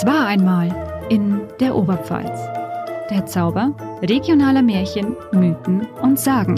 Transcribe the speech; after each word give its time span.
Es 0.00 0.06
war 0.06 0.28
einmal 0.28 0.68
in 1.08 1.40
der 1.58 1.74
Oberpfalz. 1.74 2.38
Der 3.10 3.26
Zauber 3.26 3.74
regionaler 4.00 4.62
Märchen, 4.62 5.16
Mythen 5.32 5.88
und 6.02 6.20
Sagen. 6.20 6.54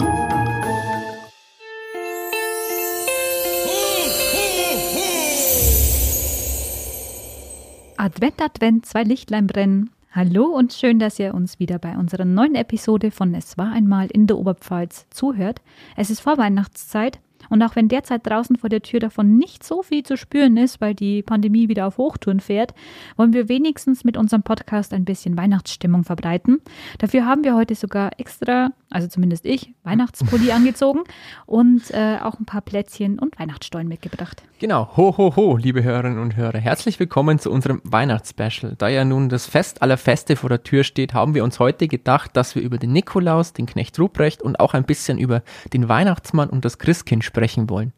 Advent, 7.97 8.39
Advent, 8.43 8.85
zwei 8.85 9.01
Lichtlein 9.01 9.47
brennen. 9.47 9.89
Hallo 10.11 10.43
und 10.43 10.73
schön, 10.73 10.99
dass 10.99 11.17
ihr 11.17 11.33
uns 11.33 11.57
wieder 11.57 11.79
bei 11.79 11.97
unserer 11.97 12.25
neuen 12.25 12.53
Episode 12.53 13.09
von 13.09 13.33
Es 13.33 13.57
war 13.57 13.71
einmal 13.71 14.05
in 14.11 14.27
der 14.27 14.37
Oberpfalz 14.37 15.07
zuhört. 15.09 15.61
Es 15.97 16.11
ist 16.11 16.19
Vorweihnachtszeit 16.19 17.19
und 17.49 17.61
auch 17.63 17.75
wenn 17.75 17.87
derzeit 17.87 18.25
draußen 18.25 18.55
vor 18.57 18.69
der 18.69 18.81
Tür 18.81 18.99
davon 18.99 19.37
nicht 19.37 19.63
so 19.63 19.83
viel 19.83 20.03
zu 20.03 20.17
spüren 20.17 20.57
ist, 20.57 20.81
weil 20.81 20.95
die 20.95 21.23
Pandemie 21.23 21.69
wieder 21.69 21.87
auf 21.87 21.97
Hochtouren 21.97 22.39
fährt, 22.39 22.73
wollen 23.17 23.33
wir 23.33 23.49
wenigstens 23.49 24.03
mit 24.03 24.17
unserem 24.17 24.43
Podcast 24.43 24.93
ein 24.93 25.05
bisschen 25.05 25.37
Weihnachtsstimmung 25.37 26.03
verbreiten. 26.03 26.59
Dafür 26.99 27.25
haben 27.25 27.43
wir 27.43 27.55
heute 27.55 27.75
sogar 27.75 28.11
extra, 28.19 28.69
also 28.89 29.07
zumindest 29.07 29.45
ich, 29.45 29.73
Weihnachtspulli 29.83 30.51
angezogen 30.51 31.01
und 31.45 31.91
äh, 31.91 32.17
auch 32.21 32.39
ein 32.39 32.45
paar 32.45 32.61
Plätzchen 32.61 33.19
und 33.19 33.39
Weihnachtsstollen 33.39 33.87
mitgebracht. 33.87 34.43
Genau, 34.59 34.95
ho 34.95 35.17
ho 35.17 35.35
ho, 35.35 35.57
liebe 35.57 35.81
Hörerinnen 35.81 36.19
und 36.19 36.35
Hörer, 36.35 36.59
herzlich 36.59 36.99
willkommen 36.99 37.39
zu 37.39 37.51
unserem 37.51 37.81
Weihnachtsspecial. 37.83 38.75
Da 38.77 38.89
ja 38.89 39.03
nun 39.03 39.27
das 39.27 39.47
Fest 39.47 39.81
aller 39.81 39.97
Feste 39.97 40.35
vor 40.35 40.49
der 40.49 40.61
Tür 40.63 40.83
steht, 40.83 41.13
haben 41.13 41.33
wir 41.33 41.43
uns 41.43 41.59
heute 41.59 41.87
gedacht, 41.87 42.37
dass 42.37 42.53
wir 42.55 42.61
über 42.61 42.77
den 42.77 42.91
Nikolaus, 42.91 43.53
den 43.53 43.65
Knecht 43.65 43.99
Ruprecht 43.99 44.41
und 44.41 44.59
auch 44.59 44.73
ein 44.73 44.83
bisschen 44.83 45.17
über 45.17 45.41
den 45.73 45.89
Weihnachtsmann 45.89 46.49
und 46.49 46.63
das 46.63 46.77
Christkind 46.77 47.23
sprechen 47.31 47.69
wollen. 47.69 47.93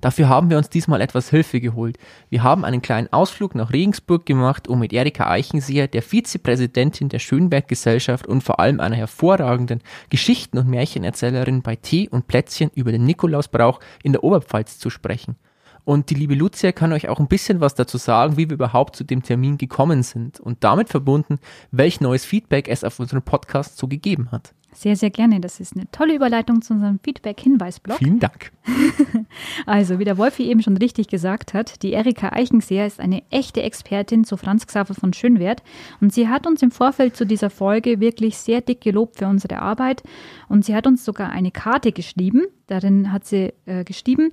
Dafür 0.00 0.28
haben 0.28 0.50
wir 0.50 0.58
uns 0.58 0.68
diesmal 0.68 1.00
etwas 1.00 1.30
Hilfe 1.30 1.60
geholt. 1.60 1.96
Wir 2.28 2.42
haben 2.42 2.64
einen 2.64 2.82
kleinen 2.82 3.10
Ausflug 3.10 3.54
nach 3.54 3.72
Regensburg 3.72 4.26
gemacht, 4.26 4.68
um 4.68 4.80
mit 4.80 4.92
Erika 4.92 5.30
Eichenseher, 5.30 5.88
der 5.88 6.02
Vizepräsidentin 6.02 7.08
der 7.08 7.20
Schönberg 7.20 7.68
Gesellschaft 7.68 8.26
und 8.26 8.42
vor 8.42 8.60
allem 8.60 8.80
einer 8.80 8.96
hervorragenden 8.96 9.80
Geschichten- 10.10 10.58
und 10.58 10.68
Märchenerzählerin 10.68 11.62
bei 11.62 11.76
Tee 11.76 12.08
und 12.10 12.26
Plätzchen 12.26 12.70
über 12.74 12.92
den 12.92 13.06
Nikolausbrauch 13.06 13.80
in 14.02 14.12
der 14.12 14.24
Oberpfalz 14.24 14.78
zu 14.78 14.90
sprechen. 14.90 15.36
Und 15.84 16.10
die 16.10 16.14
liebe 16.14 16.34
Lucia 16.34 16.72
kann 16.72 16.92
euch 16.92 17.08
auch 17.08 17.20
ein 17.20 17.28
bisschen 17.28 17.60
was 17.60 17.74
dazu 17.74 17.96
sagen, 17.96 18.36
wie 18.36 18.48
wir 18.48 18.54
überhaupt 18.54 18.96
zu 18.96 19.04
dem 19.04 19.22
Termin 19.22 19.56
gekommen 19.56 20.02
sind 20.02 20.40
und 20.40 20.64
damit 20.64 20.90
verbunden, 20.90 21.38
welch 21.70 22.02
neues 22.02 22.26
Feedback 22.26 22.68
es 22.68 22.84
auf 22.84 23.00
unserem 23.00 23.22
Podcast 23.22 23.78
so 23.78 23.86
gegeben 23.86 24.32
hat. 24.32 24.54
Sehr, 24.74 24.96
sehr 24.96 25.10
gerne. 25.10 25.40
Das 25.40 25.60
ist 25.60 25.76
eine 25.76 25.90
tolle 25.90 26.14
Überleitung 26.14 26.60
zu 26.60 26.74
unserem 26.74 26.98
Feedback-Hinweisblock. 27.02 27.98
Vielen 27.98 28.18
Dank. 28.18 28.52
also, 29.66 29.98
wie 29.98 30.04
der 30.04 30.18
Wolfi 30.18 30.44
eben 30.44 30.62
schon 30.62 30.76
richtig 30.76 31.08
gesagt 31.08 31.54
hat, 31.54 31.82
die 31.82 31.92
Erika 31.92 32.30
Eichenseher 32.32 32.86
ist 32.86 33.00
eine 33.00 33.22
echte 33.30 33.62
Expertin 33.62 34.24
zu 34.24 34.36
Franz 34.36 34.66
Xaver 34.66 34.94
von 34.94 35.12
Schönwert 35.12 35.62
und 36.00 36.12
sie 36.12 36.28
hat 36.28 36.46
uns 36.46 36.60
im 36.62 36.70
Vorfeld 36.70 37.16
zu 37.16 37.24
dieser 37.24 37.50
Folge 37.50 38.00
wirklich 38.00 38.36
sehr 38.36 38.60
dick 38.60 38.80
gelobt 38.80 39.18
für 39.18 39.26
unsere 39.26 39.60
Arbeit 39.60 40.02
und 40.48 40.64
sie 40.64 40.74
hat 40.74 40.86
uns 40.86 41.04
sogar 41.04 41.30
eine 41.30 41.50
Karte 41.50 41.92
geschrieben. 41.92 42.42
Darin 42.66 43.12
hat 43.12 43.24
sie 43.26 43.52
äh, 43.66 43.84
geschrieben, 43.84 44.30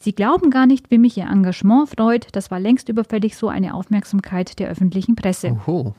Sie 0.00 0.14
glauben 0.14 0.50
gar 0.50 0.66
nicht, 0.66 0.92
wie 0.92 0.98
mich 0.98 1.16
Ihr 1.16 1.28
Engagement 1.28 1.88
freut. 1.88 2.28
Das 2.32 2.52
war 2.52 2.60
längst 2.60 2.88
überfällig 2.88 3.36
so 3.36 3.48
eine 3.48 3.74
Aufmerksamkeit 3.74 4.60
der 4.60 4.68
öffentlichen 4.68 5.16
Presse. 5.16 5.58
Oho. 5.66 5.94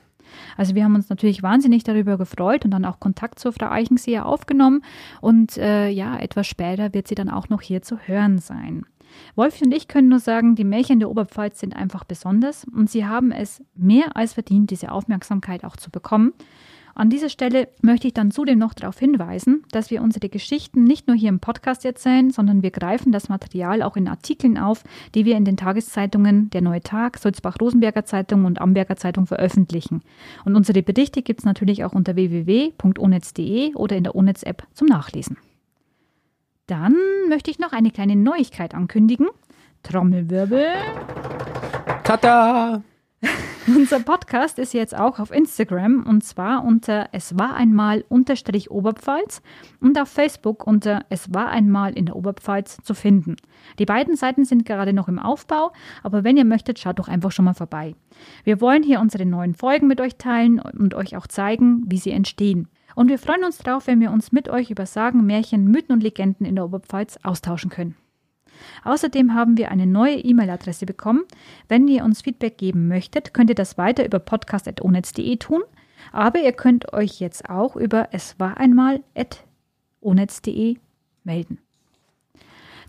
Also 0.57 0.75
wir 0.75 0.83
haben 0.83 0.95
uns 0.95 1.09
natürlich 1.09 1.43
wahnsinnig 1.43 1.83
darüber 1.83 2.17
gefreut 2.17 2.65
und 2.65 2.71
dann 2.71 2.85
auch 2.85 2.99
Kontakt 2.99 3.39
zur 3.39 3.53
Frau 3.53 3.69
Eichenseher 3.69 4.25
aufgenommen. 4.25 4.81
Und 5.21 5.57
äh, 5.57 5.89
ja, 5.89 6.17
etwas 6.17 6.47
später 6.47 6.93
wird 6.93 7.07
sie 7.07 7.15
dann 7.15 7.29
auch 7.29 7.49
noch 7.49 7.61
hier 7.61 7.81
zu 7.81 7.97
hören 7.97 8.39
sein. 8.39 8.85
Wolfi 9.35 9.65
und 9.65 9.71
ich 9.73 9.87
können 9.87 10.09
nur 10.09 10.19
sagen, 10.19 10.55
die 10.55 10.63
Märchen 10.63 10.99
der 10.99 11.09
Oberpfalz 11.09 11.59
sind 11.59 11.75
einfach 11.75 12.03
besonders 12.03 12.65
und 12.65 12.89
sie 12.89 13.05
haben 13.05 13.31
es 13.31 13.63
mehr 13.75 14.15
als 14.15 14.33
verdient, 14.33 14.71
diese 14.71 14.91
Aufmerksamkeit 14.91 15.63
auch 15.63 15.75
zu 15.75 15.89
bekommen. 15.89 16.33
An 16.95 17.09
dieser 17.09 17.29
Stelle 17.29 17.69
möchte 17.81 18.07
ich 18.07 18.13
dann 18.13 18.31
zudem 18.31 18.59
noch 18.59 18.73
darauf 18.73 18.99
hinweisen, 18.99 19.63
dass 19.71 19.89
wir 19.91 20.01
unsere 20.01 20.29
Geschichten 20.29 20.83
nicht 20.83 21.07
nur 21.07 21.15
hier 21.15 21.29
im 21.29 21.39
Podcast 21.39 21.85
erzählen, 21.85 22.31
sondern 22.31 22.63
wir 22.63 22.71
greifen 22.71 23.11
das 23.11 23.29
Material 23.29 23.81
auch 23.81 23.95
in 23.95 24.07
Artikeln 24.07 24.57
auf, 24.57 24.83
die 25.15 25.25
wir 25.25 25.37
in 25.37 25.45
den 25.45 25.57
Tageszeitungen 25.57 26.49
Der 26.49 26.61
Neue 26.61 26.81
Tag, 26.81 27.17
Sulzbach-Rosenberger 27.17 28.05
Zeitung 28.05 28.45
und 28.45 28.61
Amberger 28.61 28.97
Zeitung 28.97 29.27
veröffentlichen. 29.27 30.01
Und 30.45 30.55
unsere 30.55 30.81
Berichte 30.81 31.21
gibt 31.21 31.39
es 31.39 31.45
natürlich 31.45 31.83
auch 31.83 31.93
unter 31.93 32.15
www.onetz.de 32.15 33.75
oder 33.75 33.95
in 33.95 34.03
der 34.03 34.15
Onetz-App 34.15 34.67
zum 34.73 34.87
Nachlesen. 34.87 35.37
Dann 36.67 36.95
möchte 37.27 37.49
ich 37.49 37.59
noch 37.59 37.71
eine 37.71 37.91
kleine 37.91 38.15
Neuigkeit 38.15 38.75
ankündigen. 38.75 39.27
Trommelwirbel. 39.83 40.67
Tada! 42.03 42.83
Unser 43.75 43.99
Podcast 43.99 44.57
ist 44.57 44.73
jetzt 44.73 44.97
auch 44.97 45.19
auf 45.19 45.31
Instagram 45.31 46.03
und 46.07 46.23
zwar 46.23 46.63
unter 46.63 47.09
Es 47.11 47.37
war 47.37 47.55
einmal 47.55 48.03
unterstrich 48.09 48.71
Oberpfalz 48.71 49.43
und 49.79 49.99
auf 49.99 50.09
Facebook 50.09 50.65
unter 50.65 51.05
Es 51.09 51.33
war 51.35 51.49
einmal 51.49 51.95
in 51.95 52.07
der 52.07 52.15
Oberpfalz 52.15 52.77
zu 52.81 52.95
finden. 52.95 53.35
Die 53.77 53.85
beiden 53.85 54.15
Seiten 54.15 54.43
sind 54.43 54.65
gerade 54.65 54.91
noch 54.91 55.07
im 55.07 55.19
Aufbau, 55.19 55.71
aber 56.01 56.23
wenn 56.23 56.35
ihr 56.35 56.45
möchtet, 56.45 56.79
schaut 56.79 56.97
doch 56.97 57.07
einfach 57.07 57.31
schon 57.31 57.45
mal 57.45 57.53
vorbei. 57.53 57.93
Wir 58.43 58.59
wollen 58.59 58.81
hier 58.81 59.01
unsere 59.01 59.27
neuen 59.27 59.53
Folgen 59.53 59.85
mit 59.87 60.01
euch 60.01 60.15
teilen 60.15 60.59
und 60.59 60.95
euch 60.95 61.15
auch 61.15 61.27
zeigen, 61.27 61.83
wie 61.85 61.97
sie 61.97 62.11
entstehen. 62.11 62.69
Und 62.95 63.07
wir 63.07 63.19
freuen 63.19 63.43
uns 63.43 63.59
drauf, 63.59 63.85
wenn 63.85 63.99
wir 63.99 64.11
uns 64.11 64.31
mit 64.31 64.49
euch 64.49 64.71
über 64.71 64.87
Sagen, 64.87 65.27
Märchen, 65.27 65.65
Mythen 65.65 65.93
und 65.93 66.01
Legenden 66.01 66.45
in 66.45 66.55
der 66.55 66.65
Oberpfalz 66.65 67.19
austauschen 67.21 67.69
können. 67.69 67.95
Außerdem 68.83 69.33
haben 69.33 69.57
wir 69.57 69.71
eine 69.71 69.85
neue 69.85 70.17
E-Mail-Adresse 70.17 70.85
bekommen. 70.85 71.23
Wenn 71.67 71.87
ihr 71.87 72.03
uns 72.03 72.21
Feedback 72.21 72.57
geben 72.57 72.87
möchtet, 72.87 73.33
könnt 73.33 73.49
ihr 73.49 73.55
das 73.55 73.77
weiter 73.77 74.05
über 74.05 74.19
podcast.onetz.de 74.19 75.37
tun. 75.37 75.61
Aber 76.11 76.39
ihr 76.39 76.53
könnt 76.53 76.93
euch 76.93 77.19
jetzt 77.19 77.49
auch 77.49 77.75
über 77.75 78.09
es 78.11 78.39
war 78.39 78.57
einmal 78.57 79.01
melden. 81.23 81.59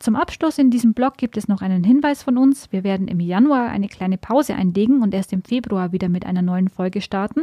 Zum 0.01 0.17
Abschluss 0.17 0.57
in 0.57 0.71
diesem 0.71 0.95
Blog 0.95 1.19
gibt 1.19 1.37
es 1.37 1.47
noch 1.47 1.61
einen 1.61 1.85
Hinweis 1.85 2.23
von 2.23 2.39
uns. 2.39 2.73
Wir 2.73 2.85
werden 2.85 3.07
im 3.07 3.21
Januar 3.21 3.69
eine 3.69 3.87
kleine 3.87 4.17
Pause 4.17 4.55
einlegen 4.55 5.03
und 5.03 5.13
erst 5.13 5.31
im 5.35 5.43
Februar 5.43 5.93
wieder 5.93 6.09
mit 6.09 6.25
einer 6.25 6.41
neuen 6.41 6.71
Folge 6.71 7.03
starten. 7.03 7.43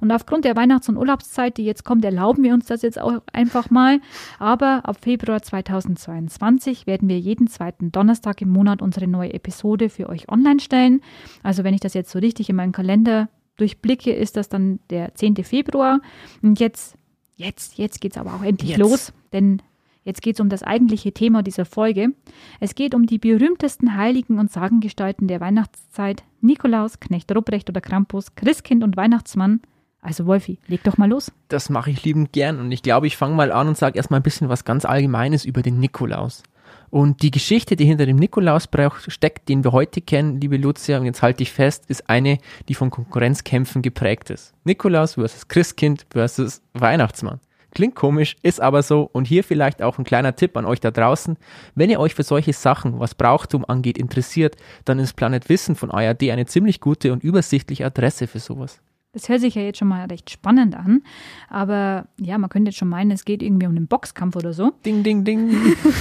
Und 0.00 0.12
aufgrund 0.12 0.44
der 0.44 0.54
Weihnachts- 0.54 0.88
und 0.88 0.96
Urlaubszeit, 0.96 1.56
die 1.56 1.64
jetzt 1.64 1.84
kommt, 1.84 2.04
erlauben 2.04 2.44
wir 2.44 2.54
uns 2.54 2.66
das 2.66 2.82
jetzt 2.82 3.00
auch 3.00 3.20
einfach 3.32 3.70
mal. 3.70 4.00
Aber 4.38 4.88
ab 4.88 4.98
Februar 5.02 5.42
2022 5.42 6.86
werden 6.86 7.08
wir 7.08 7.18
jeden 7.18 7.48
zweiten 7.48 7.90
Donnerstag 7.90 8.40
im 8.42 8.50
Monat 8.50 8.80
unsere 8.80 9.08
neue 9.08 9.34
Episode 9.34 9.90
für 9.90 10.08
euch 10.08 10.28
online 10.28 10.60
stellen. 10.60 11.00
Also 11.42 11.64
wenn 11.64 11.74
ich 11.74 11.80
das 11.80 11.94
jetzt 11.94 12.12
so 12.12 12.20
richtig 12.20 12.48
in 12.48 12.54
meinen 12.54 12.70
Kalender 12.70 13.28
durchblicke, 13.56 14.12
ist 14.12 14.36
das 14.36 14.48
dann 14.48 14.78
der 14.90 15.16
10. 15.16 15.42
Februar. 15.42 16.00
Und 16.42 16.60
jetzt, 16.60 16.96
jetzt, 17.34 17.76
jetzt 17.76 18.00
geht 18.00 18.12
es 18.12 18.18
aber 18.18 18.34
auch 18.34 18.44
endlich 18.44 18.70
Jetzt. 18.70 18.78
los, 18.78 19.12
denn 19.32 19.60
Jetzt 20.08 20.22
geht 20.22 20.36
es 20.36 20.40
um 20.40 20.48
das 20.48 20.62
eigentliche 20.62 21.12
Thema 21.12 21.42
dieser 21.42 21.66
Folge. 21.66 22.14
Es 22.60 22.74
geht 22.74 22.94
um 22.94 23.04
die 23.04 23.18
berühmtesten 23.18 23.94
Heiligen 23.94 24.38
und 24.38 24.50
Sagengestalten 24.50 25.28
der 25.28 25.42
Weihnachtszeit: 25.42 26.22
Nikolaus, 26.40 26.98
Knecht 26.98 27.30
Ruprecht 27.36 27.68
oder 27.68 27.82
Krampus, 27.82 28.34
Christkind 28.34 28.82
und 28.82 28.96
Weihnachtsmann. 28.96 29.60
Also 30.00 30.24
Wolfi, 30.24 30.60
leg 30.66 30.82
doch 30.82 30.96
mal 30.96 31.10
los. 31.10 31.30
Das 31.48 31.68
mache 31.68 31.90
ich 31.90 32.04
liebend 32.04 32.32
gern 32.32 32.58
und 32.58 32.72
ich 32.72 32.80
glaube, 32.80 33.06
ich 33.06 33.18
fange 33.18 33.34
mal 33.34 33.52
an 33.52 33.68
und 33.68 33.76
sage 33.76 33.98
erstmal 33.98 34.20
ein 34.20 34.22
bisschen 34.22 34.48
was 34.48 34.64
ganz 34.64 34.86
Allgemeines 34.86 35.44
über 35.44 35.60
den 35.60 35.78
Nikolaus. 35.78 36.42
Und 36.88 37.20
die 37.20 37.30
Geschichte, 37.30 37.76
die 37.76 37.84
hinter 37.84 38.06
dem 38.06 38.16
Nikolausbrauch 38.16 39.00
steckt, 39.08 39.50
den 39.50 39.62
wir 39.62 39.72
heute 39.72 40.00
kennen, 40.00 40.40
liebe 40.40 40.56
Lucia, 40.56 40.98
und 40.98 41.04
jetzt 41.04 41.20
halte 41.20 41.42
ich 41.42 41.52
fest, 41.52 41.84
ist 41.88 42.08
eine, 42.08 42.38
die 42.70 42.74
von 42.74 42.88
Konkurrenzkämpfen 42.88 43.82
geprägt 43.82 44.30
ist. 44.30 44.54
Nikolaus 44.64 45.14
versus 45.14 45.48
Christkind 45.48 46.06
versus 46.08 46.62
Weihnachtsmann. 46.72 47.40
Klingt 47.72 47.94
komisch, 47.94 48.36
ist 48.42 48.60
aber 48.60 48.82
so. 48.82 49.08
Und 49.12 49.26
hier 49.26 49.44
vielleicht 49.44 49.82
auch 49.82 49.98
ein 49.98 50.04
kleiner 50.04 50.34
Tipp 50.34 50.56
an 50.56 50.64
euch 50.64 50.80
da 50.80 50.90
draußen. 50.90 51.36
Wenn 51.74 51.90
ihr 51.90 52.00
euch 52.00 52.14
für 52.14 52.22
solche 52.22 52.52
Sachen, 52.52 52.98
was 52.98 53.14
Brauchtum 53.14 53.64
angeht, 53.64 53.98
interessiert, 53.98 54.56
dann 54.84 54.98
ist 54.98 55.14
Planet 55.14 55.48
Wissen 55.48 55.76
von 55.76 55.90
ARD 55.90 56.30
eine 56.30 56.46
ziemlich 56.46 56.80
gute 56.80 57.12
und 57.12 57.22
übersichtliche 57.22 57.84
Adresse 57.84 58.26
für 58.26 58.40
sowas. 58.40 58.80
Das 59.18 59.28
hört 59.28 59.40
sich 59.40 59.56
ja 59.56 59.62
jetzt 59.62 59.78
schon 59.78 59.88
mal 59.88 60.06
recht 60.06 60.30
spannend 60.30 60.76
an. 60.76 61.02
Aber 61.48 62.06
ja, 62.20 62.38
man 62.38 62.48
könnte 62.48 62.68
jetzt 62.68 62.78
schon 62.78 62.88
meinen, 62.88 63.10
es 63.10 63.24
geht 63.24 63.42
irgendwie 63.42 63.66
um 63.66 63.74
einen 63.74 63.88
Boxkampf 63.88 64.36
oder 64.36 64.52
so. 64.52 64.70
Ding, 64.86 65.02
ding, 65.02 65.24
ding. 65.24 65.50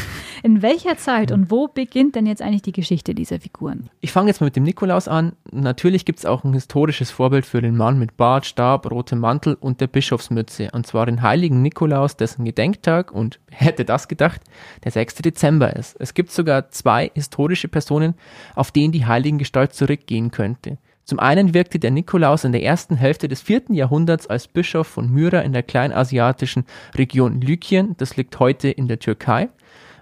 In 0.43 0.61
welcher 0.61 0.97
Zeit 0.97 1.31
und 1.31 1.49
wo 1.49 1.67
beginnt 1.67 2.15
denn 2.15 2.27
jetzt 2.27 2.43
eigentlich 2.43 2.61
die 2.61 2.73
Geschichte 2.73 3.15
dieser 3.15 3.39
Figuren? 3.39 3.89
Ich 4.01 4.11
fange 4.11 4.27
jetzt 4.27 4.39
mal 4.39 4.45
mit 4.45 4.55
dem 4.55 4.61
Nikolaus 4.63 5.07
an. 5.07 5.33
Natürlich 5.51 6.05
gibt 6.05 6.19
es 6.19 6.27
auch 6.27 6.43
ein 6.43 6.53
historisches 6.53 7.09
Vorbild 7.09 7.47
für 7.47 7.59
den 7.59 7.75
Mann 7.75 7.97
mit 7.97 8.17
Bart, 8.17 8.45
Stab, 8.45 8.89
rotem 8.91 9.17
Mantel 9.17 9.55
und 9.55 9.81
der 9.81 9.87
Bischofsmütze. 9.87 10.69
Und 10.73 10.85
zwar 10.85 11.07
den 11.07 11.23
heiligen 11.23 11.63
Nikolaus, 11.63 12.17
dessen 12.17 12.45
Gedenktag, 12.45 13.11
und 13.11 13.39
hätte 13.49 13.83
das 13.83 14.07
gedacht, 14.07 14.41
der 14.83 14.91
6. 14.91 15.15
Dezember 15.15 15.75
ist. 15.75 15.95
Es 15.99 16.13
gibt 16.13 16.29
sogar 16.29 16.69
zwei 16.69 17.09
historische 17.15 17.67
Personen, 17.67 18.13
auf 18.53 18.69
denen 18.69 18.91
die 18.91 19.07
Heiligengestalt 19.07 19.73
zurückgehen 19.73 20.29
könnte. 20.29 20.77
Zum 21.07 21.19
einen 21.19 21.53
wirkte 21.53 21.79
der 21.79 21.91
Nikolaus 21.91 22.43
in 22.43 22.51
der 22.51 22.63
ersten 22.63 22.97
Hälfte 22.97 23.29
des 23.29 23.41
vierten 23.41 23.73
Jahrhunderts 23.73 24.27
als 24.27 24.49
Bischof 24.49 24.87
von 24.87 25.09
Myra 25.09 25.39
in 25.39 25.53
der 25.53 25.63
kleinasiatischen 25.63 26.65
Region 26.95 27.39
Lykien, 27.39 27.95
das 27.97 28.17
liegt 28.17 28.37
heute 28.41 28.67
in 28.67 28.89
der 28.89 28.99
Türkei. 28.99 29.47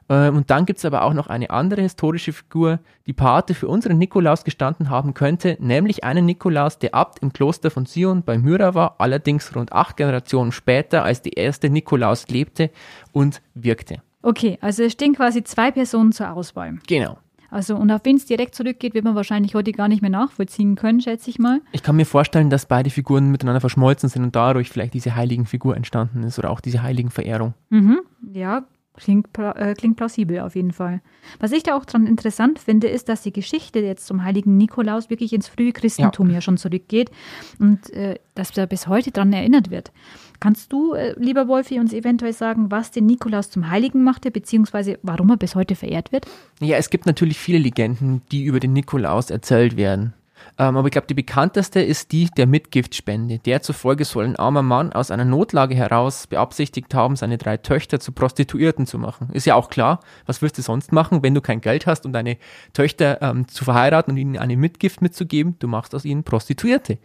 Ähm, 0.10 0.36
und 0.36 0.50
dann 0.50 0.66
gibt 0.66 0.80
es 0.80 0.86
aber 0.86 1.04
auch 1.04 1.14
noch 1.14 1.28
eine 1.28 1.52
andere 1.52 1.84
historische 1.84 2.34
Figur, 2.34 2.80
die 3.06 3.14
Pate 3.14 3.54
für 3.54 3.68
unseren 3.68 4.00
Nikolaus 4.00 4.44
gestanden 4.44 4.90
haben 4.90 5.14
könnte, 5.14 5.58
nämlich 5.60 6.04
einen 6.04 6.26
Nikolaus, 6.26 6.80
der 6.80 6.96
Abt 6.96 7.20
im 7.20 7.32
Kloster 7.32 7.70
von 7.70 7.86
Sion 7.86 8.24
bei 8.24 8.40
Myra 8.40 8.74
war, 8.74 8.96
allerdings 8.98 9.56
rund 9.56 9.74
acht 9.74 9.98
Generationen 9.98 10.52
später, 10.52 11.04
als 11.04 11.22
der 11.22 11.38
erste 11.38 11.70
Nikolaus 11.70 12.30
lebte 12.30 12.72
und 13.12 13.44
wirkte. 13.54 14.02
Okay, 14.24 14.58
also 14.60 14.82
es 14.82 14.94
stehen 14.94 15.14
quasi 15.14 15.44
zwei 15.44 15.70
Personen 15.70 16.12
zur 16.14 16.32
Auswahl. 16.32 16.80
Genau. 16.88 17.20
Also, 17.56 17.78
und 17.78 17.90
auf 17.90 18.02
wen 18.04 18.18
es 18.18 18.26
direkt 18.26 18.54
zurückgeht, 18.54 18.94
wird 18.96 19.06
man 19.06 19.16
wahrscheinlich 19.16 19.56
heute 19.56 19.72
gar 19.72 19.88
nicht 19.88 20.02
mehr 20.02 20.12
nachvollziehen 20.12 20.76
können, 20.76 21.00
schätze 21.00 21.30
ich 21.30 21.40
mal. 21.40 21.62
Ich 21.72 21.84
kann 21.84 21.96
mir 21.96 22.06
vorstellen, 22.06 22.50
dass 22.50 22.66
beide 22.66 22.90
Figuren 22.90 23.32
miteinander 23.32 23.62
verschmolzen 23.62 24.10
sind 24.10 24.24
und 24.24 24.36
dadurch 24.36 24.70
vielleicht 24.70 24.94
diese 24.94 25.16
heiligen 25.16 25.46
Figur 25.46 25.78
entstanden 25.78 26.24
ist 26.24 26.38
oder 26.38 26.50
auch 26.50 26.60
diese 26.60 26.84
heiligen 26.84 27.12
Verehrung. 27.12 27.54
Mhm. 27.70 28.02
Ja, 28.34 28.66
klingt, 28.98 29.28
äh, 29.38 29.74
klingt 29.74 29.98
plausibel 29.98 30.40
auf 30.40 30.56
jeden 30.56 30.72
Fall. 30.72 31.02
Was 31.40 31.52
ich 31.52 31.64
da 31.64 31.76
auch 31.76 31.86
dran 31.86 32.08
interessant 32.08 32.60
finde, 32.60 32.88
ist, 32.88 33.10
dass 33.10 33.22
die 33.22 33.34
Geschichte 33.34 33.80
jetzt 33.80 34.08
zum 34.08 34.24
heiligen 34.24 34.58
Nikolaus 34.58 35.10
wirklich 35.10 35.34
ins 35.34 35.48
frühe 35.48 35.72
Christentum 35.72 36.28
ja, 36.28 36.36
ja 36.36 36.42
schon 36.42 36.58
zurückgeht 36.58 37.12
und 37.60 37.90
äh, 37.92 38.16
dass 38.36 38.52
da 38.52 38.66
bis 38.66 38.88
heute 38.88 39.12
dran 39.12 39.34
erinnert 39.34 39.72
wird. 39.72 39.92
Kannst 40.40 40.72
du, 40.74 40.94
äh, 40.94 41.16
lieber 41.18 41.48
Wolfi, 41.48 41.80
uns 41.80 41.94
eventuell 41.94 42.34
sagen, 42.34 42.72
was 42.72 42.92
den 42.92 43.06
Nikolaus 43.06 43.50
zum 43.50 43.70
Heiligen 43.70 44.04
machte, 44.04 44.32
beziehungsweise 44.32 45.00
warum 45.02 45.30
er 45.30 45.38
bis 45.38 45.56
heute 45.56 45.76
verehrt 45.76 46.12
wird? 46.12 46.26
Ja, 46.60 46.78
es 46.78 46.90
gibt 46.90 47.06
natürlich 47.06 47.38
viele 47.38 47.60
Legenden, 47.60 48.22
die 48.32 48.44
über 48.44 48.60
den 48.60 48.74
Nikolaus 48.74 49.30
erzählt 49.30 49.78
werden. 49.78 50.14
Ähm, 50.58 50.78
aber 50.78 50.88
ich 50.88 50.92
glaube, 50.92 51.08
die 51.08 51.14
bekannteste 51.14 51.82
ist 51.82 52.12
die 52.12 52.30
der 52.38 52.48
Mitgiftspende. 52.48 53.40
Der 53.40 53.62
zufolge 53.62 54.06
soll 54.06 54.26
ein 54.26 54.36
armer 54.36 54.62
Mann 54.62 54.94
aus 54.94 55.12
einer 55.12 55.26
Notlage 55.26 55.76
heraus 55.76 56.28
beabsichtigt 56.28 56.94
haben, 56.94 57.16
seine 57.16 57.38
drei 57.38 57.58
Töchter 57.58 58.00
zu 58.00 58.12
Prostituierten 58.12 58.86
zu 58.86 58.98
machen. 58.98 59.30
Ist 59.34 59.46
ja 59.46 59.56
auch 59.56 59.70
klar, 59.70 60.00
was 60.26 60.42
wirst 60.42 60.58
du 60.58 60.62
sonst 60.62 60.92
machen, 60.92 61.24
wenn 61.24 61.34
du 61.34 61.42
kein 61.42 61.62
Geld 61.62 61.88
hast, 61.88 62.06
um 62.06 62.14
deine 62.14 62.38
Töchter 62.74 63.22
ähm, 63.22 63.48
zu 63.48 63.66
verheiraten 63.66 64.12
und 64.12 64.18
ihnen 64.18 64.38
eine 64.38 64.58
Mitgift 64.58 65.02
mitzugeben? 65.02 65.56
Du 65.60 65.68
machst 65.68 65.94
aus 65.94 66.06
ihnen 66.06 66.24
Prostituierte. 66.24 66.98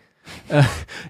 Äh, 0.49 0.62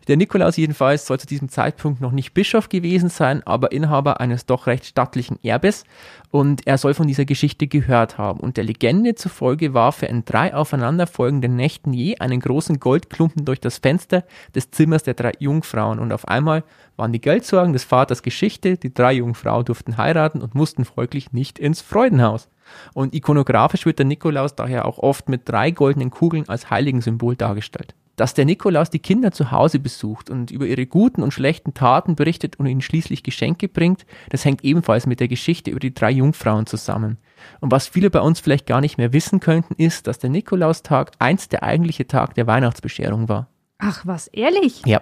der 0.09 0.17
Nikolaus 0.17 0.57
jedenfalls 0.57 1.07
soll 1.07 1.19
zu 1.19 1.27
diesem 1.27 1.49
Zeitpunkt 1.49 2.01
noch 2.01 2.13
nicht 2.13 2.35
Bischof 2.35 2.69
gewesen 2.69 3.09
sein, 3.09 3.43
aber 3.47 3.73
Inhaber 3.73 4.21
eines 4.21 4.47
doch 4.47 4.67
recht 4.67 4.85
stattlichen 4.85 5.39
Erbes 5.43 5.85
und 6.31 6.67
er 6.67 6.79
soll 6.79 6.95
von 6.95 7.07
dieser 7.07 7.25
Geschichte 7.25 7.67
gehört 7.67 8.19
haben. 8.19 8.41
Und 8.41 8.57
der 8.57 8.65
Legende 8.65 9.15
zufolge 9.15 9.75
warf 9.75 10.03
er 10.03 10.11
in 10.11 10.25
drei 10.25 10.55
aufeinanderfolgenden 10.55 11.57
Nächten 11.57 11.93
je 11.93 12.19
einen 12.19 12.41
großen 12.41 12.79
Goldklumpen 12.81 13.45
durch 13.45 13.61
das 13.61 13.79
Fenster 13.79 14.25
des 14.55 14.71
Zimmers 14.71 15.03
der 15.03 15.15
drei 15.15 15.33
Jungfrauen 15.39 15.99
und 15.99 16.13
auf 16.13 16.29
einmal 16.29 16.63
waren 16.97 17.13
die 17.13 17.21
Geldsorgen 17.21 17.73
des 17.73 17.85
Vaters 17.85 18.23
Geschichte, 18.23 18.77
die 18.77 18.93
drei 18.93 19.15
Jungfrauen 19.15 19.65
durften 19.65 19.97
heiraten 19.97 20.43
und 20.43 20.55
mussten 20.55 20.85
folglich 20.85 21.33
nicht 21.33 21.59
ins 21.59 21.81
Freudenhaus. 21.81 22.49
Und 22.95 23.15
ikonografisch 23.15 23.87
wird 23.87 23.99
der 23.99 24.07
Nikolaus 24.07 24.55
daher 24.55 24.85
auch 24.85 24.99
oft 24.99 25.29
mit 25.29 25.49
drei 25.49 25.73
goldenen 25.73 26.11
Kugeln 26.11 26.49
als 26.49 26.71
Heiligensymbol 26.71 27.35
dargestellt 27.35 27.95
dass 28.21 28.35
der 28.35 28.45
Nikolaus 28.45 28.91
die 28.91 28.99
Kinder 28.99 29.33
zu 29.33 29.51
Hause 29.51 29.79
besucht 29.79 30.29
und 30.29 30.51
über 30.51 30.67
ihre 30.67 30.85
guten 30.85 31.23
und 31.23 31.33
schlechten 31.33 31.73
Taten 31.73 32.17
berichtet 32.17 32.57
und 32.57 32.67
ihnen 32.67 32.83
schließlich 32.83 33.23
Geschenke 33.23 33.67
bringt, 33.67 34.05
das 34.29 34.45
hängt 34.45 34.63
ebenfalls 34.63 35.07
mit 35.07 35.21
der 35.21 35.29
Geschichte 35.29 35.71
über 35.71 35.81
die 35.81 35.95
drei 35.95 36.11
Jungfrauen 36.11 36.67
zusammen. 36.67 37.17
Und 37.61 37.73
was 37.73 37.89
viele 37.89 38.11
bei 38.11 38.21
uns 38.21 38.39
vielleicht 38.39 38.67
gar 38.67 38.83
nicht 38.83 38.99
mehr 38.99 39.15
wissen 39.15 39.41
könnten, 39.41 39.75
ist, 39.79 40.07
dass 40.07 40.19
der 40.19 40.29
Nikolaustag 40.29 41.13
einst 41.19 41.53
der 41.53 41.63
eigentliche 41.63 42.07
Tag 42.07 42.35
der 42.35 42.47
Weihnachtsbescherung 42.47 43.31
war. 43.31 43.49
Ach, 43.79 44.05
was, 44.05 44.27
ehrlich? 44.27 44.83
Ja. 44.85 45.01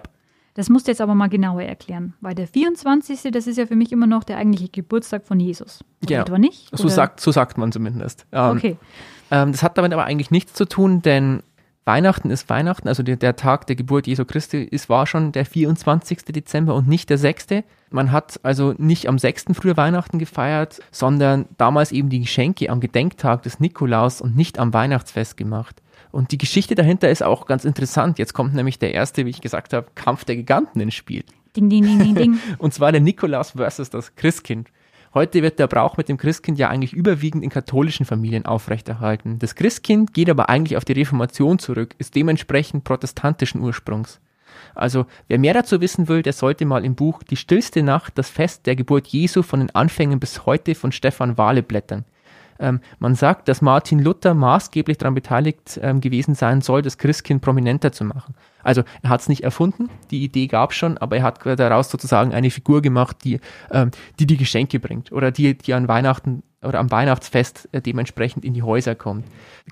Das 0.53 0.69
musst 0.69 0.87
du 0.87 0.91
jetzt 0.91 1.01
aber 1.01 1.13
mal 1.13 1.27
genauer 1.27 1.63
erklären, 1.63 2.13
weil 2.21 2.35
der 2.35 2.47
24. 2.47 3.31
das 3.33 3.47
ist 3.47 3.57
ja 3.57 3.65
für 3.65 3.75
mich 3.75 3.91
immer 3.91 4.07
noch 4.07 4.23
der 4.23 4.37
eigentliche 4.37 4.69
Geburtstag 4.69 5.27
von 5.27 5.41
Jesus. 5.41 5.83
Oder 6.03 6.11
ja. 6.11 6.21
etwa 6.21 6.37
nicht? 6.37 6.69
So 6.71 6.87
sagt, 6.87 7.19
so 7.19 7.33
sagt 7.33 7.57
man 7.57 7.73
zumindest. 7.73 8.25
Ähm, 8.31 8.55
okay. 8.55 8.77
Ähm, 9.29 9.51
das 9.51 9.61
hat 9.61 9.77
damit 9.77 9.91
aber 9.91 10.05
eigentlich 10.05 10.31
nichts 10.31 10.53
zu 10.53 10.63
tun, 10.63 11.01
denn 11.01 11.43
Weihnachten 11.89 12.29
ist 12.29 12.47
Weihnachten, 12.49 12.87
also 12.87 13.01
der, 13.01 13.15
der, 13.15 13.35
Tag 13.35 13.65
der 13.65 13.75
Geburt 13.75 14.05
Jesu 14.05 14.23
Christi 14.23 14.61
ist, 14.61 14.89
war 14.89 15.07
schon 15.07 15.31
der 15.31 15.43
24. 15.43 16.19
Dezember 16.25 16.75
und 16.75 16.87
nicht 16.87 17.09
der 17.09 17.17
6. 17.17 17.47
Man 17.89 18.11
hat 18.11 18.39
also 18.43 18.75
nicht 18.77 19.07
am 19.07 19.17
6. 19.17 19.45
früher 19.53 19.75
Weihnachten 19.75 20.19
gefeiert, 20.19 20.83
sondern 20.91 21.47
damals 21.57 21.91
eben 21.91 22.09
die 22.09 22.19
Geschenke 22.19 22.69
am 22.69 22.79
Gedenktag 22.79 23.41
des 23.41 23.59
Nikolaus 23.59 24.21
und 24.21 24.37
nicht 24.37 24.59
am 24.59 24.71
Weihnachtsfest 24.71 25.35
gemacht. 25.35 25.81
Und 26.11 26.31
die 26.31 26.37
Geschichte 26.37 26.75
dahinter 26.75 27.09
ist 27.09 27.23
auch 27.23 27.47
ganz 27.47 27.65
interessant. 27.65 28.19
Jetzt 28.19 28.35
kommt 28.35 28.53
nämlich 28.53 28.77
der 28.77 28.93
erste, 28.93 29.25
wie 29.25 29.31
ich 29.31 29.41
gesagt 29.41 29.73
habe, 29.73 29.87
Kampf 29.95 30.25
der 30.25 30.35
Giganten 30.35 30.79
ins 30.81 30.93
Spiel. 30.93 31.23
Ding, 31.55 31.71
ding, 31.71 31.81
ding, 31.85 31.97
ding, 31.97 32.13
ding. 32.13 32.39
und 32.59 32.71
zwar 32.71 32.91
der 32.91 33.01
Nikolaus 33.01 33.51
versus 33.57 33.89
das 33.89 34.15
Christkind. 34.15 34.69
Heute 35.13 35.41
wird 35.41 35.57
der 35.57 35.65
Brauch 35.65 35.97
mit 35.97 36.07
dem 36.07 36.17
Christkind 36.17 36.59
ja 36.59 36.69
eigentlich 36.69 36.93
überwiegend 36.93 37.43
in 37.43 37.49
katholischen 37.49 38.05
Familien 38.05 38.45
aufrechterhalten. 38.45 39.39
Das 39.39 39.55
Christkind 39.55 40.13
geht 40.13 40.29
aber 40.29 40.49
eigentlich 40.49 40.77
auf 40.77 40.85
die 40.85 40.93
Reformation 40.93 41.57
zurück, 41.57 41.95
ist 41.97 42.15
dementsprechend 42.15 42.83
protestantischen 42.83 43.61
Ursprungs. 43.61 44.19
Also, 44.75 45.07
wer 45.27 45.39
mehr 45.39 45.55
dazu 45.55 45.81
wissen 45.81 46.07
will, 46.07 46.21
der 46.21 46.33
sollte 46.33 46.65
mal 46.65 46.85
im 46.85 46.93
Buch 46.93 47.23
Die 47.23 47.37
stillste 47.37 47.81
Nacht, 47.81 48.17
das 48.19 48.29
Fest 48.29 48.67
der 48.67 48.75
Geburt 48.75 49.07
Jesu 49.07 49.41
von 49.41 49.59
den 49.59 49.73
Anfängen 49.73 50.19
bis 50.19 50.45
heute 50.45 50.75
von 50.75 50.91
Stefan 50.91 51.37
Wahle 51.39 51.63
blättern. 51.63 52.05
Ähm, 52.59 52.81
man 52.99 53.15
sagt, 53.15 53.47
dass 53.47 53.61
Martin 53.61 53.99
Luther 53.99 54.33
maßgeblich 54.33 54.97
daran 54.97 55.15
beteiligt 55.15 55.79
ähm, 55.81 56.01
gewesen 56.01 56.35
sein 56.35 56.61
soll, 56.61 56.81
das 56.81 56.97
Christkind 56.97 57.41
prominenter 57.41 57.91
zu 57.91 58.03
machen. 58.03 58.35
Also 58.63 58.83
er 59.01 59.09
hat 59.09 59.21
es 59.21 59.29
nicht 59.29 59.43
erfunden, 59.43 59.89
die 60.11 60.23
Idee 60.23 60.47
gab 60.47 60.71
es 60.71 60.77
schon, 60.77 60.97
aber 60.97 61.17
er 61.17 61.23
hat 61.23 61.45
daraus 61.45 61.89
sozusagen 61.89 62.33
eine 62.33 62.51
Figur 62.51 62.81
gemacht, 62.81 63.17
die, 63.23 63.39
ähm, 63.71 63.91
die 64.19 64.27
die 64.27 64.37
Geschenke 64.37 64.79
bringt 64.79 65.11
oder 65.11 65.31
die, 65.31 65.57
die 65.57 65.73
an 65.73 65.87
Weihnachten 65.87 66.43
oder 66.61 66.79
am 66.79 66.91
Weihnachtsfest 66.91 67.69
äh, 67.71 67.81
dementsprechend 67.81 68.43
in 68.43 68.53
die 68.53 68.63
Häuser 68.63 68.95
kommt. 68.95 69.25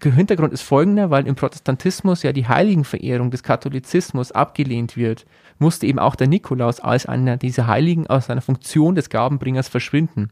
Der 0.04 0.14
Hintergrund 0.14 0.54
ist 0.54 0.62
folgender, 0.62 1.10
weil 1.10 1.28
im 1.28 1.36
Protestantismus 1.36 2.24
ja 2.24 2.32
die 2.32 2.48
Heiligenverehrung 2.48 3.30
des 3.30 3.44
Katholizismus 3.44 4.32
abgelehnt 4.32 4.96
wird, 4.96 5.26
musste 5.60 5.88
eben 5.88 6.00
auch 6.00 6.16
der 6.16 6.28
Nikolaus 6.28 6.80
als 6.80 7.06
einer 7.06 7.36
dieser 7.38 7.68
Heiligen 7.68 8.08
aus 8.08 8.28
seiner 8.28 8.42
Funktion 8.42 8.96
des 8.96 9.10
Gabenbringers 9.10 9.68
verschwinden. 9.68 10.30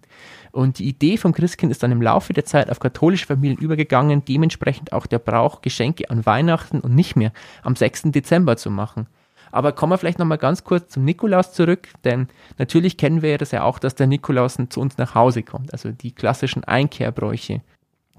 Und 0.52 0.80
die 0.80 0.88
Idee 0.88 1.18
vom 1.18 1.34
Christkind 1.34 1.72
ist 1.72 1.84
dann 1.84 1.92
im 1.92 2.02
Laufe 2.02 2.32
der 2.32 2.46
Zeit 2.46 2.70
auf 2.70 2.80
katholische 2.80 3.26
Familien 3.26 3.58
übergegangen, 3.58 4.24
dementsprechend 4.24 4.94
auch 4.94 5.08
der 5.08 5.20
Brauch, 5.20 5.62
Geschenke 5.62 6.10
an 6.10 6.26
Weihnachten 6.26 6.80
und 6.80 6.96
nicht 6.96 7.16
mehr 7.16 7.34
am 7.64 7.76
6. 7.76 8.04
Dezember 8.12 8.56
zu 8.56 8.72
machen. 8.72 9.08
Aber 9.56 9.72
kommen 9.72 9.94
wir 9.94 9.98
vielleicht 9.98 10.20
nochmal 10.20 10.38
ganz 10.38 10.66
kurz 10.66 10.90
zum 10.90 11.06
Nikolaus 11.06 11.54
zurück, 11.54 11.88
denn 12.04 12.28
natürlich 12.58 12.98
kennen 12.98 13.22
wir 13.22 13.38
das 13.38 13.52
ja 13.52 13.64
auch, 13.64 13.80
dass 13.80 13.96
der 13.96 14.06
Nikolaus 14.06 14.58
zu 14.68 14.82
uns 14.82 14.98
nach 14.98 15.16
Hause 15.16 15.44
kommt, 15.44 15.72
also 15.72 15.92
die 15.94 16.12
klassischen 16.12 16.66
Einkehrbräuche. 16.66 17.62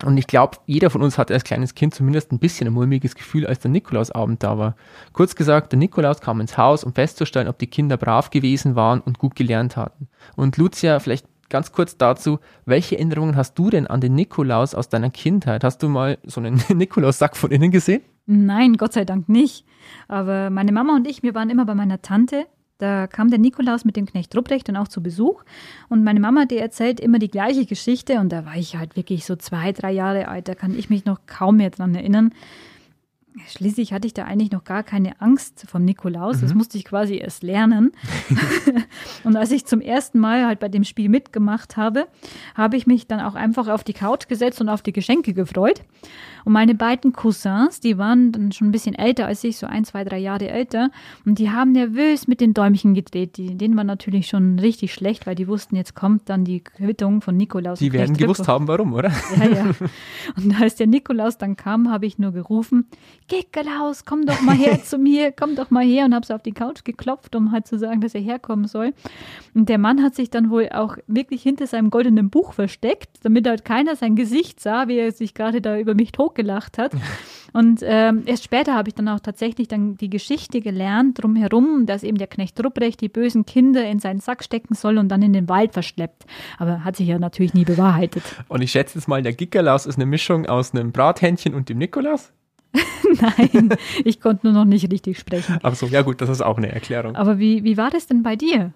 Und 0.02 0.16
ich 0.16 0.26
glaube, 0.26 0.56
jeder 0.64 0.88
von 0.88 1.02
uns 1.02 1.18
hatte 1.18 1.34
als 1.34 1.44
kleines 1.44 1.74
Kind 1.74 1.94
zumindest 1.94 2.32
ein 2.32 2.38
bisschen 2.38 2.68
ein 2.68 2.72
mulmiges 2.72 3.14
Gefühl, 3.14 3.46
als 3.46 3.58
der 3.58 3.70
Nikolausabend 3.70 4.42
da 4.42 4.56
war. 4.56 4.76
Kurz 5.12 5.34
gesagt, 5.34 5.72
der 5.72 5.78
Nikolaus 5.78 6.22
kam 6.22 6.40
ins 6.40 6.56
Haus, 6.56 6.84
um 6.84 6.94
festzustellen, 6.94 7.48
ob 7.48 7.58
die 7.58 7.66
Kinder 7.66 7.98
brav 7.98 8.30
gewesen 8.30 8.74
waren 8.74 9.00
und 9.00 9.18
gut 9.18 9.36
gelernt 9.36 9.76
hatten. 9.76 10.08
Und 10.36 10.56
Lucia, 10.56 11.00
vielleicht 11.00 11.26
ganz 11.50 11.70
kurz 11.70 11.98
dazu, 11.98 12.38
welche 12.64 12.96
Erinnerungen 12.96 13.36
hast 13.36 13.58
du 13.58 13.68
denn 13.68 13.86
an 13.86 14.00
den 14.00 14.14
Nikolaus 14.14 14.74
aus 14.74 14.88
deiner 14.88 15.10
Kindheit? 15.10 15.64
Hast 15.64 15.82
du 15.82 15.90
mal 15.90 16.16
so 16.24 16.40
einen 16.40 16.62
Nikolaussack 16.74 17.36
von 17.36 17.50
innen 17.50 17.70
gesehen? 17.70 18.00
Nein, 18.26 18.76
Gott 18.76 18.92
sei 18.92 19.04
Dank 19.04 19.28
nicht. 19.28 19.64
Aber 20.08 20.50
meine 20.50 20.72
Mama 20.72 20.96
und 20.96 21.06
ich, 21.06 21.22
wir 21.22 21.34
waren 21.34 21.50
immer 21.50 21.64
bei 21.64 21.74
meiner 21.74 22.02
Tante. 22.02 22.46
Da 22.78 23.06
kam 23.06 23.30
der 23.30 23.38
Nikolaus 23.38 23.84
mit 23.84 23.96
dem 23.96 24.04
Knecht 24.04 24.36
Rupprecht 24.36 24.68
dann 24.68 24.76
auch 24.76 24.88
zu 24.88 25.02
Besuch. 25.02 25.44
Und 25.88 26.04
meine 26.04 26.20
Mama, 26.20 26.44
die 26.44 26.58
erzählt 26.58 27.00
immer 27.00 27.18
die 27.18 27.30
gleiche 27.30 27.64
Geschichte. 27.64 28.20
Und 28.20 28.30
da 28.30 28.44
war 28.44 28.56
ich 28.56 28.76
halt 28.76 28.96
wirklich 28.96 29.24
so 29.24 29.36
zwei, 29.36 29.72
drei 29.72 29.92
Jahre 29.92 30.28
alt. 30.28 30.48
Da 30.48 30.54
kann 30.54 30.76
ich 30.78 30.90
mich 30.90 31.04
noch 31.04 31.20
kaum 31.26 31.56
mehr 31.56 31.70
dran 31.70 31.94
erinnern. 31.94 32.34
Schließlich 33.48 33.92
hatte 33.92 34.06
ich 34.06 34.14
da 34.14 34.24
eigentlich 34.24 34.50
noch 34.50 34.64
gar 34.64 34.82
keine 34.82 35.20
Angst 35.20 35.66
vom 35.68 35.84
Nikolaus. 35.84 36.38
Mhm. 36.38 36.40
Das 36.42 36.54
musste 36.54 36.78
ich 36.78 36.84
quasi 36.84 37.16
erst 37.16 37.42
lernen. 37.42 37.92
und 39.24 39.36
als 39.36 39.50
ich 39.50 39.66
zum 39.66 39.80
ersten 39.80 40.18
Mal 40.18 40.46
halt 40.46 40.58
bei 40.58 40.68
dem 40.68 40.84
Spiel 40.84 41.08
mitgemacht 41.08 41.76
habe, 41.76 42.06
habe 42.54 42.76
ich 42.76 42.86
mich 42.86 43.06
dann 43.06 43.20
auch 43.20 43.34
einfach 43.34 43.68
auf 43.68 43.84
die 43.84 43.92
Couch 43.92 44.28
gesetzt 44.28 44.60
und 44.60 44.68
auf 44.68 44.82
die 44.82 44.92
Geschenke 44.92 45.34
gefreut. 45.34 45.82
Und 46.46 46.52
meine 46.52 46.76
beiden 46.76 47.12
Cousins, 47.12 47.80
die 47.80 47.98
waren 47.98 48.30
dann 48.30 48.52
schon 48.52 48.68
ein 48.68 48.72
bisschen 48.72 48.94
älter 48.94 49.26
als 49.26 49.42
ich, 49.42 49.58
so 49.58 49.66
ein, 49.66 49.84
zwei, 49.84 50.04
drei 50.04 50.18
Jahre 50.18 50.48
älter. 50.48 50.90
Und 51.24 51.40
die 51.40 51.50
haben 51.50 51.72
nervös 51.72 52.28
mit 52.28 52.40
den 52.40 52.54
Däumchen 52.54 52.94
gedreht. 52.94 53.36
Die, 53.36 53.56
denen 53.56 53.76
war 53.76 53.82
natürlich 53.82 54.28
schon 54.28 54.58
richtig 54.60 54.94
schlecht, 54.94 55.26
weil 55.26 55.34
die 55.34 55.48
wussten, 55.48 55.74
jetzt 55.74 55.96
kommt 55.96 56.28
dann 56.28 56.44
die 56.44 56.60
Quittung 56.60 57.20
von 57.20 57.36
Nikolaus. 57.36 57.80
Die 57.80 57.92
werden 57.92 58.16
gewusst 58.16 58.46
haben, 58.46 58.68
warum, 58.68 58.92
oder? 58.92 59.10
Ja, 59.36 59.48
ja. 59.48 59.70
Und 60.36 60.60
als 60.60 60.76
der 60.76 60.86
Nikolaus 60.86 61.36
dann 61.36 61.56
kam, 61.56 61.90
habe 61.90 62.06
ich 62.06 62.18
nur 62.18 62.30
gerufen, 62.30 62.86
Gekelaus, 63.28 64.04
komm 64.04 64.26
doch 64.26 64.40
mal 64.40 64.56
her 64.56 64.82
zu 64.84 64.98
mir, 64.98 65.32
komm 65.32 65.56
doch 65.56 65.70
mal 65.70 65.84
her. 65.84 66.04
Und 66.04 66.14
habe 66.14 66.26
so 66.26 66.34
auf 66.34 66.42
die 66.42 66.52
Couch 66.52 66.84
geklopft, 66.84 67.34
um 67.34 67.52
halt 67.52 67.66
zu 67.66 67.78
sagen, 67.78 68.00
dass 68.00 68.14
er 68.14 68.20
herkommen 68.20 68.68
soll. 68.68 68.92
Und 69.54 69.68
der 69.68 69.78
Mann 69.78 70.02
hat 70.02 70.14
sich 70.14 70.30
dann 70.30 70.50
wohl 70.50 70.68
auch 70.70 70.96
wirklich 71.06 71.42
hinter 71.42 71.66
seinem 71.66 71.90
goldenen 71.90 72.30
Buch 72.30 72.52
versteckt, 72.52 73.10
damit 73.22 73.46
halt 73.46 73.64
keiner 73.64 73.96
sein 73.96 74.16
Gesicht 74.16 74.60
sah, 74.60 74.88
wie 74.88 74.98
er 74.98 75.12
sich 75.12 75.34
gerade 75.34 75.60
da 75.60 75.78
über 75.78 75.94
mich 75.94 76.12
tot 76.12 76.34
gelacht 76.34 76.78
hat. 76.78 76.92
Und 77.52 77.80
ähm, 77.82 78.24
erst 78.26 78.44
später 78.44 78.74
habe 78.74 78.90
ich 78.90 78.94
dann 78.94 79.08
auch 79.08 79.20
tatsächlich 79.20 79.66
dann 79.66 79.96
die 79.96 80.10
Geschichte 80.10 80.60
gelernt 80.60 81.22
drumherum, 81.22 81.86
dass 81.86 82.02
eben 82.02 82.18
der 82.18 82.26
Knecht 82.26 82.62
Rupprecht 82.62 83.00
die 83.00 83.08
bösen 83.08 83.46
Kinder 83.46 83.88
in 83.88 83.98
seinen 83.98 84.20
Sack 84.20 84.44
stecken 84.44 84.74
soll 84.74 84.98
und 84.98 85.08
dann 85.08 85.22
in 85.22 85.32
den 85.32 85.48
Wald 85.48 85.72
verschleppt. 85.72 86.26
Aber 86.58 86.84
hat 86.84 86.96
sich 86.96 87.08
ja 87.08 87.18
natürlich 87.18 87.54
nie 87.54 87.64
bewahrheitet. 87.64 88.22
Und 88.48 88.60
ich 88.60 88.72
schätze 88.72 88.98
jetzt 88.98 89.08
mal, 89.08 89.22
der 89.22 89.32
Gickerlaus 89.32 89.86
ist 89.86 89.96
eine 89.96 90.04
Mischung 90.04 90.44
aus 90.44 90.74
einem 90.74 90.92
Brathähnchen 90.92 91.54
und 91.54 91.70
dem 91.70 91.78
Nikolaus? 91.78 92.30
Nein, 93.20 93.70
ich 94.04 94.20
konnte 94.20 94.46
nur 94.46 94.54
noch 94.54 94.64
nicht 94.64 94.90
richtig 94.90 95.18
sprechen. 95.18 95.58
Ach 95.62 95.74
so, 95.74 95.86
ja 95.86 96.02
gut, 96.02 96.20
das 96.20 96.28
ist 96.28 96.42
auch 96.42 96.56
eine 96.56 96.72
Erklärung. 96.72 97.16
Aber 97.16 97.38
wie, 97.38 97.64
wie 97.64 97.76
war 97.76 97.90
das 97.90 98.06
denn 98.06 98.22
bei 98.22 98.36
dir? 98.36 98.72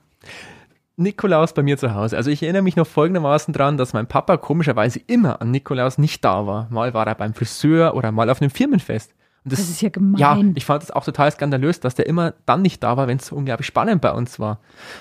Nikolaus 0.97 1.55
bei 1.55 1.63
mir 1.63 1.79
zu 1.79 1.95
Hause. 1.95 2.17
Also 2.17 2.31
ich 2.31 2.43
erinnere 2.43 2.63
mich 2.63 2.77
noch 2.77 2.87
folgendermaßen 2.87 3.55
dran, 3.55 3.79
dass 3.79 3.95
mein 3.95 4.07
Papa 4.07 4.37
komischerweise 4.37 5.01
immer 5.07 5.41
an 5.41 5.51
Nikolaus 5.51 5.99
nicht 5.99 6.25
da 6.25 6.47
war. 6.47 6.69
Mal 6.71 6.93
war 6.93 7.07
er 7.07 7.15
beim 7.15 7.33
Friseur 7.33 7.95
oder 7.95 8.13
mal 8.13 8.29
auf 8.29 8.43
einem 8.43 8.51
Firmenfest. 8.51 9.15
Das, 9.45 9.59
das, 9.59 9.71
ist 9.71 9.81
ja 9.81 9.89
gemein. 9.89 10.19
Ja, 10.19 10.39
ich 10.55 10.67
fand 10.67 10.83
es 10.83 10.91
auch 10.91 11.03
total 11.03 11.31
skandalös, 11.31 11.81
dass 11.81 11.95
der 11.95 12.07
immer 12.07 12.35
dann 12.45 12.61
nicht 12.61 12.83
da 12.83 12.99
war, 12.99 13.09
wenn 13.09 13.17
es 13.17 13.27
so 13.27 13.37
unglaublich 13.37 13.67
spannend 13.67 14.03
bei 14.03 14.13
uns 14.13 14.39
war. 14.39 14.61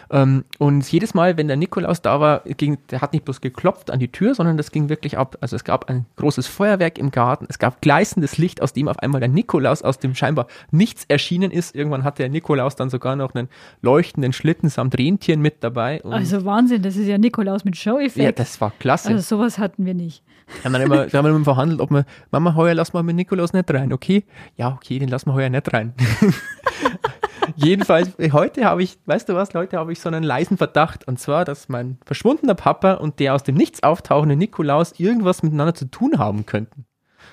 Ähm, 0.10 0.46
und 0.60 0.90
jedes 0.90 1.14
Mal, 1.14 1.36
wenn 1.36 1.48
der 1.48 1.58
Nikolaus 1.58 2.02
da 2.02 2.22
war, 2.22 2.44
ging, 2.46 2.78
der 2.90 3.02
hat 3.02 3.12
nicht 3.12 3.26
bloß 3.26 3.42
geklopft 3.42 3.92
an 3.92 4.00
die 4.00 4.10
Tür, 4.10 4.34
sondern 4.36 4.56
das 4.56 4.72
ging 4.72 4.88
wirklich 4.88 5.18
ab. 5.18 5.38
Also 5.42 5.58
es 5.58 5.66
gab 5.66 5.90
ein 5.90 6.06
großes 6.16 6.48
Feuerwerk 6.48 6.98
im 6.98 7.12
Garten, 7.12 7.48
es 7.50 7.60
gab 7.60 7.82
gleißendes 7.82 8.38
Licht, 8.38 8.62
aus 8.62 8.72
dem 8.72 8.88
auf 8.88 9.00
einmal 9.00 9.20
der 9.20 9.28
Nikolaus 9.28 9.82
aus 9.82 10.00
dem 10.00 10.16
scheinbar 10.16 10.48
nichts 10.72 11.04
erschienen 11.10 11.52
ist. 11.52 11.76
Irgendwann 11.76 12.06
hatte 12.06 12.24
der 12.24 12.30
Nikolaus 12.30 12.78
dann 12.78 12.90
sogar 12.90 13.18
noch 13.18 13.36
einen 13.36 13.50
leuchtenden 13.82 14.32
Schlitten 14.32 14.70
samt 14.70 14.98
Rentieren 14.98 15.42
mit 15.42 15.66
dabei. 15.66 16.02
also 16.06 16.46
Wahnsinn, 16.46 16.82
das 16.82 16.96
ist 16.96 17.08
ja 17.08 17.18
Nikolaus 17.18 17.66
mit 17.66 17.76
Show-Effekt. 17.76 18.24
Ja, 18.24 18.32
das 18.32 18.62
war 18.62 18.72
klasse. 18.80 19.10
Also 19.10 19.38
sowas 19.38 19.58
hatten 19.60 19.86
wir 19.86 19.94
nicht. 19.94 20.24
Wir 20.56 20.64
haben 20.64 20.74
dann 20.74 20.82
immer, 20.82 21.12
wir 21.12 21.18
haben 21.18 21.28
immer 21.28 21.44
verhandelt, 21.44 21.82
ob 21.82 21.92
wir, 21.92 22.06
Mama, 22.32 22.56
heuer 22.56 22.74
lass 22.74 22.94
mal 22.94 23.04
mit 23.04 23.16
Nikolaus 23.16 23.54
nicht 23.54 23.72
rein, 23.72 23.94
okay? 23.94 24.24
Ja, 24.56 24.74
okay, 24.74 25.00
den 25.00 25.10
lassen 25.10 25.30
wir 25.30 25.34
heuer 25.34 25.50
nicht 25.50 25.72
rein. 25.74 25.94
Jedenfalls, 27.56 28.12
heute 28.32 28.66
habe 28.66 28.84
ich, 28.84 29.00
weißt 29.06 29.30
du 29.30 29.36
was, 29.36 29.54
Leute, 29.54 29.78
habe 29.78 29.92
ich 29.92 30.00
so 30.00 30.10
einen 30.10 30.24
leisen 30.24 30.58
Verdacht. 30.58 31.08
Und 31.08 31.20
zwar, 31.20 31.46
dass 31.46 31.70
mein 31.70 31.98
verschwundener 32.06 32.56
Papa 32.56 32.94
und 32.94 33.20
der 33.20 33.36
aus 33.36 33.44
dem 33.44 33.56
Nichts 33.56 33.84
auftauchende 33.84 34.36
Nikolaus 34.36 35.00
irgendwas 35.00 35.44
miteinander 35.44 35.74
zu 35.74 35.86
tun 35.86 36.20
haben 36.20 36.46
könnten. 36.46 36.86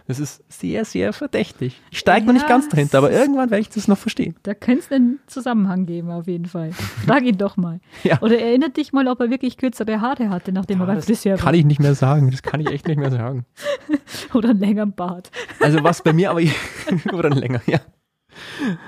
Das 0.06 0.20
ist 0.20 0.44
sehr, 0.48 0.84
sehr 0.84 1.12
verdächtig. 1.12 1.80
Ich 1.90 1.98
steige 1.98 2.20
ja, 2.20 2.26
noch 2.26 2.34
nicht 2.34 2.48
ganz 2.48 2.68
dahinter, 2.68 2.98
aber 2.98 3.10
irgendwann 3.10 3.50
werde 3.50 3.60
ich 3.60 3.68
das 3.68 3.88
noch 3.88 3.98
verstehen. 3.98 4.36
Da 4.44 4.54
könnte 4.54 4.84
es 4.84 4.92
einen 4.92 5.18
Zusammenhang 5.26 5.86
geben, 5.86 6.10
auf 6.10 6.28
jeden 6.28 6.46
Fall. 6.46 6.72
Frag 6.72 7.24
ihn 7.24 7.38
doch 7.38 7.56
mal. 7.56 7.80
Ja. 8.04 8.20
Oder 8.22 8.38
erinnert 8.38 8.76
dich 8.76 8.92
mal, 8.92 9.08
ob 9.08 9.20
er 9.20 9.30
wirklich 9.30 9.56
kürzere 9.56 10.00
Haare 10.00 10.30
hatte, 10.30 10.52
nachdem 10.52 10.78
ja, 10.78 10.84
er 10.84 10.86
beim 10.86 11.02
Friseur 11.02 11.32
war. 11.32 11.44
Kann 11.44 11.54
ich 11.54 11.64
nicht 11.64 11.80
mehr 11.80 11.94
sagen. 11.94 12.30
Das 12.30 12.42
kann 12.42 12.60
ich 12.60 12.70
echt 12.70 12.86
nicht 12.86 12.98
mehr 12.98 13.10
sagen. 13.10 13.46
oder 14.34 14.50
einen 14.50 14.60
längeren 14.60 14.92
Bart. 14.92 15.30
Also 15.60 15.82
was 15.82 16.02
bei 16.02 16.12
mir 16.12 16.30
aber, 16.30 16.40
oder 17.12 17.30
einen 17.30 17.40
länger, 17.40 17.60
ja. 17.66 17.80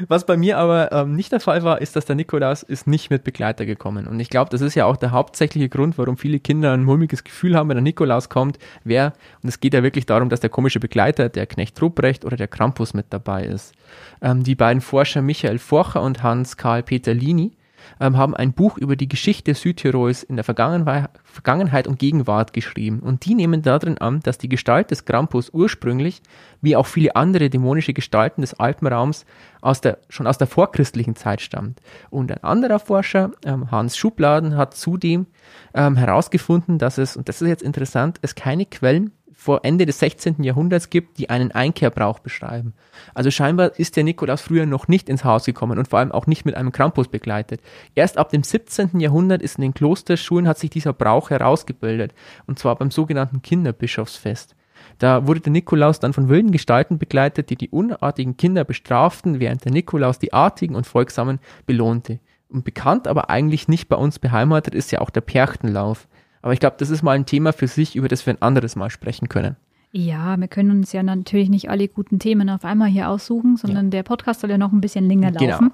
Was 0.08 0.26
bei 0.26 0.36
mir 0.36 0.58
aber 0.58 0.92
ähm, 0.92 1.14
nicht 1.14 1.32
der 1.32 1.40
Fall 1.40 1.62
war, 1.62 1.80
ist, 1.80 1.96
dass 1.96 2.06
der 2.06 2.16
Nikolaus 2.16 2.62
ist 2.62 2.86
nicht 2.86 3.10
mit 3.10 3.24
Begleiter 3.24 3.66
gekommen. 3.66 4.06
Und 4.06 4.20
ich 4.20 4.30
glaube, 4.30 4.50
das 4.50 4.60
ist 4.60 4.74
ja 4.74 4.86
auch 4.86 4.96
der 4.96 5.10
hauptsächliche 5.10 5.68
Grund, 5.68 5.98
warum 5.98 6.16
viele 6.16 6.40
Kinder 6.40 6.72
ein 6.72 6.84
mulmiges 6.84 7.24
Gefühl 7.24 7.56
haben, 7.56 7.68
wenn 7.68 7.76
der 7.76 7.82
Nikolaus 7.82 8.28
kommt, 8.28 8.58
wer, 8.84 9.12
und 9.42 9.48
es 9.48 9.60
geht 9.60 9.74
ja 9.74 9.82
wirklich 9.82 10.06
darum, 10.06 10.28
dass 10.28 10.40
der 10.40 10.50
komische 10.50 10.80
Begleiter, 10.80 11.28
der 11.28 11.46
Knecht 11.46 11.80
Ruprecht 11.80 12.24
oder 12.24 12.36
der 12.36 12.48
Krampus 12.48 12.94
mit 12.94 13.06
dabei 13.10 13.44
ist. 13.44 13.74
Ähm, 14.22 14.44
die 14.44 14.54
beiden 14.54 14.80
Forscher 14.80 15.22
Michael 15.22 15.58
Forcher 15.58 16.02
und 16.02 16.22
Hans-Karl 16.22 16.82
Peter 16.82 17.14
Lini 17.14 17.57
ähm, 18.00 18.16
haben 18.16 18.34
ein 18.34 18.52
Buch 18.52 18.78
über 18.78 18.96
die 18.96 19.08
Geschichte 19.08 19.54
Südtirols 19.54 20.22
in 20.22 20.36
der 20.36 20.44
Vergangenheit 20.44 21.86
und 21.86 21.98
Gegenwart 21.98 22.52
geschrieben. 22.52 23.00
Und 23.00 23.24
die 23.24 23.34
nehmen 23.34 23.62
darin 23.62 23.98
an, 23.98 24.20
dass 24.20 24.38
die 24.38 24.48
Gestalt 24.48 24.90
des 24.90 25.04
Krampus 25.04 25.50
ursprünglich, 25.50 26.22
wie 26.60 26.76
auch 26.76 26.86
viele 26.86 27.16
andere 27.16 27.50
dämonische 27.50 27.92
Gestalten 27.92 28.40
des 28.40 28.54
Alpenraums, 28.54 29.24
aus 29.60 29.80
der, 29.80 29.98
schon 30.08 30.26
aus 30.26 30.38
der 30.38 30.46
vorchristlichen 30.46 31.16
Zeit 31.16 31.40
stammt. 31.40 31.80
Und 32.10 32.30
ein 32.30 32.44
anderer 32.44 32.78
Forscher, 32.78 33.32
ähm, 33.44 33.70
Hans 33.70 33.96
Schubladen, 33.96 34.56
hat 34.56 34.74
zudem 34.74 35.26
ähm, 35.74 35.96
herausgefunden, 35.96 36.78
dass 36.78 36.98
es, 36.98 37.16
und 37.16 37.28
das 37.28 37.42
ist 37.42 37.48
jetzt 37.48 37.62
interessant, 37.62 38.18
es 38.22 38.34
keine 38.34 38.66
Quellen 38.66 39.12
vor 39.48 39.60
Ende 39.62 39.86
des 39.86 39.98
16. 40.00 40.42
Jahrhunderts 40.42 40.90
gibt, 40.90 41.16
die 41.16 41.30
einen 41.30 41.52
Einkehrbrauch 41.52 42.18
beschreiben. 42.18 42.74
Also 43.14 43.30
scheinbar 43.30 43.78
ist 43.78 43.96
der 43.96 44.04
Nikolaus 44.04 44.42
früher 44.42 44.66
noch 44.66 44.88
nicht 44.88 45.08
ins 45.08 45.24
Haus 45.24 45.46
gekommen 45.46 45.78
und 45.78 45.88
vor 45.88 46.00
allem 46.00 46.12
auch 46.12 46.26
nicht 46.26 46.44
mit 46.44 46.54
einem 46.54 46.70
Krampus 46.70 47.08
begleitet. 47.08 47.62
Erst 47.94 48.18
ab 48.18 48.28
dem 48.28 48.42
17. 48.42 49.00
Jahrhundert 49.00 49.40
ist 49.40 49.56
in 49.56 49.62
den 49.62 49.72
Klosterschulen 49.72 50.46
hat 50.46 50.58
sich 50.58 50.68
dieser 50.68 50.92
Brauch 50.92 51.30
herausgebildet 51.30 52.12
und 52.46 52.58
zwar 52.58 52.76
beim 52.76 52.90
sogenannten 52.90 53.40
Kinderbischofsfest. 53.40 54.54
Da 54.98 55.26
wurde 55.26 55.40
der 55.40 55.52
Nikolaus 55.52 55.98
dann 55.98 56.12
von 56.12 56.28
wilden 56.28 56.52
Gestalten 56.52 56.98
begleitet, 56.98 57.48
die 57.48 57.56
die 57.56 57.70
unartigen 57.70 58.36
Kinder 58.36 58.64
bestraften, 58.64 59.40
während 59.40 59.64
der 59.64 59.72
Nikolaus 59.72 60.18
die 60.18 60.34
artigen 60.34 60.74
und 60.74 60.86
folgsamen 60.86 61.38
belohnte. 61.64 62.20
Und 62.50 62.66
bekannt, 62.66 63.08
aber 63.08 63.30
eigentlich 63.30 63.66
nicht 63.66 63.88
bei 63.88 63.96
uns 63.96 64.18
beheimatet 64.18 64.74
ist 64.74 64.90
ja 64.90 65.00
auch 65.00 65.08
der 65.08 65.22
Perchtenlauf. 65.22 66.06
Aber 66.42 66.52
ich 66.52 66.60
glaube, 66.60 66.76
das 66.78 66.90
ist 66.90 67.02
mal 67.02 67.12
ein 67.12 67.26
Thema 67.26 67.52
für 67.52 67.66
sich, 67.66 67.96
über 67.96 68.08
das 68.08 68.24
wir 68.26 68.34
ein 68.34 68.42
anderes 68.42 68.76
Mal 68.76 68.90
sprechen 68.90 69.28
können. 69.28 69.56
Ja, 69.90 70.36
wir 70.38 70.48
können 70.48 70.70
uns 70.70 70.92
ja 70.92 71.02
natürlich 71.02 71.48
nicht 71.48 71.70
alle 71.70 71.88
guten 71.88 72.18
Themen 72.18 72.50
auf 72.50 72.64
einmal 72.64 72.88
hier 72.88 73.08
aussuchen, 73.08 73.56
sondern 73.56 73.86
ja. 73.86 73.90
der 73.90 74.02
Podcast 74.02 74.40
soll 74.40 74.50
ja 74.50 74.58
noch 74.58 74.72
ein 74.72 74.82
bisschen 74.82 75.08
länger 75.08 75.32
genau. 75.32 75.52
laufen. 75.52 75.72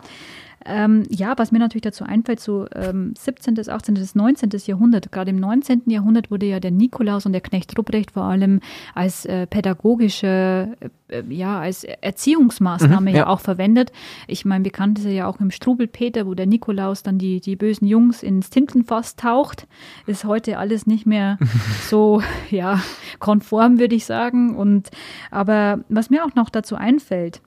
Ähm, 0.66 1.02
ja, 1.10 1.34
was 1.36 1.52
mir 1.52 1.58
natürlich 1.58 1.82
dazu 1.82 2.04
einfällt, 2.04 2.40
so 2.40 2.66
ähm, 2.74 3.14
17., 3.18 3.68
18., 3.68 4.08
19. 4.14 4.50
Jahrhundert, 4.66 5.12
gerade 5.12 5.30
im 5.30 5.36
19. 5.36 5.82
Jahrhundert 5.86 6.30
wurde 6.30 6.46
ja 6.46 6.60
der 6.60 6.70
Nikolaus 6.70 7.26
und 7.26 7.32
der 7.32 7.40
Knecht 7.40 7.76
Ruprecht 7.78 8.12
vor 8.12 8.24
allem 8.24 8.60
als 8.94 9.26
äh, 9.26 9.46
pädagogische, 9.46 10.76
äh, 11.08 11.22
ja, 11.28 11.60
als 11.60 11.84
Erziehungsmaßnahme 11.84 13.10
mhm, 13.10 13.16
ja. 13.16 13.22
ja. 13.22 13.26
auch 13.26 13.40
verwendet. 13.40 13.92
Ich 14.26 14.44
meine, 14.44 14.64
bekannt 14.64 14.98
ist 14.98 15.04
er 15.04 15.12
ja 15.12 15.26
auch 15.26 15.38
im 15.40 15.50
Strubelpeter, 15.50 16.26
wo 16.26 16.34
der 16.34 16.46
Nikolaus 16.46 17.02
dann 17.02 17.18
die, 17.18 17.40
die 17.40 17.56
bösen 17.56 17.86
Jungs 17.86 18.22
ins 18.22 18.48
Tintenfass 18.50 19.16
taucht. 19.16 19.66
Ist 20.06 20.24
heute 20.24 20.58
alles 20.58 20.86
nicht 20.86 21.04
mehr 21.04 21.38
so, 21.88 22.22
ja, 22.50 22.80
konform, 23.18 23.78
würde 23.78 23.94
ich 23.94 24.06
sagen. 24.06 24.56
Und, 24.56 24.90
aber 25.30 25.80
was 25.88 26.10
mir 26.10 26.24
auch 26.24 26.34
noch 26.34 26.48
dazu 26.48 26.76
einfällt, 26.76 27.42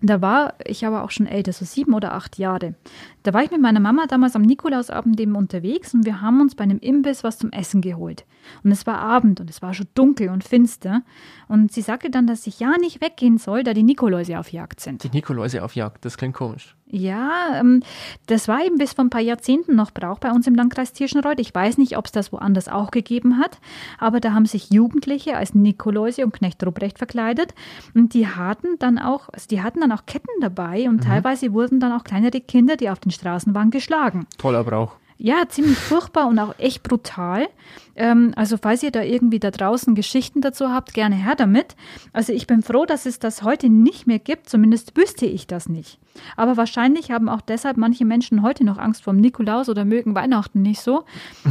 da 0.00 0.20
war 0.20 0.54
ich 0.64 0.86
aber 0.86 1.02
auch 1.02 1.10
schon 1.10 1.26
älter, 1.26 1.52
so 1.52 1.64
sieben 1.64 1.94
oder 1.94 2.14
acht 2.14 2.38
Jahre. 2.38 2.74
Da 3.24 3.34
war 3.34 3.42
ich 3.42 3.50
mit 3.50 3.60
meiner 3.60 3.80
Mama 3.80 4.06
damals 4.06 4.36
am 4.36 4.42
Nikolausabend 4.42 5.18
eben 5.20 5.34
unterwegs 5.34 5.92
und 5.92 6.06
wir 6.06 6.20
haben 6.20 6.40
uns 6.40 6.54
bei 6.54 6.64
einem 6.64 6.78
Imbiss 6.78 7.24
was 7.24 7.38
zum 7.38 7.50
Essen 7.50 7.80
geholt. 7.80 8.24
Und 8.62 8.70
es 8.70 8.86
war 8.86 8.98
Abend 8.98 9.40
und 9.40 9.50
es 9.50 9.60
war 9.60 9.74
schon 9.74 9.88
dunkel 9.94 10.28
und 10.28 10.44
finster. 10.44 11.02
Und 11.48 11.72
sie 11.72 11.82
sagte 11.82 12.10
dann, 12.10 12.26
dass 12.26 12.46
ich 12.46 12.60
ja 12.60 12.76
nicht 12.78 13.00
weggehen 13.00 13.38
soll, 13.38 13.64
da 13.64 13.74
die 13.74 13.82
Nikoläuse 13.82 14.38
auf 14.38 14.52
Jagd 14.52 14.80
sind. 14.80 15.02
Die 15.02 15.10
Nikoläuse 15.10 15.62
auf 15.64 15.74
Jagd, 15.74 16.04
das 16.04 16.16
klingt 16.16 16.34
komisch. 16.34 16.77
Ja, 16.90 17.60
ähm, 17.60 17.82
das 18.26 18.48
war 18.48 18.64
eben 18.64 18.78
bis 18.78 18.94
vor 18.94 19.04
ein 19.04 19.10
paar 19.10 19.20
Jahrzehnten 19.20 19.76
noch 19.76 19.90
Brauch 19.90 20.18
bei 20.18 20.30
uns 20.30 20.46
im 20.46 20.54
Landkreis 20.54 20.92
Tirschenreuth. 20.92 21.38
Ich 21.38 21.54
weiß 21.54 21.76
nicht, 21.76 21.98
ob 21.98 22.06
es 22.06 22.12
das 22.12 22.32
woanders 22.32 22.68
auch 22.68 22.90
gegeben 22.90 23.38
hat, 23.38 23.58
aber 23.98 24.20
da 24.20 24.32
haben 24.32 24.46
sich 24.46 24.70
Jugendliche 24.70 25.36
als 25.36 25.54
Nikoläuse 25.54 26.24
und 26.24 26.32
Knecht 26.32 26.64
Ruprecht 26.64 26.98
verkleidet 26.98 27.54
und 27.94 28.14
die 28.14 28.26
hatten 28.26 28.78
dann 28.78 28.98
auch, 28.98 29.28
also 29.32 29.46
die 29.48 29.62
hatten 29.62 29.80
dann 29.80 29.92
auch 29.92 30.06
Ketten 30.06 30.40
dabei 30.40 30.88
und 30.88 30.96
mhm. 30.96 31.00
teilweise 31.08 31.52
wurden 31.52 31.78
dann 31.78 31.92
auch 31.92 32.04
kleinere 32.04 32.40
Kinder, 32.40 32.76
die 32.76 32.88
auf 32.88 33.00
den 33.00 33.12
Straßen 33.12 33.54
waren, 33.54 33.70
geschlagen. 33.70 34.26
Toller 34.38 34.64
Brauch. 34.64 34.96
Ja, 35.20 35.48
ziemlich 35.48 35.76
furchtbar 35.76 36.28
und 36.28 36.38
auch 36.38 36.54
echt 36.58 36.84
brutal. 36.84 37.48
Ähm, 37.98 38.32
also 38.36 38.56
falls 38.56 38.82
ihr 38.84 38.92
da 38.92 39.02
irgendwie 39.02 39.40
da 39.40 39.50
draußen 39.50 39.94
Geschichten 39.96 40.40
dazu 40.40 40.68
habt, 40.68 40.94
gerne 40.94 41.16
her 41.16 41.34
damit. 41.34 41.74
Also 42.12 42.32
ich 42.32 42.46
bin 42.46 42.62
froh, 42.62 42.86
dass 42.86 43.06
es 43.06 43.18
das 43.18 43.42
heute 43.42 43.68
nicht 43.68 44.06
mehr 44.06 44.20
gibt. 44.20 44.48
Zumindest 44.48 44.96
wüsste 44.96 45.26
ich 45.26 45.48
das 45.48 45.68
nicht. 45.68 45.98
Aber 46.36 46.56
wahrscheinlich 46.56 47.10
haben 47.10 47.28
auch 47.28 47.40
deshalb 47.40 47.76
manche 47.76 48.04
Menschen 48.04 48.42
heute 48.42 48.64
noch 48.64 48.78
Angst 48.78 49.02
vor 49.02 49.12
dem 49.12 49.20
Nikolaus 49.20 49.68
oder 49.68 49.84
mögen 49.84 50.14
Weihnachten 50.14 50.62
nicht 50.62 50.80
so. 50.80 51.04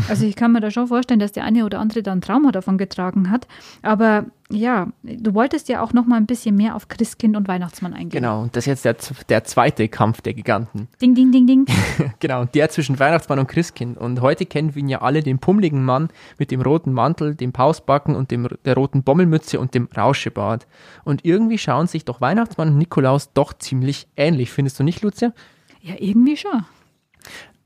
Also 0.09 0.25
ich 0.25 0.35
kann 0.35 0.53
mir 0.53 0.61
da 0.61 0.71
schon 0.71 0.87
vorstellen, 0.87 1.19
dass 1.19 1.33
der 1.33 1.43
eine 1.43 1.65
oder 1.65 1.79
andere 1.79 2.01
da 2.01 2.11
ein 2.11 2.21
Trauma 2.21 2.51
davon 2.51 2.77
getragen 2.77 3.29
hat. 3.29 3.47
Aber 3.81 4.25
ja, 4.49 4.87
du 5.03 5.33
wolltest 5.33 5.67
ja 5.67 5.81
auch 5.81 5.91
noch 5.91 6.05
mal 6.05 6.15
ein 6.15 6.25
bisschen 6.25 6.55
mehr 6.55 6.75
auf 6.75 6.87
Christkind 6.87 7.35
und 7.35 7.47
Weihnachtsmann 7.49 7.93
eingehen. 7.93 8.21
Genau, 8.21 8.43
und 8.43 8.55
das 8.55 8.65
ist 8.65 8.85
jetzt 8.85 8.85
der, 8.85 8.95
der 9.27 9.43
zweite 9.43 9.89
Kampf 9.89 10.21
der 10.21 10.33
Giganten. 10.33 10.87
Ding, 11.01 11.15
ding, 11.15 11.31
ding, 11.31 11.47
ding. 11.47 11.65
genau, 12.19 12.45
der 12.45 12.69
zwischen 12.69 12.97
Weihnachtsmann 12.97 13.39
und 13.39 13.47
Christkind. 13.47 13.97
Und 13.97 14.21
heute 14.21 14.45
kennen 14.45 14.73
wir 14.73 14.79
ihn 14.79 14.87
ja 14.87 15.01
alle, 15.01 15.21
den 15.21 15.39
pummeligen 15.39 15.83
Mann 15.83 16.09
mit 16.39 16.51
dem 16.51 16.61
roten 16.61 16.93
Mantel, 16.93 17.35
dem 17.35 17.53
Pausbacken 17.53 18.15
und 18.15 18.31
dem, 18.31 18.47
der 18.65 18.75
roten 18.75 19.03
Bommelmütze 19.03 19.59
und 19.59 19.73
dem 19.73 19.89
Rauschebart. 19.95 20.67
Und 21.03 21.25
irgendwie 21.25 21.57
schauen 21.57 21.87
sich 21.87 22.05
doch 22.05 22.21
Weihnachtsmann 22.21 22.69
und 22.69 22.77
Nikolaus 22.77 23.33
doch 23.33 23.53
ziemlich 23.53 24.07
ähnlich, 24.15 24.51
findest 24.51 24.79
du 24.79 24.83
nicht, 24.83 25.01
Lucia? 25.01 25.33
Ja, 25.81 25.95
irgendwie 25.99 26.37
schon. 26.37 26.65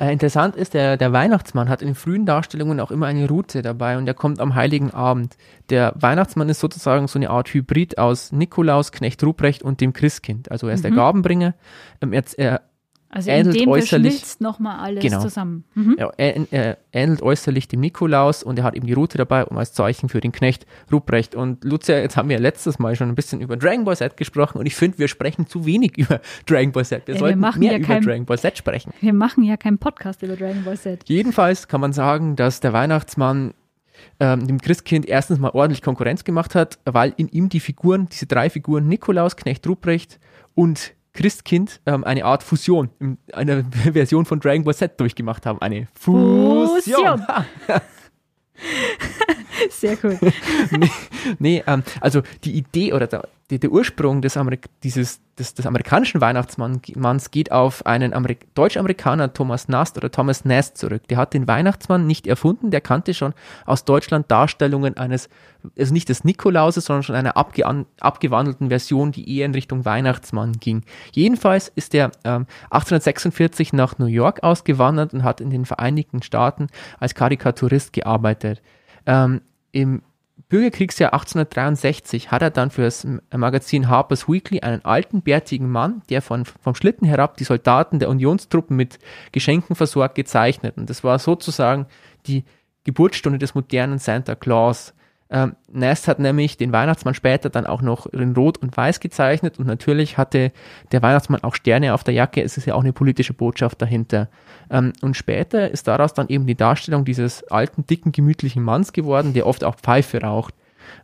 Äh, 0.01 0.13
interessant 0.13 0.55
ist, 0.55 0.73
der, 0.73 0.97
der 0.97 1.13
Weihnachtsmann 1.13 1.69
hat 1.69 1.83
in 1.83 1.93
frühen 1.93 2.25
Darstellungen 2.25 2.79
auch 2.79 2.89
immer 2.89 3.05
eine 3.05 3.27
Route 3.27 3.61
dabei 3.61 3.99
und 3.99 4.07
er 4.07 4.15
kommt 4.15 4.39
am 4.39 4.55
Heiligen 4.55 4.91
Abend. 4.91 5.37
Der 5.69 5.93
Weihnachtsmann 5.95 6.49
ist 6.49 6.59
sozusagen 6.59 7.07
so 7.07 7.19
eine 7.19 7.29
Art 7.29 7.53
Hybrid 7.53 7.99
aus 7.99 8.31
Nikolaus, 8.31 8.91
Knecht 8.91 9.23
Ruprecht 9.23 9.61
und 9.61 9.79
dem 9.79 9.93
Christkind. 9.93 10.49
Also 10.49 10.67
er 10.67 10.73
ist 10.73 10.79
mhm. 10.79 10.87
der 10.87 10.91
Gabenbringer. 10.93 11.53
Ähm, 12.01 12.13
er, 12.13 12.23
er 12.37 12.61
Also 13.13 13.29
ähnelt 13.29 13.55
in 13.57 13.63
dem 13.63 13.69
äußerlich- 13.69 14.39
nochmal 14.39 14.79
alles 14.79 15.03
Genau. 15.03 15.19
zusammen. 15.21 15.65
Mhm. 15.75 15.95
Er, 15.97 16.13
er, 16.17 16.47
er 16.51 16.77
ähnelt 16.93 17.21
äußerlich 17.21 17.67
dem 17.67 17.81
Nikolaus 17.81 18.41
und 18.41 18.57
er 18.57 18.63
hat 18.63 18.73
eben 18.75 18.87
die 18.87 18.93
Rute 18.93 19.17
dabei, 19.17 19.43
um 19.45 19.57
als 19.57 19.73
Zeichen 19.73 20.07
für 20.07 20.21
den 20.21 20.31
Knecht 20.31 20.65
Ruprecht. 20.91 21.35
Und 21.35 21.63
Lucia, 21.65 21.97
jetzt 21.99 22.15
haben 22.15 22.29
wir 22.29 22.39
letztes 22.39 22.79
Mal 22.79 22.95
schon 22.95 23.09
ein 23.09 23.15
bisschen 23.15 23.41
über 23.41 23.57
Dragon 23.57 23.83
Ball 23.83 23.97
Z 23.97 24.15
gesprochen 24.15 24.59
und 24.59 24.65
ich 24.65 24.75
finde, 24.75 24.97
wir 24.97 25.09
sprechen 25.09 25.45
zu 25.45 25.65
wenig 25.65 25.97
über 25.97 26.21
Dragon 26.47 26.71
Ball 26.71 26.85
Z. 26.85 27.05
Wir 27.05 27.15
Ja, 27.15 27.19
wir 27.19 27.27
sollten 27.27 27.39
machen 27.39 27.59
mehr 27.59 27.73
ja 27.73 27.77
über 27.79 27.87
kein- 27.87 28.01
Dragon 28.03 28.25
Ball 28.25 28.39
Z 28.39 28.57
sprechen. 28.57 28.93
Wir 29.01 29.13
machen 29.13 29.43
ja 29.43 29.57
keinen 29.57 29.77
Podcast 29.77 30.23
über 30.23 30.37
Dragon 30.37 30.63
Ball 30.63 30.77
Z. 30.77 31.01
Jedenfalls 31.07 31.67
kann 31.67 31.81
man 31.81 31.91
sagen, 31.93 32.37
dass 32.37 32.61
der 32.61 32.71
Weihnachtsmann 32.73 33.53
ähm, 34.19 34.47
dem 34.47 34.59
Christkind 34.61 35.05
erstens 35.05 35.37
mal 35.37 35.49
ordentlich 35.49 35.81
Konkurrenz 35.81 36.23
gemacht 36.23 36.55
hat, 36.55 36.79
weil 36.85 37.13
in 37.17 37.27
ihm 37.27 37.49
die 37.49 37.59
Figuren, 37.59 38.07
diese 38.09 38.25
drei 38.25 38.49
Figuren, 38.49 38.87
Nikolaus, 38.87 39.35
Knecht 39.35 39.67
Ruprecht 39.67 40.19
und 40.55 40.93
Christkind, 41.13 41.81
ähm, 41.85 42.03
eine 42.03 42.25
Art 42.25 42.43
Fusion, 42.43 42.89
in 42.99 43.17
einer 43.33 43.63
Version 43.93 44.25
von 44.25 44.39
Dragon 44.39 44.63
Ball 44.63 44.75
Z 44.75 44.99
durchgemacht 44.99 45.45
haben. 45.45 45.61
Eine 45.61 45.87
Fusion. 45.93 46.81
Fusion. 46.81 47.25
Sehr 49.69 49.97
cool. 50.03 50.17
nee, 50.71 50.91
nee 51.39 51.63
ähm, 51.67 51.83
also 51.99 52.21
die 52.43 52.53
Idee 52.53 52.93
oder 52.93 53.07
der, 53.07 53.27
der, 53.51 53.60
der 53.60 53.72
Ursprung 53.72 54.22
des, 54.22 54.38
Amerik 54.38 54.70
dieses, 54.81 55.20
des, 55.38 55.53
des 55.53 55.65
amerikanischen 55.65 56.22
Weihnachtsmanns 56.22 57.31
geht 57.31 57.51
auf 57.51 57.86
einen 57.86 58.13
Amerik 58.13 58.53
Deutsch-Amerikaner, 58.55 59.34
Thomas 59.34 59.67
Nast 59.67 59.98
oder 59.98 60.10
Thomas 60.10 60.46
Nast 60.46 60.77
zurück. 60.77 61.08
Der 61.10 61.17
hat 61.17 61.34
den 61.34 61.48
Weihnachtsmann 61.48 62.08
nicht 62.08 62.27
erfunden, 62.27 62.72
der 62.72 62.79
kannte 62.79 63.13
schon 63.13 63.34
aus 63.65 63.84
Deutschland 63.84 64.31
Darstellungen 64.31 64.96
eines, 64.96 65.29
also 65.77 65.93
nicht 65.93 66.08
des 66.08 66.24
Nikolauses, 66.24 66.86
sondern 66.86 67.03
schon 67.03 67.15
einer 67.15 67.36
abgean- 67.36 67.86
abgewandelten 68.00 68.70
Version, 68.70 69.12
die 69.12 69.38
eher 69.38 69.46
in 69.46 69.53
Richtung 69.53 69.84
Weihnachtsmann 69.84 70.53
ging. 70.53 70.84
Jedenfalls 71.12 71.67
ist 71.75 71.93
er 71.93 72.12
ähm, 72.24 72.48
1846 72.70 73.74
nach 73.74 73.98
New 73.98 74.05
York 74.05 74.43
ausgewandert 74.43 75.13
und 75.13 75.24
hat 75.24 75.41
in 75.41 75.50
den 75.50 75.65
Vereinigten 75.65 76.24
Staaten 76.24 76.67
als 77.00 77.15
Karikaturist 77.15 77.91
gearbeitet. 77.91 78.62
Ähm, 79.05 79.41
Im 79.74 80.03
Bürgerkriegsjahr 80.50 81.13
1863 81.13 82.31
hat 82.31 82.41
er 82.41 82.50
dann 82.50 82.71
für 82.71 82.83
das 82.83 83.07
Magazin 83.36 83.89
Harper's 83.89 84.27
Weekly 84.27 84.62
einen 84.62 84.83
alten, 84.86 85.21
bärtigen 85.21 85.69
Mann, 85.69 86.01
der 86.10 86.21
von, 86.21 86.45
vom 86.45 86.75
Schlitten 86.75 87.07
herab 87.07 87.38
die 87.38 87.43
Soldaten 87.43 88.00
der 88.00 88.10
Unionstruppen 88.10 88.75
mit 88.75 89.00
Geschenken 89.31 89.75
versorgt, 89.75 90.15
gezeichnet. 90.15 90.77
Und 90.77 90.89
das 90.89 91.03
war 91.03 91.19
sozusagen 91.19 91.86
die 92.27 92.43
Geburtsstunde 92.83 93.39
des 93.39 93.55
modernen 93.55 94.00
Santa 94.00 94.36
Claus. 94.36 94.93
Ähm, 95.31 95.55
Nast 95.71 96.09
hat 96.09 96.19
nämlich 96.19 96.57
den 96.57 96.73
Weihnachtsmann 96.73 97.13
später 97.13 97.50
dann 97.50 97.65
auch 97.65 97.81
noch 97.81 98.05
in 98.07 98.35
Rot 98.35 98.57
und 98.57 98.75
Weiß 98.75 99.00
gezeichnet 99.00 99.59
und 99.59 99.65
natürlich 99.65 100.17
hatte 100.17 100.51
der 100.91 101.01
Weihnachtsmann 101.01 101.43
auch 101.43 101.55
Sterne 101.55 101.93
auf 101.93 102.03
der 102.03 102.13
Jacke. 102.13 102.43
Es 102.43 102.57
ist 102.57 102.65
ja 102.65 102.75
auch 102.75 102.81
eine 102.81 102.91
politische 102.91 103.33
Botschaft 103.33 103.81
dahinter. 103.81 104.27
Ähm, 104.69 104.91
und 105.01 105.15
später 105.15 105.71
ist 105.71 105.88
daraus 105.88 106.13
dann 106.13 106.27
eben 106.27 106.45
die 106.47 106.55
Darstellung 106.55 107.05
dieses 107.05 107.50
alten, 107.50 107.85
dicken, 107.88 108.11
gemütlichen 108.11 108.61
Manns 108.61 108.91
geworden, 108.91 109.33
der 109.33 109.47
oft 109.47 109.63
auch 109.63 109.75
Pfeife 109.75 110.21
raucht. 110.21 110.53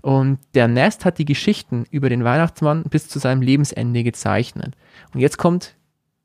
Und 0.01 0.39
der 0.53 0.67
Nast 0.67 1.05
hat 1.05 1.17
die 1.19 1.25
Geschichten 1.25 1.85
über 1.89 2.09
den 2.09 2.25
Weihnachtsmann 2.25 2.83
bis 2.83 3.07
zu 3.07 3.19
seinem 3.19 3.41
Lebensende 3.41 4.03
gezeichnet. 4.03 4.75
Und 5.13 5.21
jetzt 5.21 5.37
kommt 5.37 5.76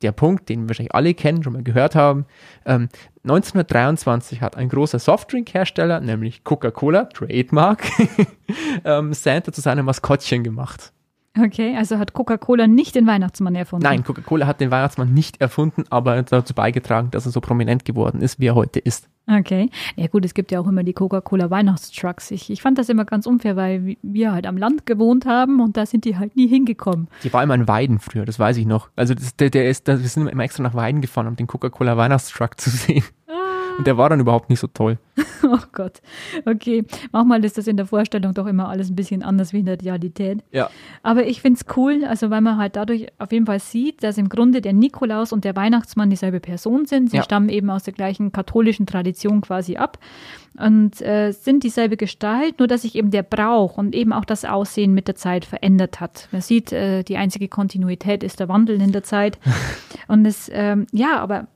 der 0.03 0.11
Punkt, 0.11 0.49
den 0.49 0.61
wir 0.61 0.69
wahrscheinlich 0.69 0.93
alle 0.93 1.13
kennen, 1.13 1.43
schon 1.43 1.53
mal 1.53 1.63
gehört 1.63 1.95
haben. 1.95 2.25
Ähm, 2.65 2.89
1923 3.23 4.41
hat 4.41 4.57
ein 4.57 4.69
großer 4.69 4.99
Softdrink-Hersteller, 4.99 6.01
nämlich 6.01 6.43
Coca-Cola, 6.43 7.05
Trademark, 7.05 7.83
ähm, 8.85 9.13
Santa 9.13 9.51
zu 9.51 9.61
seinem 9.61 9.85
Maskottchen 9.85 10.43
gemacht. 10.43 10.91
Okay, 11.39 11.75
also 11.75 11.97
hat 11.97 12.13
Coca-Cola 12.13 12.67
nicht 12.67 12.93
den 12.93 13.07
Weihnachtsmann 13.07 13.55
erfunden. 13.55 13.83
Nein, 13.83 14.03
Coca-Cola 14.03 14.45
hat 14.45 14.61
den 14.61 14.69
Weihnachtsmann 14.69 15.13
nicht 15.13 15.41
erfunden, 15.41 15.83
aber 15.89 16.21
dazu 16.21 16.53
beigetragen, 16.53 17.09
dass 17.09 17.25
er 17.25 17.31
so 17.31 17.41
prominent 17.41 17.85
geworden 17.85 18.21
ist, 18.21 18.39
wie 18.39 18.47
er 18.47 18.55
heute 18.55 18.79
ist. 18.79 19.09
Okay. 19.25 19.69
Ja 19.95 20.07
gut, 20.07 20.25
es 20.25 20.33
gibt 20.33 20.51
ja 20.51 20.59
auch 20.59 20.67
immer 20.67 20.83
die 20.83 20.93
Coca-Cola 20.93 21.49
Weihnachtstrucks. 21.49 22.29
Ich, 22.31 22.51
ich 22.51 22.61
fand 22.61 22.77
das 22.77 22.89
immer 22.89 23.05
ganz 23.05 23.25
unfair, 23.25 23.55
weil 23.55 23.95
wir 24.03 24.31
halt 24.31 24.45
am 24.45 24.57
Land 24.57 24.85
gewohnt 24.85 25.25
haben 25.25 25.59
und 25.59 25.75
da 25.75 25.85
sind 25.85 26.05
die 26.05 26.17
halt 26.17 26.35
nie 26.35 26.47
hingekommen. 26.47 27.07
Die 27.23 27.33
war 27.33 27.41
immer 27.41 27.55
in 27.55 27.67
Weiden 27.67 27.99
früher, 27.99 28.25
das 28.25 28.37
weiß 28.37 28.57
ich 28.57 28.67
noch. 28.67 28.89
Also 28.95 29.15
das, 29.15 29.35
der, 29.35 29.49
der 29.49 29.69
ist, 29.69 29.87
wir 29.87 29.97
sind 29.97 30.27
immer 30.27 30.43
extra 30.43 30.61
nach 30.61 30.75
Weiden 30.75 31.01
gefahren, 31.01 31.27
um 31.27 31.35
den 31.35 31.47
Coca-Cola 31.47 31.97
Weihnachtstruck 31.97 32.59
zu 32.59 32.69
sehen. 32.69 33.03
Und 33.77 33.87
der 33.87 33.97
war 33.97 34.09
dann 34.09 34.19
überhaupt 34.19 34.49
nicht 34.49 34.59
so 34.59 34.67
toll. 34.67 34.97
Oh 35.45 35.59
Gott. 35.73 36.01
Okay. 36.45 36.85
Manchmal 37.11 37.43
ist 37.43 37.57
das 37.57 37.67
in 37.67 37.75
der 37.75 37.85
Vorstellung 37.85 38.33
doch 38.33 38.47
immer 38.47 38.69
alles 38.69 38.89
ein 38.89 38.95
bisschen 38.95 39.23
anders 39.23 39.51
wie 39.51 39.59
in 39.59 39.65
der 39.65 39.79
Realität. 39.81 40.41
Ja. 40.51 40.69
Aber 41.03 41.25
ich 41.27 41.41
finde 41.41 41.59
es 41.59 41.75
cool, 41.75 42.05
also 42.05 42.29
weil 42.29 42.39
man 42.39 42.57
halt 42.57 42.77
dadurch 42.77 43.07
auf 43.19 43.33
jeden 43.33 43.45
Fall 43.45 43.59
sieht, 43.59 44.03
dass 44.03 44.17
im 44.17 44.29
Grunde 44.29 44.61
der 44.61 44.71
Nikolaus 44.71 45.33
und 45.33 45.43
der 45.43 45.57
Weihnachtsmann 45.57 46.09
dieselbe 46.09 46.39
Person 46.39 46.85
sind. 46.85 47.11
Sie 47.11 47.17
Ja. 47.17 47.23
stammen 47.23 47.49
eben 47.49 47.69
aus 47.69 47.83
der 47.83 47.93
gleichen 47.93 48.31
katholischen 48.31 48.85
Tradition 48.85 49.41
quasi 49.41 49.75
ab 49.75 49.97
und 50.57 51.01
äh, 51.01 51.31
sind 51.33 51.63
dieselbe 51.65 51.97
Gestalt, 51.97 52.59
nur 52.59 52.69
dass 52.69 52.83
sich 52.83 52.95
eben 52.95 53.11
der 53.11 53.23
Brauch 53.23 53.77
und 53.77 53.93
eben 53.95 54.13
auch 54.13 54.25
das 54.25 54.45
Aussehen 54.45 54.93
mit 54.93 55.09
der 55.09 55.15
Zeit 55.15 55.43
verändert 55.43 55.99
hat. 55.99 56.29
Man 56.31 56.39
sieht, 56.41 56.71
äh, 56.71 57.03
die 57.03 57.17
einzige 57.17 57.49
Kontinuität 57.49 58.23
ist 58.23 58.39
der 58.39 58.47
Wandel 58.47 58.81
in 58.81 58.93
der 58.93 59.03
Zeit. 59.03 59.39
und 60.07 60.25
es, 60.25 60.49
ähm, 60.53 60.87
ja, 60.93 61.19
aber 61.19 61.47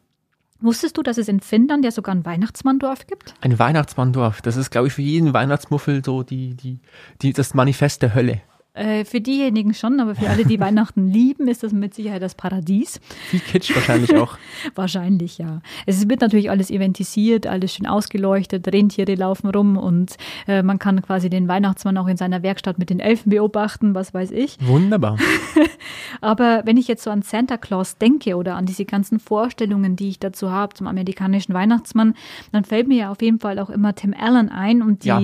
wusstest 0.59 0.97
du, 0.97 1.03
dass 1.03 1.17
es 1.17 1.27
in 1.27 1.39
Finnland 1.39 1.85
ja 1.85 1.91
sogar 1.91 2.15
ein 2.15 2.25
Weihnachtsmanndorf 2.25 3.07
gibt? 3.07 3.33
Ein 3.41 3.57
Weihnachtsmanndorf, 3.59 4.41
das 4.41 4.57
ist, 4.57 4.71
glaube 4.71 4.87
ich, 4.87 4.93
für 4.93 5.01
jeden 5.01 5.33
Weihnachtsmuffel 5.33 6.03
so 6.03 6.23
die, 6.23 6.55
die, 6.55 6.79
die, 7.21 7.33
das 7.33 7.53
Manifest 7.53 8.01
der 8.01 8.13
Hölle. 8.13 8.41
Äh, 8.77 9.05
für 9.05 9.19
diejenigen 9.21 9.73
schon, 9.73 9.99
aber 9.99 10.13
für 10.15 10.29
alle, 10.29 10.45
die 10.45 10.59
Weihnachten 10.59 11.07
lieben, 11.09 11.47
ist 11.47 11.63
das 11.63 11.73
mit 11.73 11.93
Sicherheit 11.95 12.21
das 12.21 12.35
Paradies. 12.35 12.99
Viel 13.29 13.39
Kitsch 13.39 13.73
wahrscheinlich 13.75 14.15
auch. 14.15 14.37
Wahrscheinlich, 14.75 15.37
ja. 15.39 15.61
Es 15.85 16.07
wird 16.07 16.21
natürlich 16.21 16.49
alles 16.51 16.69
eventisiert, 16.69 17.47
alles 17.47 17.73
schön 17.73 17.87
ausgeleuchtet, 17.87 18.67
Rentiere 18.71 19.15
laufen 19.15 19.49
rum 19.49 19.77
und 19.77 20.15
äh, 20.47 20.61
man 20.61 20.77
kann 20.79 21.01
quasi 21.01 21.29
den 21.29 21.47
Weihnachtsmann 21.47 21.97
auch 21.97 22.07
in 22.07 22.17
seiner 22.17 22.43
Werkstatt 22.43 22.77
mit 22.79 22.89
den 22.89 22.99
Elfen 22.99 23.29
beobachten, 23.31 23.95
was 23.95 24.13
weiß 24.13 24.31
ich. 24.31 24.57
Wunderbar. 24.61 25.17
Aber 26.21 26.61
wenn 26.65 26.77
ich 26.77 26.87
jetzt 26.87 27.03
so 27.03 27.09
an 27.09 27.21
Santa 27.21 27.57
Claus 27.57 27.97
denke 27.97 28.35
oder 28.35 28.55
an 28.55 28.65
diese 28.65 28.85
ganzen 28.85 29.19
Vorstellungen, 29.19 29.95
die 29.95 30.09
ich 30.09 30.19
dazu 30.19 30.51
habe 30.51 30.73
zum 30.75 30.87
amerikanischen 30.87 31.53
Weihnachtsmann, 31.53 32.13
dann 32.51 32.63
fällt 32.63 32.87
mir 32.87 32.97
ja 32.97 33.11
auf 33.11 33.21
jeden 33.21 33.39
Fall 33.39 33.59
auch 33.59 33.69
immer 33.69 33.95
Tim 33.95 34.13
Allen 34.13 34.49
ein 34.49 34.81
und 34.81 35.03
die 35.03 35.07
Ja. 35.07 35.21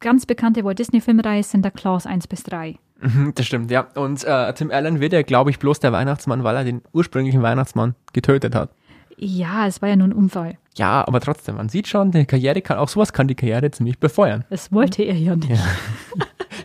ganz 0.00 0.26
bekannte 0.26 0.64
Walt 0.64 0.78
Disney 0.78 1.00
Filmreihe 1.00 1.42
Santa 1.42 1.70
Claus 1.70 2.06
1 2.06 2.26
bis 2.28 2.42
3. 2.44 2.76
Mhm, 3.00 3.32
Das 3.34 3.46
stimmt, 3.46 3.70
ja. 3.70 3.86
Und 3.94 4.24
äh, 4.24 4.52
Tim 4.54 4.70
Allen 4.70 5.00
wird 5.00 5.12
ja, 5.12 5.22
glaube 5.22 5.50
ich, 5.50 5.58
bloß 5.58 5.80
der 5.80 5.92
Weihnachtsmann, 5.92 6.44
weil 6.44 6.56
er 6.56 6.64
den 6.64 6.82
ursprünglichen 6.92 7.42
Weihnachtsmann 7.42 7.94
getötet 8.12 8.54
hat. 8.54 8.70
Ja, 9.16 9.66
es 9.66 9.82
war 9.82 9.88
ja 9.88 9.96
nur 9.96 10.08
ein 10.08 10.12
Unfall. 10.12 10.58
Ja, 10.76 11.06
aber 11.06 11.20
trotzdem, 11.20 11.56
man 11.56 11.68
sieht 11.68 11.88
schon, 11.88 12.12
die 12.12 12.24
Karriere 12.24 12.60
kann, 12.62 12.78
auch 12.78 12.88
sowas 12.88 13.12
kann 13.12 13.26
die 13.28 13.34
Karriere 13.34 13.70
ziemlich 13.70 13.98
befeuern. 13.98 14.44
Das 14.50 14.70
wollte 14.72 15.02
er 15.02 15.16
ja 15.16 15.36
nicht. 15.36 15.50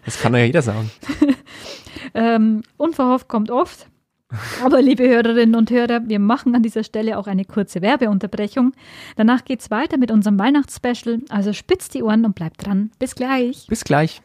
Das 0.05 0.19
kann 0.19 0.33
ja 0.33 0.43
jeder 0.43 0.61
sagen. 0.61 0.89
Ähm, 2.15 2.61
unverhofft 2.77 3.27
kommt 3.27 3.49
oft. 3.49 3.87
Aber 4.63 4.81
liebe 4.81 5.07
Hörerinnen 5.07 5.55
und 5.55 5.71
Hörer, 5.71 6.01
wir 6.07 6.19
machen 6.19 6.53
an 6.55 6.61
dieser 6.61 6.83
Stelle 6.83 7.17
auch 7.17 7.25
eine 7.25 7.45
kurze 7.45 7.81
Werbeunterbrechung. 7.81 8.73
Danach 9.15 9.45
geht's 9.45 9.71
weiter 9.71 9.97
mit 9.97 10.11
unserem 10.11 10.37
Weihnachtsspecial. 10.37 11.19
Also 11.29 11.53
spitzt 11.53 11.93
die 11.95 12.03
Ohren 12.03 12.25
und 12.25 12.35
bleibt 12.35 12.65
dran. 12.65 12.91
Bis 12.99 13.15
gleich. 13.15 13.65
Bis 13.67 13.83
gleich. 13.83 14.21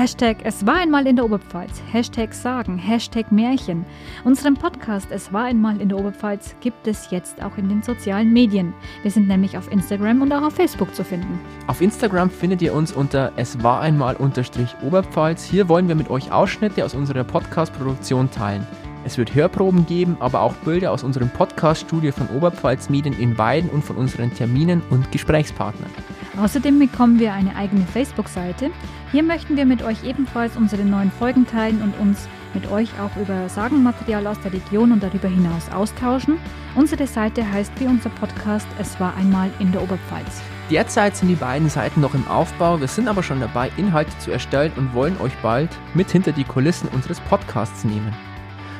Hashtag 0.00 0.38
Es 0.44 0.66
war 0.66 0.76
einmal 0.76 1.06
in 1.06 1.16
der 1.16 1.26
Oberpfalz. 1.26 1.82
Hashtag 1.92 2.32
Sagen. 2.32 2.78
Hashtag 2.78 3.30
Märchen. 3.30 3.84
Unseren 4.24 4.54
Podcast 4.54 5.08
Es 5.10 5.30
war 5.30 5.44
einmal 5.44 5.78
in 5.78 5.90
der 5.90 5.98
Oberpfalz 5.98 6.56
gibt 6.62 6.86
es 6.86 7.10
jetzt 7.10 7.42
auch 7.42 7.58
in 7.58 7.68
den 7.68 7.82
sozialen 7.82 8.32
Medien. 8.32 8.72
Wir 9.02 9.10
sind 9.10 9.28
nämlich 9.28 9.58
auf 9.58 9.70
Instagram 9.70 10.22
und 10.22 10.32
auch 10.32 10.40
auf 10.40 10.54
Facebook 10.54 10.94
zu 10.94 11.04
finden. 11.04 11.38
Auf 11.66 11.82
Instagram 11.82 12.30
findet 12.30 12.62
ihr 12.62 12.72
uns 12.72 12.92
unter 12.92 13.32
es 13.36 13.62
war 13.62 13.82
einmal 13.82 14.16
unterstrich 14.16 14.74
Oberpfalz. 14.82 15.44
Hier 15.44 15.68
wollen 15.68 15.86
wir 15.86 15.94
mit 15.94 16.08
euch 16.08 16.32
Ausschnitte 16.32 16.82
aus 16.82 16.94
unserer 16.94 17.22
Podcast-Produktion 17.22 18.30
teilen. 18.30 18.66
Es 19.04 19.16
wird 19.16 19.34
Hörproben 19.34 19.86
geben, 19.86 20.16
aber 20.20 20.42
auch 20.42 20.54
Bilder 20.56 20.92
aus 20.92 21.02
unserem 21.02 21.30
Podcast-Studio 21.30 22.12
von 22.12 22.28
Oberpfalz 22.28 22.90
Medien 22.90 23.18
in 23.18 23.38
Weiden 23.38 23.70
und 23.70 23.82
von 23.82 23.96
unseren 23.96 24.32
Terminen 24.34 24.82
und 24.90 25.10
Gesprächspartnern. 25.10 25.90
Außerdem 26.38 26.78
bekommen 26.78 27.18
wir 27.18 27.32
eine 27.32 27.56
eigene 27.56 27.84
Facebook-Seite. 27.86 28.70
Hier 29.10 29.22
möchten 29.22 29.56
wir 29.56 29.64
mit 29.64 29.82
euch 29.82 30.04
ebenfalls 30.04 30.56
unsere 30.56 30.84
neuen 30.84 31.10
Folgen 31.10 31.46
teilen 31.46 31.82
und 31.82 31.98
uns 31.98 32.28
mit 32.54 32.70
euch 32.70 32.90
auch 33.00 33.16
über 33.20 33.48
Sagenmaterial 33.48 34.26
aus 34.26 34.38
der 34.40 34.52
Region 34.52 34.92
und 34.92 35.02
darüber 35.02 35.28
hinaus 35.28 35.70
austauschen. 35.72 36.38
Unsere 36.74 37.06
Seite 37.06 37.48
heißt 37.50 37.72
wie 37.78 37.86
unser 37.86 38.10
Podcast 38.10 38.68
Es 38.78 38.98
war 39.00 39.16
einmal 39.16 39.50
in 39.58 39.72
der 39.72 39.82
Oberpfalz. 39.82 40.42
Derzeit 40.70 41.16
sind 41.16 41.28
die 41.28 41.34
beiden 41.34 41.68
Seiten 41.68 42.00
noch 42.00 42.14
im 42.14 42.26
Aufbau, 42.28 42.78
wir 42.80 42.86
sind 42.86 43.08
aber 43.08 43.24
schon 43.24 43.40
dabei, 43.40 43.72
Inhalte 43.76 44.16
zu 44.18 44.30
erstellen 44.30 44.72
und 44.76 44.94
wollen 44.94 45.20
euch 45.20 45.36
bald 45.42 45.70
mit 45.94 46.10
hinter 46.10 46.32
die 46.32 46.44
Kulissen 46.44 46.88
unseres 46.90 47.18
Podcasts 47.20 47.82
nehmen. 47.82 48.14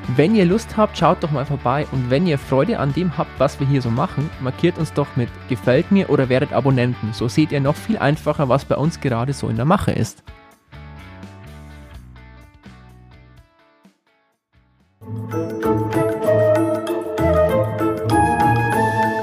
Wenn 0.08 0.34
ihr 0.34 0.44
Lust 0.44 0.76
habt, 0.76 0.98
schaut 0.98 1.22
doch 1.22 1.30
mal 1.30 1.46
vorbei 1.46 1.86
und 1.92 2.10
wenn 2.10 2.26
ihr 2.26 2.38
Freude 2.38 2.78
an 2.78 2.92
dem 2.92 3.16
habt, 3.16 3.30
was 3.38 3.60
wir 3.60 3.66
hier 3.66 3.82
so 3.82 3.90
machen, 3.90 4.28
markiert 4.40 4.78
uns 4.78 4.92
doch 4.92 5.06
mit 5.16 5.28
Gefällt 5.48 5.92
mir 5.92 6.10
oder 6.10 6.28
werdet 6.28 6.52
Abonnenten. 6.52 7.12
So 7.12 7.28
seht 7.28 7.52
ihr 7.52 7.60
noch 7.60 7.76
viel 7.76 7.98
einfacher, 7.98 8.48
was 8.48 8.64
bei 8.64 8.76
uns 8.76 9.00
gerade 9.00 9.32
so 9.32 9.48
in 9.48 9.56
der 9.56 9.64
Mache 9.64 9.92
ist. 9.92 10.22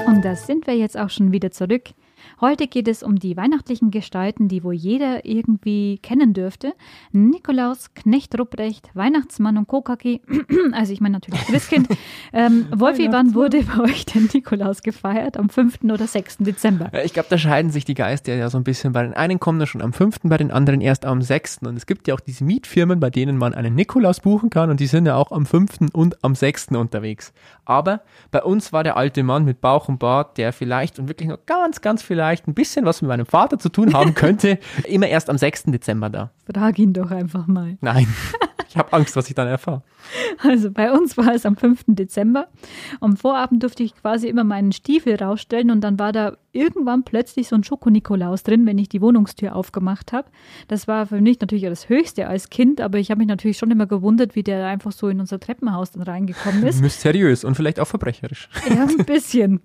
Und 0.06 0.22
da 0.22 0.34
sind 0.34 0.66
wir 0.66 0.76
jetzt 0.76 0.96
auch 0.98 1.10
schon 1.10 1.32
wieder 1.32 1.50
zurück. 1.50 1.90
Heute 2.40 2.66
geht 2.66 2.88
es 2.88 3.02
um 3.02 3.16
die 3.16 3.36
weihnachtlichen 3.36 3.90
Gestalten, 3.90 4.48
die 4.48 4.64
wohl 4.64 4.74
jeder 4.74 5.24
irgendwie 5.24 5.98
kennen 5.98 6.34
dürfte. 6.34 6.74
Nikolaus, 7.12 7.94
Knecht 7.94 8.38
Rupprecht, 8.38 8.90
Weihnachtsmann 8.94 9.56
und 9.58 9.68
Kokaki, 9.68 10.20
also 10.72 10.92
ich 10.92 11.00
meine 11.00 11.14
natürlich 11.14 11.40
Christkind. 11.46 11.88
Ähm, 12.32 12.66
Wolfi, 12.74 13.08
wann 13.10 13.34
wurde 13.34 13.62
bei 13.62 13.84
euch 13.84 14.06
der 14.06 14.22
Nikolaus 14.22 14.82
gefeiert? 14.82 15.36
Am 15.36 15.48
5. 15.48 15.84
oder 15.84 16.06
6. 16.06 16.38
Dezember? 16.38 16.90
Ich 17.04 17.12
glaube, 17.12 17.28
da 17.30 17.38
scheiden 17.38 17.70
sich 17.70 17.84
die 17.84 17.94
Geister 17.94 18.34
ja 18.34 18.50
so 18.50 18.58
ein 18.58 18.64
bisschen. 18.64 18.92
Bei 18.92 19.02
den 19.02 19.14
einen 19.14 19.40
kommen 19.40 19.58
da 19.58 19.66
schon 19.66 19.82
am 19.82 19.92
5., 19.92 20.20
bei 20.24 20.36
den 20.36 20.50
anderen 20.50 20.80
erst 20.80 21.04
am 21.04 21.22
6. 21.22 21.58
Und 21.62 21.76
es 21.76 21.86
gibt 21.86 22.08
ja 22.08 22.14
auch 22.14 22.20
diese 22.20 22.44
Mietfirmen, 22.44 23.00
bei 23.00 23.10
denen 23.10 23.36
man 23.36 23.54
einen 23.54 23.74
Nikolaus 23.74 24.20
buchen 24.20 24.50
kann 24.50 24.70
und 24.70 24.80
die 24.80 24.86
sind 24.86 25.06
ja 25.06 25.16
auch 25.16 25.32
am 25.32 25.46
5. 25.46 25.92
und 25.92 26.22
am 26.24 26.34
6. 26.34 26.68
unterwegs. 26.68 27.32
Aber 27.64 28.02
bei 28.30 28.42
uns 28.42 28.72
war 28.72 28.84
der 28.84 28.96
alte 28.96 29.22
Mann 29.22 29.44
mit 29.44 29.60
Bauch 29.60 29.88
und 29.88 29.98
Bart, 29.98 30.38
der 30.38 30.52
vielleicht 30.52 30.98
und 30.98 31.08
wirklich 31.08 31.28
noch 31.28 31.44
ganz, 31.46 31.80
ganz 31.80 32.02
vielleicht 32.08 32.48
ein 32.48 32.54
bisschen 32.54 32.84
was 32.84 33.02
mit 33.02 33.08
meinem 33.08 33.26
Vater 33.26 33.58
zu 33.60 33.68
tun 33.68 33.94
haben 33.94 34.14
könnte, 34.16 34.58
immer 34.88 35.06
erst 35.06 35.30
am 35.30 35.38
6. 35.38 35.64
Dezember 35.66 36.10
da. 36.10 36.30
Frag 36.52 36.78
ihn 36.80 36.92
doch 36.92 37.12
einfach 37.12 37.46
mal. 37.46 37.78
Nein. 37.80 38.08
Ich 38.68 38.76
habe 38.76 38.92
Angst, 38.92 39.16
was 39.16 39.28
ich 39.28 39.34
dann 39.34 39.48
erfahre. 39.48 39.82
Also 40.42 40.70
bei 40.70 40.92
uns 40.92 41.16
war 41.16 41.34
es 41.34 41.46
am 41.46 41.56
5. 41.56 41.84
Dezember. 41.88 42.48
Am 43.00 43.16
Vorabend 43.16 43.62
durfte 43.62 43.82
ich 43.82 43.94
quasi 43.94 44.28
immer 44.28 44.44
meinen 44.44 44.72
Stiefel 44.72 45.16
rausstellen 45.16 45.70
und 45.70 45.80
dann 45.82 45.98
war 45.98 46.12
da 46.12 46.36
irgendwann 46.52 47.04
plötzlich 47.04 47.48
so 47.48 47.56
ein 47.56 47.64
Schoko-Nikolaus 47.64 48.42
drin, 48.42 48.66
wenn 48.66 48.78
ich 48.78 48.88
die 48.88 49.00
Wohnungstür 49.00 49.54
aufgemacht 49.54 50.12
habe. 50.12 50.28
Das 50.66 50.88
war 50.88 51.06
für 51.06 51.20
mich 51.20 51.40
natürlich 51.40 51.64
das 51.64 51.88
Höchste 51.88 52.26
als 52.26 52.50
Kind, 52.50 52.80
aber 52.80 52.98
ich 52.98 53.10
habe 53.10 53.18
mich 53.18 53.28
natürlich 53.28 53.58
schon 53.58 53.70
immer 53.70 53.86
gewundert, 53.86 54.34
wie 54.34 54.42
der 54.42 54.66
einfach 54.66 54.92
so 54.92 55.08
in 55.08 55.20
unser 55.20 55.38
Treppenhaus 55.38 55.92
dann 55.92 56.02
reingekommen 56.02 56.62
ist. 56.64 56.80
Mysteriös 56.80 57.44
und 57.44 57.54
vielleicht 57.54 57.80
auch 57.80 57.86
verbrecherisch. 57.86 58.48
Ja, 58.68 58.84
ein 58.84 59.04
bisschen. 59.04 59.60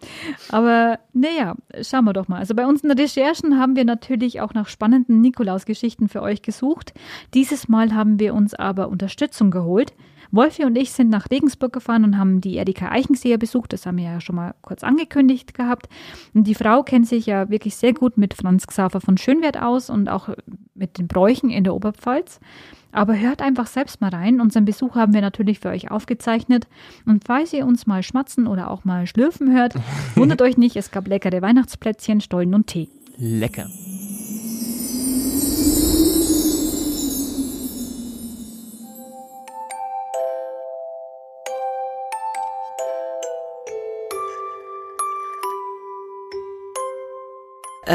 Aber 0.49 0.99
naja, 1.13 1.55
schauen 1.81 2.05
wir 2.05 2.13
doch 2.13 2.27
mal. 2.27 2.39
Also 2.39 2.53
bei 2.53 2.65
unseren 2.65 2.91
Recherchen 2.91 3.59
haben 3.59 3.75
wir 3.75 3.85
natürlich 3.85 4.41
auch 4.41 4.53
nach 4.53 4.67
spannenden 4.67 5.21
Nikolaus-Geschichten 5.21 6.09
für 6.09 6.21
euch 6.21 6.41
gesucht. 6.41 6.93
Dieses 7.33 7.67
Mal 7.67 7.93
haben 7.93 8.19
wir 8.19 8.33
uns 8.33 8.53
aber 8.53 8.89
Unterstützung 8.93 9.51
geholt. 9.51 9.93
Wolfi 10.31 10.63
und 10.65 10.75
ich 10.75 10.91
sind 10.91 11.09
nach 11.09 11.29
Regensburg 11.29 11.73
gefahren 11.73 12.03
und 12.03 12.17
haben 12.17 12.41
die 12.41 12.55
Erika 12.55 12.89
Eichenseher 12.89 13.37
besucht. 13.37 13.71
Das 13.73 13.85
haben 13.85 13.97
wir 13.97 14.05
ja 14.05 14.21
schon 14.21 14.35
mal 14.35 14.55
kurz 14.61 14.83
angekündigt 14.83 15.53
gehabt. 15.53 15.89
Und 16.33 16.47
die 16.47 16.55
Frau 16.55 16.81
kennt 16.81 17.07
sich 17.07 17.27
ja 17.27 17.49
wirklich 17.49 17.75
sehr 17.75 17.93
gut 17.93 18.17
mit 18.17 18.33
Franz 18.33 18.65
Xaver 18.65 18.99
von 18.99 19.17
Schönwert 19.17 19.61
aus 19.61 19.91
und 19.91 20.09
auch 20.09 20.29
mit 20.73 20.97
den 20.97 21.07
Bräuchen 21.07 21.51
in 21.51 21.63
der 21.63 21.75
Oberpfalz. 21.75 22.39
Aber 22.91 23.19
hört 23.19 23.41
einfach 23.41 23.67
selbst 23.67 24.01
mal 24.01 24.09
rein. 24.09 24.41
Unseren 24.41 24.65
Besuch 24.65 24.95
haben 24.95 25.13
wir 25.13 25.21
natürlich 25.21 25.59
für 25.59 25.69
euch 25.69 25.91
aufgezeichnet. 25.91 26.67
Und 27.05 27.23
falls 27.25 27.53
ihr 27.53 27.65
uns 27.65 27.85
mal 27.85 28.01
schmatzen 28.01 28.47
oder 28.47 28.71
auch 28.71 28.85
mal 28.85 29.05
schlürfen 29.05 29.51
hört, 29.51 29.75
wundert 30.15 30.41
euch 30.41 30.57
nicht, 30.57 30.75
es 30.75 30.89
gab 30.89 31.07
leckere 31.07 31.41
Weihnachtsplätzchen, 31.43 32.21
Stollen 32.21 32.55
und 32.55 32.67
Tee. 32.67 32.89
Lecker. 33.17 33.67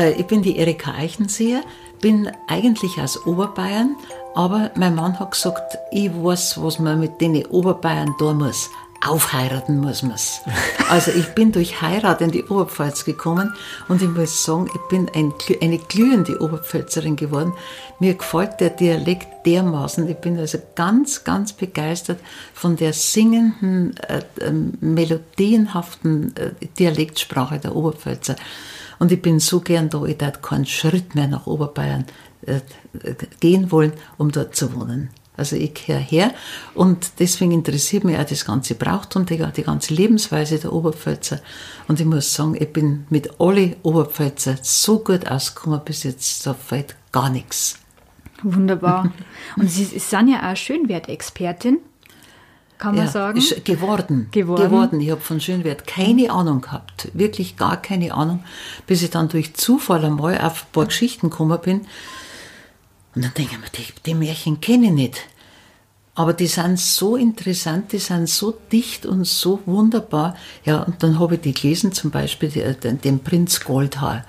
Ich 0.06 0.26
bin 0.26 0.42
die 0.42 0.56
Erika 0.58 0.92
Eichenseher, 0.92 1.62
bin 2.00 2.30
eigentlich 2.46 3.00
aus 3.00 3.26
Oberbayern, 3.26 3.96
aber 4.34 4.70
mein 4.76 4.94
Mann 4.94 5.18
hat 5.18 5.32
gesagt, 5.32 5.78
ich 5.90 6.10
weiß, 6.12 6.62
was 6.62 6.78
man 6.78 7.00
mit 7.00 7.20
den 7.20 7.44
Oberbayern 7.46 8.14
tun 8.18 8.38
muss. 8.38 8.70
Aufheiraten 9.00 9.80
muss 9.80 10.02
man 10.02 10.12
es. 10.12 10.40
Also 10.88 11.10
ich 11.10 11.26
bin 11.34 11.52
durch 11.52 11.82
Heirat 11.82 12.22
in 12.22 12.30
die 12.30 12.44
Oberpfalz 12.44 13.04
gekommen 13.04 13.52
und 13.88 14.00
ich 14.00 14.08
muss 14.08 14.42
sagen, 14.42 14.70
ich 14.74 14.80
bin 14.88 15.10
ein, 15.14 15.34
eine 15.60 15.76
glühende 15.76 16.40
Oberpfälzerin 16.40 17.14
geworden. 17.14 17.52
Mir 18.00 18.14
gefällt 18.14 18.58
der 18.60 18.70
Dialekt 18.70 19.44
dermaßen. 19.44 20.08
Ich 20.08 20.16
bin 20.16 20.38
also 20.38 20.58
ganz, 20.74 21.24
ganz 21.24 21.52
begeistert 21.52 22.20
von 22.54 22.76
der 22.76 22.94
singenden, 22.94 23.96
äh, 23.98 24.22
äh, 24.40 24.50
melodienhaften 24.80 26.34
äh, 26.36 26.52
Dialektsprache 26.78 27.58
der 27.58 27.76
Oberpfälzer. 27.76 28.36
Und 28.98 29.12
ich 29.12 29.22
bin 29.22 29.40
so 29.40 29.60
gern 29.60 29.88
da, 29.88 30.04
ich 30.04 30.16
darf 30.16 30.42
keinen 30.42 30.66
Schritt 30.66 31.14
mehr 31.14 31.28
nach 31.28 31.46
Oberbayern 31.46 32.04
äh, 32.46 32.60
gehen 33.40 33.70
wollen, 33.70 33.92
um 34.16 34.30
dort 34.30 34.56
zu 34.56 34.74
wohnen. 34.74 35.10
Also 35.36 35.54
ich 35.54 35.72
gehöre 35.72 36.00
her 36.00 36.34
und 36.74 37.12
deswegen 37.20 37.52
interessiert 37.52 38.02
mich 38.02 38.18
auch 38.18 38.24
das 38.24 38.44
ganze 38.44 38.74
Brauchtum, 38.74 39.24
die, 39.24 39.40
die 39.56 39.62
ganze 39.62 39.94
Lebensweise 39.94 40.58
der 40.58 40.72
Oberpfälzer. 40.72 41.40
Und 41.86 42.00
ich 42.00 42.06
muss 42.06 42.34
sagen, 42.34 42.56
ich 42.58 42.72
bin 42.72 43.06
mit 43.08 43.40
allen 43.40 43.76
Oberpfälzer 43.84 44.56
so 44.62 44.98
gut 44.98 45.28
ausgekommen 45.30 45.80
bis 45.84 46.02
jetzt, 46.02 46.44
da 46.44 46.54
fällt 46.54 46.96
gar 47.12 47.30
nichts. 47.30 47.78
Wunderbar. 48.42 49.12
Und 49.56 49.70
Sie 49.70 49.84
sind 49.84 50.28
ja 50.28 50.50
auch 50.50 50.56
Schönwertexpertin 50.56 51.78
kann 52.78 52.94
man 52.94 53.06
ja, 53.06 53.10
sagen. 53.10 53.42
Geworden. 53.64 54.28
Geworden. 54.30 54.62
geworden. 54.62 55.00
Ich 55.00 55.10
habe 55.10 55.20
von 55.20 55.40
Schönwert 55.40 55.86
keine 55.86 56.30
Ahnung 56.30 56.60
gehabt. 56.60 57.10
Wirklich 57.12 57.56
gar 57.56 57.76
keine 57.76 58.14
Ahnung. 58.14 58.44
Bis 58.86 59.02
ich 59.02 59.10
dann 59.10 59.28
durch 59.28 59.54
Zufall 59.54 60.04
einmal 60.04 60.38
auf 60.38 60.64
ein 60.64 60.72
paar 60.72 60.86
Geschichten 60.86 61.30
gekommen 61.30 61.58
bin. 61.60 61.80
Und 63.14 63.24
dann 63.24 63.34
denke 63.34 63.54
ich 63.54 63.58
mir, 63.58 63.70
die, 63.76 64.00
die 64.06 64.14
Märchen 64.14 64.60
kenne 64.60 64.86
ich 64.86 64.92
nicht. 64.92 65.18
Aber 66.14 66.32
die 66.32 66.46
sind 66.46 66.78
so 66.80 67.16
interessant, 67.16 67.92
die 67.92 67.98
sind 67.98 68.28
so 68.28 68.52
dicht 68.72 69.06
und 69.06 69.24
so 69.24 69.60
wunderbar. 69.66 70.36
Ja, 70.64 70.82
und 70.82 71.02
dann 71.02 71.18
habe 71.20 71.36
ich 71.36 71.40
die 71.42 71.54
gelesen, 71.54 71.92
zum 71.92 72.10
Beispiel 72.10 72.50
den, 72.74 73.00
den 73.00 73.20
Prinz 73.20 73.60
Goldhaar. 73.60 74.24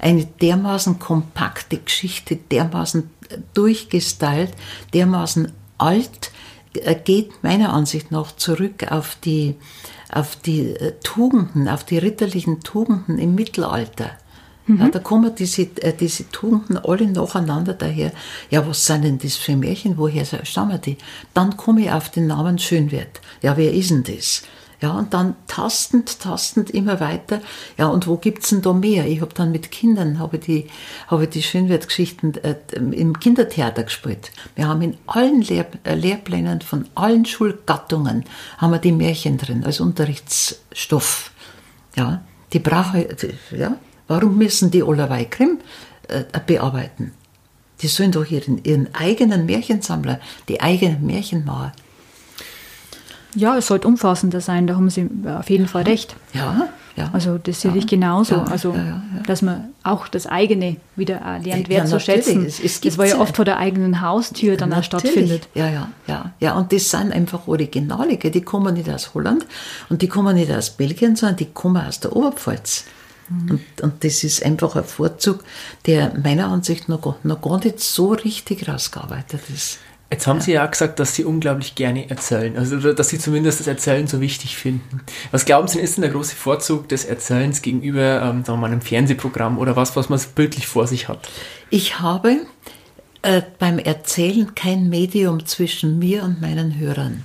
Eine 0.00 0.24
dermaßen 0.24 0.98
kompakte 0.98 1.78
Geschichte, 1.78 2.36
dermaßen 2.36 3.10
durchgestylt, 3.54 4.50
dermaßen 4.94 5.52
alt, 5.78 6.26
äh, 6.26 6.38
geht 6.94 7.42
meiner 7.42 7.72
Ansicht 7.72 8.10
nach 8.10 8.34
zurück 8.36 8.90
auf 8.90 9.16
die, 9.24 9.56
auf 10.10 10.36
die 10.36 10.70
äh, 10.70 10.94
Tugenden, 11.02 11.68
auf 11.68 11.84
die 11.84 11.98
ritterlichen 11.98 12.60
Tugenden 12.60 13.18
im 13.18 13.34
Mittelalter. 13.34 14.10
Mhm. 14.66 14.80
Ja, 14.80 14.88
da 14.88 14.98
kommen 14.98 15.34
diese, 15.34 15.62
äh, 15.62 15.92
diese 15.98 16.30
Tugenden 16.30 16.78
alle 16.78 17.06
nacheinander 17.06 17.74
daher. 17.74 18.12
Ja, 18.50 18.66
was 18.66 18.84
sind 18.84 19.04
denn 19.04 19.18
das 19.18 19.36
für 19.36 19.56
Märchen? 19.56 19.96
Woher 19.96 20.24
stammen 20.44 20.80
die? 20.80 20.98
Dann 21.34 21.56
komme 21.56 21.82
ich 21.82 21.90
auf 21.90 22.10
den 22.10 22.26
Namen 22.26 22.58
Schönwert. 22.58 23.20
Ja, 23.42 23.56
wer 23.56 23.72
ist 23.72 23.90
denn 23.90 24.04
das? 24.04 24.42
Ja, 24.80 24.92
und 24.92 25.12
dann 25.12 25.34
tastend, 25.48 26.20
tastend 26.20 26.70
immer 26.70 27.00
weiter. 27.00 27.40
Ja, 27.76 27.88
und 27.88 28.06
wo 28.06 28.16
gibt's 28.16 28.50
denn 28.50 28.62
da 28.62 28.72
mehr? 28.72 29.06
Ich 29.06 29.20
habe 29.20 29.34
dann 29.34 29.50
mit 29.50 29.72
Kindern, 29.72 30.20
habe 30.20 30.38
die, 30.38 30.68
habe 31.08 31.26
die 31.26 31.42
Schönwertgeschichten 31.42 32.34
äh, 32.44 32.54
im 32.76 33.18
Kindertheater 33.18 33.82
gespielt. 33.82 34.30
Wir 34.54 34.68
haben 34.68 34.82
in 34.82 34.96
allen 35.06 35.42
Lehr 35.42 35.66
äh, 35.82 35.94
Lehrplänen 35.94 36.60
von 36.60 36.86
allen 36.94 37.24
Schulgattungen 37.24 38.24
haben 38.58 38.70
wir 38.70 38.78
die 38.78 38.92
Märchen 38.92 39.36
drin 39.36 39.64
als 39.64 39.80
Unterrichtsstoff. 39.80 41.32
Ja, 41.96 42.22
die 42.52 42.60
brauche 42.60 43.08
ja, 43.50 43.76
warum 44.06 44.38
müssen 44.38 44.70
die 44.70 44.84
allerweil 44.84 45.26
Grimm 45.26 45.58
äh, 46.06 46.22
bearbeiten? 46.46 47.14
Die 47.80 47.88
sollen 47.88 48.12
doch 48.12 48.30
ihren, 48.30 48.62
ihren 48.64 48.94
eigenen 48.94 49.46
Märchensammler, 49.46 50.20
die 50.48 50.60
eigenen 50.60 51.04
Märchen 51.04 51.44
machen. 51.44 51.72
Ja, 53.34 53.56
es 53.56 53.66
sollte 53.66 53.86
umfassender 53.86 54.40
sein, 54.40 54.66
da 54.66 54.76
haben 54.76 54.90
Sie 54.90 55.08
auf 55.26 55.50
jeden 55.50 55.68
Fall 55.68 55.82
recht. 55.82 56.16
Ja, 56.32 56.68
ja. 56.98 57.10
Also 57.12 57.38
das 57.38 57.60
sehe 57.60 57.70
ja, 57.70 57.76
ich 57.76 57.86
genauso. 57.86 58.34
Ja, 58.34 58.44
also 58.44 58.74
dass 59.26 59.42
man 59.42 59.72
auch 59.84 60.08
das 60.08 60.26
eigene 60.26 60.76
wieder 60.96 61.20
lernt 61.42 61.68
wertzuschätzen. 61.68 62.44
Es, 62.44 62.58
es 62.58 62.80
das 62.80 62.98
war 62.98 63.06
ja 63.06 63.18
oft 63.18 63.36
vor 63.36 63.44
der 63.44 63.58
eigenen 63.58 64.00
Haustür 64.00 64.56
dann 64.56 64.72
auch 64.72 64.82
stattfindet. 64.82 65.48
Ja, 65.54 65.68
ja, 65.68 65.88
ja. 66.08 66.32
Ja, 66.40 66.54
und 66.54 66.72
das 66.72 66.90
sind 66.90 67.12
einfach 67.12 67.46
Originale, 67.46 68.16
die 68.16 68.40
kommen 68.40 68.74
nicht 68.74 68.90
aus 68.90 69.14
Holland 69.14 69.46
und 69.88 70.02
die 70.02 70.08
kommen 70.08 70.34
nicht 70.34 70.50
aus 70.50 70.70
Belgien, 70.70 71.14
sondern 71.14 71.36
die 71.36 71.46
kommen 71.46 71.86
aus 71.86 72.00
der 72.00 72.16
Oberpfalz. 72.16 72.84
Mhm. 73.28 73.50
Und, 73.50 73.80
und, 73.82 74.04
das 74.04 74.24
ist 74.24 74.44
einfach 74.44 74.74
ein 74.74 74.84
Vorzug, 74.84 75.44
der 75.86 76.12
meiner 76.18 76.48
Ansicht 76.48 76.88
nach 76.88 77.14
noch 77.22 77.40
gar 77.40 77.62
nicht 77.62 77.78
so 77.80 78.12
richtig 78.12 78.68
rausgearbeitet 78.68 79.42
ist. 79.54 79.78
Jetzt 80.10 80.26
haben 80.26 80.38
ja. 80.38 80.42
Sie 80.42 80.52
ja 80.52 80.66
gesagt, 80.66 80.98
dass 81.00 81.14
Sie 81.14 81.24
unglaublich 81.24 81.74
gerne 81.74 82.08
erzählen, 82.08 82.56
also 82.56 82.92
dass 82.92 83.10
Sie 83.10 83.18
zumindest 83.18 83.60
das 83.60 83.66
Erzählen 83.66 84.06
so 84.06 84.20
wichtig 84.20 84.56
finden. 84.56 85.00
Was 85.30 85.44
glauben 85.44 85.68
Sie, 85.68 85.80
ist 85.80 85.96
denn 85.96 86.02
der 86.02 86.10
große 86.10 86.34
Vorzug 86.34 86.88
des 86.88 87.04
Erzählens 87.04 87.60
gegenüber 87.60 88.22
ähm, 88.22 88.44
sagen 88.44 88.46
wir 88.46 88.56
mal, 88.56 88.72
einem 88.72 88.80
Fernsehprogramm 88.80 89.58
oder 89.58 89.76
was, 89.76 89.96
was 89.96 90.08
man 90.08 90.18
bildlich 90.34 90.66
vor 90.66 90.86
sich 90.86 91.08
hat? 91.08 91.28
Ich 91.68 92.00
habe 92.00 92.38
äh, 93.22 93.42
beim 93.58 93.78
Erzählen 93.78 94.54
kein 94.54 94.88
Medium 94.88 95.44
zwischen 95.44 95.98
mir 95.98 96.22
und 96.24 96.40
meinen 96.40 96.78
Hörern. 96.78 97.24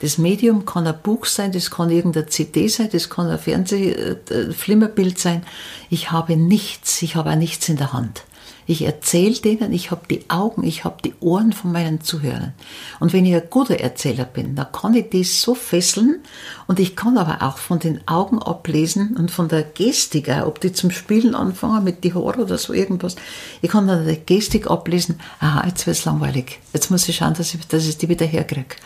Das 0.00 0.18
Medium 0.18 0.64
kann 0.64 0.86
ein 0.86 0.94
Buch 1.02 1.24
sein, 1.24 1.50
das 1.50 1.70
kann 1.70 1.90
irgendeine 1.90 2.26
CD 2.26 2.68
sein, 2.68 2.88
das 2.92 3.08
kann 3.08 3.28
ein 3.28 3.38
Fernsehflimmerbild 3.38 5.18
sein. 5.18 5.44
Ich 5.90 6.10
habe 6.12 6.36
nichts, 6.36 7.02
ich 7.02 7.16
habe 7.16 7.30
auch 7.30 7.36
nichts 7.36 7.68
in 7.68 7.76
der 7.76 7.92
Hand. 7.92 8.22
Ich 8.68 8.82
erzähle 8.82 9.36
denen, 9.36 9.72
ich 9.72 9.92
habe 9.92 10.06
die 10.10 10.28
Augen, 10.28 10.64
ich 10.64 10.84
habe 10.84 10.96
die 11.04 11.14
Ohren 11.20 11.52
von 11.52 11.70
meinen 11.70 12.00
Zuhörern. 12.00 12.52
Und 12.98 13.12
wenn 13.12 13.24
ich 13.24 13.34
ein 13.34 13.48
guter 13.48 13.78
Erzähler 13.78 14.24
bin, 14.24 14.56
dann 14.56 14.72
kann 14.72 14.94
ich 14.94 15.08
das 15.10 15.40
so 15.40 15.54
fesseln 15.54 16.20
und 16.66 16.80
ich 16.80 16.96
kann 16.96 17.16
aber 17.16 17.46
auch 17.46 17.58
von 17.58 17.78
den 17.78 18.06
Augen 18.08 18.40
ablesen 18.40 19.16
und 19.16 19.30
von 19.30 19.48
der 19.48 19.62
Gestik, 19.62 20.28
auch, 20.30 20.46
ob 20.46 20.60
die 20.60 20.72
zum 20.72 20.90
Spielen 20.90 21.36
anfangen 21.36 21.84
mit 21.84 22.02
die 22.02 22.12
Haare 22.12 22.42
oder 22.42 22.58
so 22.58 22.72
irgendwas. 22.72 23.14
Ich 23.62 23.70
kann 23.70 23.86
dann 23.86 24.04
der 24.04 24.16
Gestik 24.16 24.68
ablesen, 24.68 25.20
aha, 25.38 25.66
jetzt 25.68 25.86
wird 25.86 25.96
es 25.96 26.04
langweilig. 26.04 26.58
Jetzt 26.72 26.90
muss 26.90 27.08
ich 27.08 27.16
schauen, 27.16 27.34
dass 27.34 27.54
ich, 27.54 27.66
dass 27.68 27.86
ich 27.86 27.98
die 27.98 28.08
wieder 28.08 28.26
herkriege. 28.26 28.76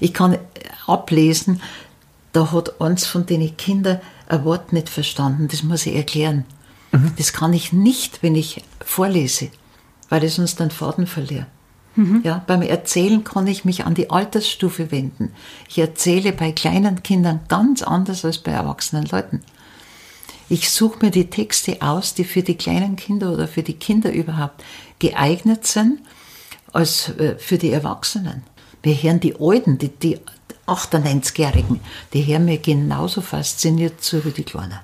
Ich 0.00 0.12
kann 0.12 0.38
ablesen, 0.86 1.62
da 2.32 2.50
hat 2.50 2.80
eins 2.80 3.06
von 3.06 3.24
den 3.24 3.56
Kindern 3.56 4.00
ein 4.28 4.44
Wort 4.44 4.72
nicht 4.72 4.88
verstanden, 4.88 5.48
das 5.48 5.62
muss 5.62 5.86
ich 5.86 5.94
erklären. 5.94 6.44
Mhm. 6.92 7.12
Das 7.16 7.32
kann 7.32 7.52
ich 7.52 7.72
nicht, 7.72 8.22
wenn 8.22 8.34
ich 8.34 8.62
vorlese, 8.84 9.50
weil 10.08 10.24
ich 10.24 10.34
sonst 10.34 10.60
den 10.60 10.70
Faden 10.70 11.06
verliere. 11.06 11.46
Mhm. 11.96 12.22
Ja, 12.24 12.44
beim 12.46 12.62
Erzählen 12.62 13.24
kann 13.24 13.46
ich 13.46 13.64
mich 13.64 13.84
an 13.84 13.94
die 13.94 14.10
Altersstufe 14.10 14.90
wenden. 14.90 15.32
Ich 15.68 15.78
erzähle 15.78 16.32
bei 16.32 16.52
kleinen 16.52 17.02
Kindern 17.02 17.40
ganz 17.48 17.82
anders 17.82 18.24
als 18.24 18.38
bei 18.38 18.52
erwachsenen 18.52 19.06
Leuten. 19.06 19.42
Ich 20.48 20.70
suche 20.70 21.04
mir 21.04 21.10
die 21.10 21.28
Texte 21.28 21.82
aus, 21.82 22.14
die 22.14 22.24
für 22.24 22.42
die 22.42 22.54
kleinen 22.54 22.96
Kinder 22.96 23.32
oder 23.32 23.48
für 23.48 23.62
die 23.62 23.74
Kinder 23.74 24.12
überhaupt 24.12 24.64
geeignet 24.98 25.66
sind, 25.66 26.00
als 26.72 27.10
äh, 27.18 27.36
für 27.38 27.58
die 27.58 27.70
Erwachsenen. 27.70 28.44
Wir 28.82 28.94
hören 28.94 29.20
die 29.20 29.34
Alten, 29.38 29.78
die, 29.78 29.88
die 29.88 30.18
98-Jährigen, 30.66 31.80
die 32.12 32.24
hören 32.26 32.44
mir 32.44 32.58
genauso 32.58 33.20
fasziniert 33.20 34.02
zu 34.02 34.24
wie 34.24 34.30
die 34.30 34.44
Kleinen. 34.44 34.78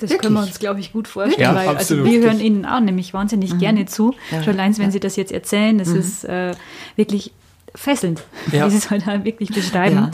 Das 0.00 0.10
Wirklich? 0.10 0.20
können 0.20 0.34
wir 0.34 0.42
uns, 0.42 0.58
glaube 0.58 0.80
ich, 0.80 0.92
gut 0.92 1.08
vorstellen. 1.08 1.40
Ja, 1.40 1.54
weil, 1.54 1.68
also 1.68 2.04
wir 2.04 2.20
hören 2.20 2.40
Ihnen 2.40 2.64
auch 2.64 2.80
nämlich 2.80 3.14
wahnsinnig 3.14 3.54
mhm. 3.54 3.58
gerne 3.58 3.86
zu. 3.86 4.14
Ja, 4.30 4.42
Schon 4.42 4.54
allein, 4.54 4.76
wenn 4.78 4.84
ja. 4.86 4.90
Sie 4.90 5.00
das 5.00 5.16
jetzt 5.16 5.32
erzählen, 5.32 5.78
das 5.78 5.88
mhm. 5.88 5.98
ist 5.98 6.24
äh, 6.24 6.54
wirklich 6.96 7.32
fesselnd, 7.74 8.22
ja. 8.52 8.66
wie 8.66 8.70
Sie 8.70 8.76
es 8.78 8.90
halt 8.90 9.06
wirklich 9.24 9.50
beschreiben. 9.50 9.96
Ja. 9.96 10.10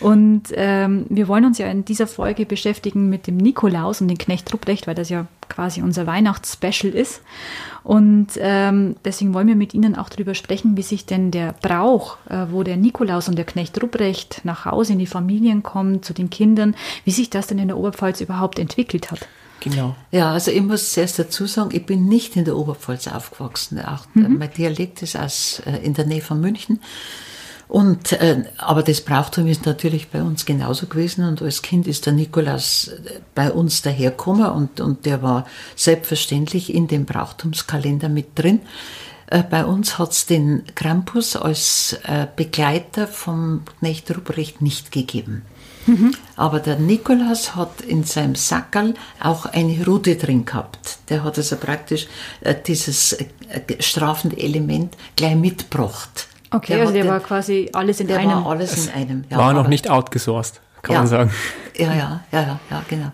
Und 0.00 0.44
ähm, 0.54 1.06
wir 1.08 1.28
wollen 1.28 1.44
uns 1.44 1.58
ja 1.58 1.66
in 1.66 1.84
dieser 1.84 2.06
Folge 2.06 2.46
beschäftigen 2.46 3.08
mit 3.08 3.26
dem 3.26 3.36
Nikolaus 3.36 4.00
und 4.00 4.08
dem 4.08 4.18
Knecht 4.18 4.52
Ruprecht, 4.52 4.86
weil 4.86 4.94
das 4.94 5.08
ja 5.08 5.26
quasi 5.48 5.82
unser 5.82 6.06
Weihnachtsspecial 6.06 6.92
ist. 6.92 7.22
Und 7.84 8.28
ähm, 8.38 8.96
deswegen 9.04 9.34
wollen 9.34 9.48
wir 9.48 9.56
mit 9.56 9.74
Ihnen 9.74 9.96
auch 9.96 10.08
darüber 10.08 10.34
sprechen, 10.34 10.76
wie 10.76 10.82
sich 10.82 11.04
denn 11.06 11.30
der 11.30 11.54
Brauch, 11.62 12.16
äh, 12.28 12.46
wo 12.50 12.62
der 12.62 12.76
Nikolaus 12.76 13.28
und 13.28 13.36
der 13.36 13.44
Knecht 13.44 13.80
Ruprecht 13.82 14.40
nach 14.44 14.64
Hause 14.64 14.94
in 14.94 14.98
die 14.98 15.06
Familien 15.06 15.62
kommen, 15.62 16.02
zu 16.02 16.14
den 16.14 16.30
Kindern, 16.30 16.74
wie 17.04 17.10
sich 17.10 17.30
das 17.30 17.48
denn 17.48 17.58
in 17.58 17.68
der 17.68 17.76
Oberpfalz 17.76 18.20
überhaupt 18.20 18.58
entwickelt 18.58 19.10
hat. 19.10 19.26
Genau. 19.62 19.94
Ja, 20.10 20.32
also 20.32 20.50
ich 20.50 20.60
muss 20.60 20.92
zuerst 20.92 21.20
dazu 21.20 21.46
sagen, 21.46 21.70
ich 21.72 21.86
bin 21.86 22.08
nicht 22.08 22.34
in 22.34 22.44
der 22.44 22.56
Oberpfalz 22.56 23.06
aufgewachsen. 23.06 23.78
Auch 23.78 24.06
mhm. 24.12 24.38
mein 24.38 24.52
Dialekt 24.52 25.02
ist 25.02 25.16
aus, 25.16 25.62
äh, 25.64 25.76
in 25.84 25.94
der 25.94 26.04
Nähe 26.04 26.20
von 26.20 26.40
München. 26.40 26.80
Und, 27.68 28.10
äh, 28.12 28.42
aber 28.58 28.82
das 28.82 29.02
Brauchtum 29.02 29.46
ist 29.46 29.64
natürlich 29.64 30.08
bei 30.08 30.20
uns 30.20 30.46
genauso 30.46 30.86
gewesen 30.86 31.24
und 31.24 31.40
als 31.40 31.62
Kind 31.62 31.86
ist 31.86 32.06
der 32.06 32.12
Nikolaus 32.12 32.88
äh, 32.88 33.20
bei 33.36 33.52
uns 33.52 33.82
dahergekommen 33.82 34.50
und, 34.50 34.80
und 34.80 35.06
der 35.06 35.22
war 35.22 35.46
selbstverständlich 35.76 36.74
in 36.74 36.88
dem 36.88 37.04
Brauchtumskalender 37.04 38.08
mit 38.08 38.36
drin. 38.36 38.62
Äh, 39.28 39.44
bei 39.44 39.64
uns 39.64 39.96
hat 39.96 40.10
es 40.10 40.26
den 40.26 40.64
Krampus 40.74 41.36
als 41.36 41.96
äh, 42.02 42.26
Begleiter 42.34 43.06
vom 43.06 43.62
Knecht 43.78 44.10
Ruprecht 44.10 44.60
nicht 44.60 44.90
gegeben. 44.90 45.42
Mhm. 45.86 46.14
Aber 46.36 46.60
der 46.60 46.78
Nikolaus 46.78 47.56
hat 47.56 47.80
in 47.80 48.04
seinem 48.04 48.34
Sackerl 48.34 48.94
auch 49.20 49.46
eine 49.46 49.84
Rute 49.84 50.16
drin 50.16 50.44
gehabt. 50.44 50.98
Der 51.08 51.24
hat 51.24 51.38
also 51.38 51.56
praktisch 51.56 52.06
äh, 52.40 52.54
dieses 52.54 53.12
äh, 53.14 53.26
strafende 53.80 54.38
Element 54.38 54.96
gleich 55.16 55.36
mitgebracht. 55.36 56.28
Okay, 56.50 56.74
der 56.74 56.82
also 56.82 56.92
der 56.92 57.08
war 57.08 57.20
quasi 57.20 57.70
alles 57.72 58.00
in 58.00 58.08
der 58.08 58.18
einem. 58.18 58.44
War 58.44 58.46
alles 58.46 58.86
in 58.86 58.92
einem. 58.92 59.24
Ja, 59.30 59.38
war 59.38 59.52
noch 59.52 59.68
nicht 59.68 59.88
outgesourced, 59.88 60.60
kann 60.82 60.94
ja, 60.94 60.98
man 61.00 61.08
sagen. 61.08 61.30
Ja, 61.76 61.94
ja, 61.94 62.24
ja, 62.30 62.40
ja, 62.40 62.60
ja, 62.70 62.84
genau. 62.88 63.12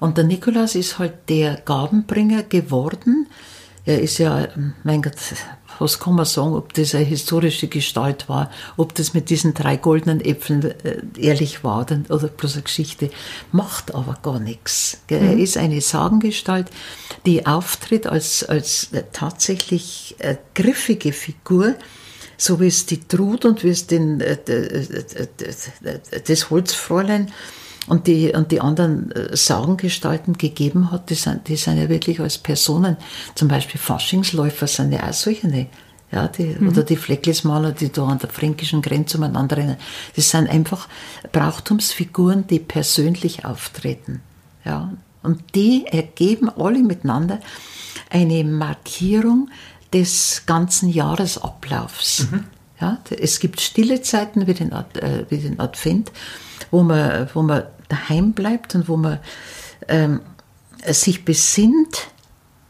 Und 0.00 0.16
der 0.16 0.24
Nikolaus 0.24 0.74
ist 0.74 0.98
halt 0.98 1.28
der 1.28 1.56
Gabenbringer 1.64 2.42
geworden. 2.42 3.28
Er 3.84 4.00
ist 4.00 4.18
ja, 4.18 4.48
mein 4.84 5.02
Gott, 5.02 5.14
was 5.82 5.98
kann 5.98 6.14
man 6.14 6.24
sagen, 6.24 6.54
ob 6.54 6.72
das 6.74 6.94
eine 6.94 7.04
historische 7.04 7.68
Gestalt 7.68 8.28
war, 8.28 8.50
ob 8.76 8.94
das 8.94 9.14
mit 9.14 9.30
diesen 9.30 9.54
drei 9.54 9.76
goldenen 9.76 10.20
Äpfeln 10.20 10.62
äh, 10.62 11.02
ehrlich 11.18 11.64
war 11.64 11.86
oder 12.08 12.28
bloß 12.28 12.54
eine 12.54 12.62
Geschichte, 12.62 13.10
macht 13.50 13.94
aber 13.94 14.16
gar 14.22 14.38
nichts. 14.38 14.98
Mhm. 15.10 15.16
Er 15.16 15.38
ist 15.38 15.56
eine 15.56 15.80
Sagengestalt, 15.80 16.70
die 17.26 17.46
auftritt 17.46 18.06
als, 18.06 18.44
als 18.44 18.90
tatsächlich 19.12 20.16
äh, 20.18 20.36
griffige 20.54 21.12
Figur, 21.12 21.74
so 22.36 22.60
wie 22.60 22.66
es 22.66 22.86
die 22.86 23.00
Trud 23.00 23.44
und 23.44 23.62
wie 23.64 23.70
es 23.70 23.86
den, 23.86 24.20
äh, 24.20 24.38
das 26.26 26.50
Holzfräulein 26.50 27.32
und 27.88 28.06
die, 28.06 28.32
und 28.32 28.52
die 28.52 28.60
anderen 28.60 29.10
äh, 29.12 29.36
Sagengestalten 29.36 30.38
gegeben 30.38 30.90
hat, 30.90 31.10
die 31.10 31.14
sind, 31.14 31.48
die 31.48 31.56
sind 31.56 31.78
ja 31.78 31.88
wirklich 31.88 32.20
als 32.20 32.38
Personen, 32.38 32.96
zum 33.34 33.48
Beispiel 33.48 33.80
Faschingsläufer 33.80 34.66
sind 34.66 34.92
ja 34.92 35.08
auch 35.08 35.12
solche, 35.12 35.48
ne? 35.48 35.66
ja, 36.12 36.28
die, 36.28 36.44
mhm. 36.44 36.68
oder 36.68 36.84
die 36.84 36.96
Flecklismaler, 36.96 37.72
die 37.72 37.90
da 37.90 38.06
an 38.06 38.18
der 38.18 38.28
fränkischen 38.28 38.82
Grenze 38.82 39.16
umeinander 39.16 39.56
rennen. 39.56 39.76
Das 40.14 40.30
sind 40.30 40.48
einfach 40.48 40.88
Brauchtumsfiguren, 41.32 42.46
die 42.46 42.60
persönlich 42.60 43.44
auftreten. 43.44 44.20
Ja, 44.64 44.92
und 45.22 45.54
die 45.54 45.86
ergeben 45.86 46.50
alle 46.50 46.80
miteinander 46.80 47.40
eine 48.10 48.44
Markierung 48.44 49.48
des 49.92 50.42
ganzen 50.46 50.88
Jahresablaufs. 50.88 52.28
Mhm. 52.30 52.44
Ja, 52.80 52.98
es 53.18 53.38
gibt 53.38 53.60
stille 53.60 54.02
Zeiten 54.02 54.46
wie 54.46 54.54
den, 54.54 54.72
äh, 54.72 55.24
wie 55.28 55.38
den 55.38 55.60
Advent, 55.60 56.10
wo 56.70 56.82
man, 56.82 57.28
wo 57.34 57.42
man 57.42 57.64
daheim 57.88 58.32
bleibt 58.32 58.74
und 58.74 58.88
wo 58.88 58.96
man 58.96 59.18
ähm, 59.88 60.20
sich 60.86 61.24
besinnt, 61.24 62.08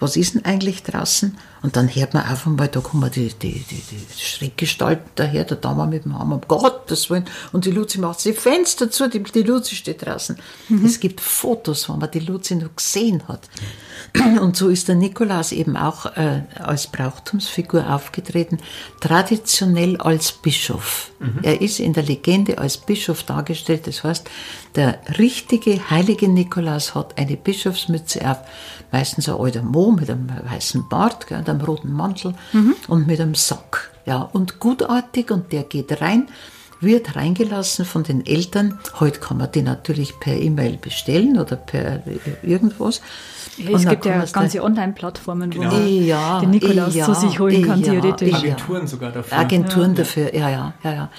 was 0.02 0.16
ist 0.16 0.34
denn 0.34 0.44
eigentlich 0.44 0.82
draußen? 0.82 1.38
Und 1.62 1.76
dann 1.76 1.88
hört 1.88 2.12
man 2.12 2.28
auf 2.28 2.44
einmal, 2.44 2.66
da 2.66 2.80
kommen 2.80 3.08
die, 3.12 3.28
die, 3.28 3.60
die, 3.60 3.82
die 3.88 4.20
Schreckgestalten 4.20 5.12
daher, 5.14 5.44
der 5.44 5.58
Dame 5.58 5.86
mit 5.86 6.04
dem 6.04 6.18
Hammer, 6.18 6.34
um 6.34 6.40
Gottes 6.48 7.08
Willen. 7.08 7.26
Und 7.52 7.66
die 7.66 7.70
Luzi 7.70 8.00
macht 8.00 8.24
die 8.24 8.32
Fenster 8.32 8.90
zu, 8.90 9.08
die, 9.08 9.22
die 9.22 9.42
Luzi 9.42 9.76
steht 9.76 10.04
draußen. 10.04 10.36
Mhm. 10.68 10.84
Es 10.84 10.98
gibt 10.98 11.20
Fotos, 11.20 11.88
wo 11.88 11.92
man 11.92 12.10
die 12.10 12.18
Luzi 12.18 12.56
noch 12.56 12.74
gesehen 12.74 13.22
hat. 13.28 13.48
Und 14.40 14.56
so 14.56 14.68
ist 14.68 14.88
der 14.88 14.96
Nikolaus 14.96 15.52
eben 15.52 15.76
auch 15.76 16.06
äh, 16.16 16.42
als 16.58 16.88
Brauchtumsfigur 16.88 17.88
aufgetreten, 17.88 18.58
traditionell 19.00 19.96
als 19.98 20.32
Bischof. 20.32 21.12
Mhm. 21.20 21.38
Er 21.44 21.60
ist 21.60 21.78
in 21.78 21.92
der 21.92 22.02
Legende 22.02 22.58
als 22.58 22.76
Bischof 22.76 23.22
dargestellt. 23.22 23.86
Das 23.86 24.02
heißt, 24.02 24.28
der 24.74 24.98
richtige 25.18 25.90
heilige 25.90 26.28
Nikolaus 26.28 26.96
hat 26.96 27.16
eine 27.18 27.36
Bischofsmütze 27.36 28.28
auf, 28.28 28.38
meistens 28.92 29.28
ein 29.28 29.34
alter 29.34 29.62
Mo 29.62 29.90
mit 29.90 30.08
einem 30.10 30.28
weißen 30.28 30.88
Bart, 30.88 31.26
gell, 31.26 31.38
einem 31.38 31.60
roten 31.60 31.92
Mantel 31.92 32.34
mhm. 32.52 32.74
und 32.88 33.06
mit 33.06 33.20
einem 33.20 33.34
Sack. 33.34 33.90
Ja, 34.06 34.22
und 34.32 34.60
gutartig 34.60 35.30
und 35.30 35.52
der 35.52 35.64
geht 35.64 36.00
rein 36.00 36.28
wird 36.82 37.16
reingelassen 37.16 37.84
von 37.84 38.02
den 38.02 38.26
Eltern. 38.26 38.78
Heute 38.98 39.20
kann 39.20 39.38
man 39.38 39.50
die 39.52 39.62
natürlich 39.62 40.18
per 40.18 40.34
E-Mail 40.34 40.76
bestellen 40.76 41.38
oder 41.38 41.56
per 41.56 42.02
irgendwas. 42.42 43.00
Ja, 43.56 43.76
es 43.76 43.86
gibt 43.86 44.04
ja 44.04 44.24
ganze 44.24 44.62
Online-Plattformen, 44.62 45.50
genau. 45.50 45.70
wo 45.70 45.76
man 45.76 46.04
ja, 46.04 46.40
den 46.40 46.50
Nikolaus 46.50 46.94
ja, 46.94 47.04
zu 47.04 47.14
sich 47.14 47.38
holen 47.38 47.64
kann, 47.66 47.82
theoretisch. 47.82 48.34
Agenturen 48.34 48.86
sogar 48.86 49.12
dafür. 49.12 49.38
Agenturen 49.38 49.94
dafür, 49.94 50.34
ja, 50.34 50.50
ja, 50.50 50.74
ja, 50.82 50.92
ja. 50.92 51.10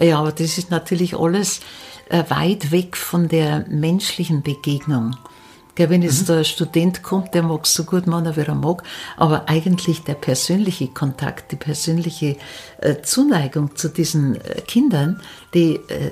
Ja, 0.00 0.18
aber 0.18 0.32
das 0.32 0.58
ist 0.58 0.70
natürlich 0.70 1.16
alles 1.16 1.60
äh, 2.08 2.24
weit 2.28 2.70
weg 2.72 2.96
von 2.96 3.28
der 3.28 3.64
menschlichen 3.68 4.42
Begegnung. 4.42 5.16
Gell, 5.76 5.90
wenn 5.90 6.02
jetzt 6.02 6.22
mhm. 6.22 6.26
der 6.26 6.44
Student 6.44 7.02
kommt, 7.02 7.34
der 7.34 7.42
mag 7.42 7.64
es 7.64 7.74
so 7.74 7.84
gut 7.84 8.06
machen, 8.06 8.34
wie 8.34 8.40
er 8.40 8.54
mag, 8.54 8.82
aber 9.16 9.48
eigentlich 9.48 10.02
der 10.02 10.14
persönliche 10.14 10.88
Kontakt, 10.88 11.52
die 11.52 11.56
persönliche 11.56 12.36
äh, 12.78 13.02
Zuneigung 13.02 13.76
zu 13.76 13.88
diesen 13.90 14.36
äh, 14.36 14.62
Kindern, 14.66 15.20
die 15.54 15.74
äh, 15.74 16.10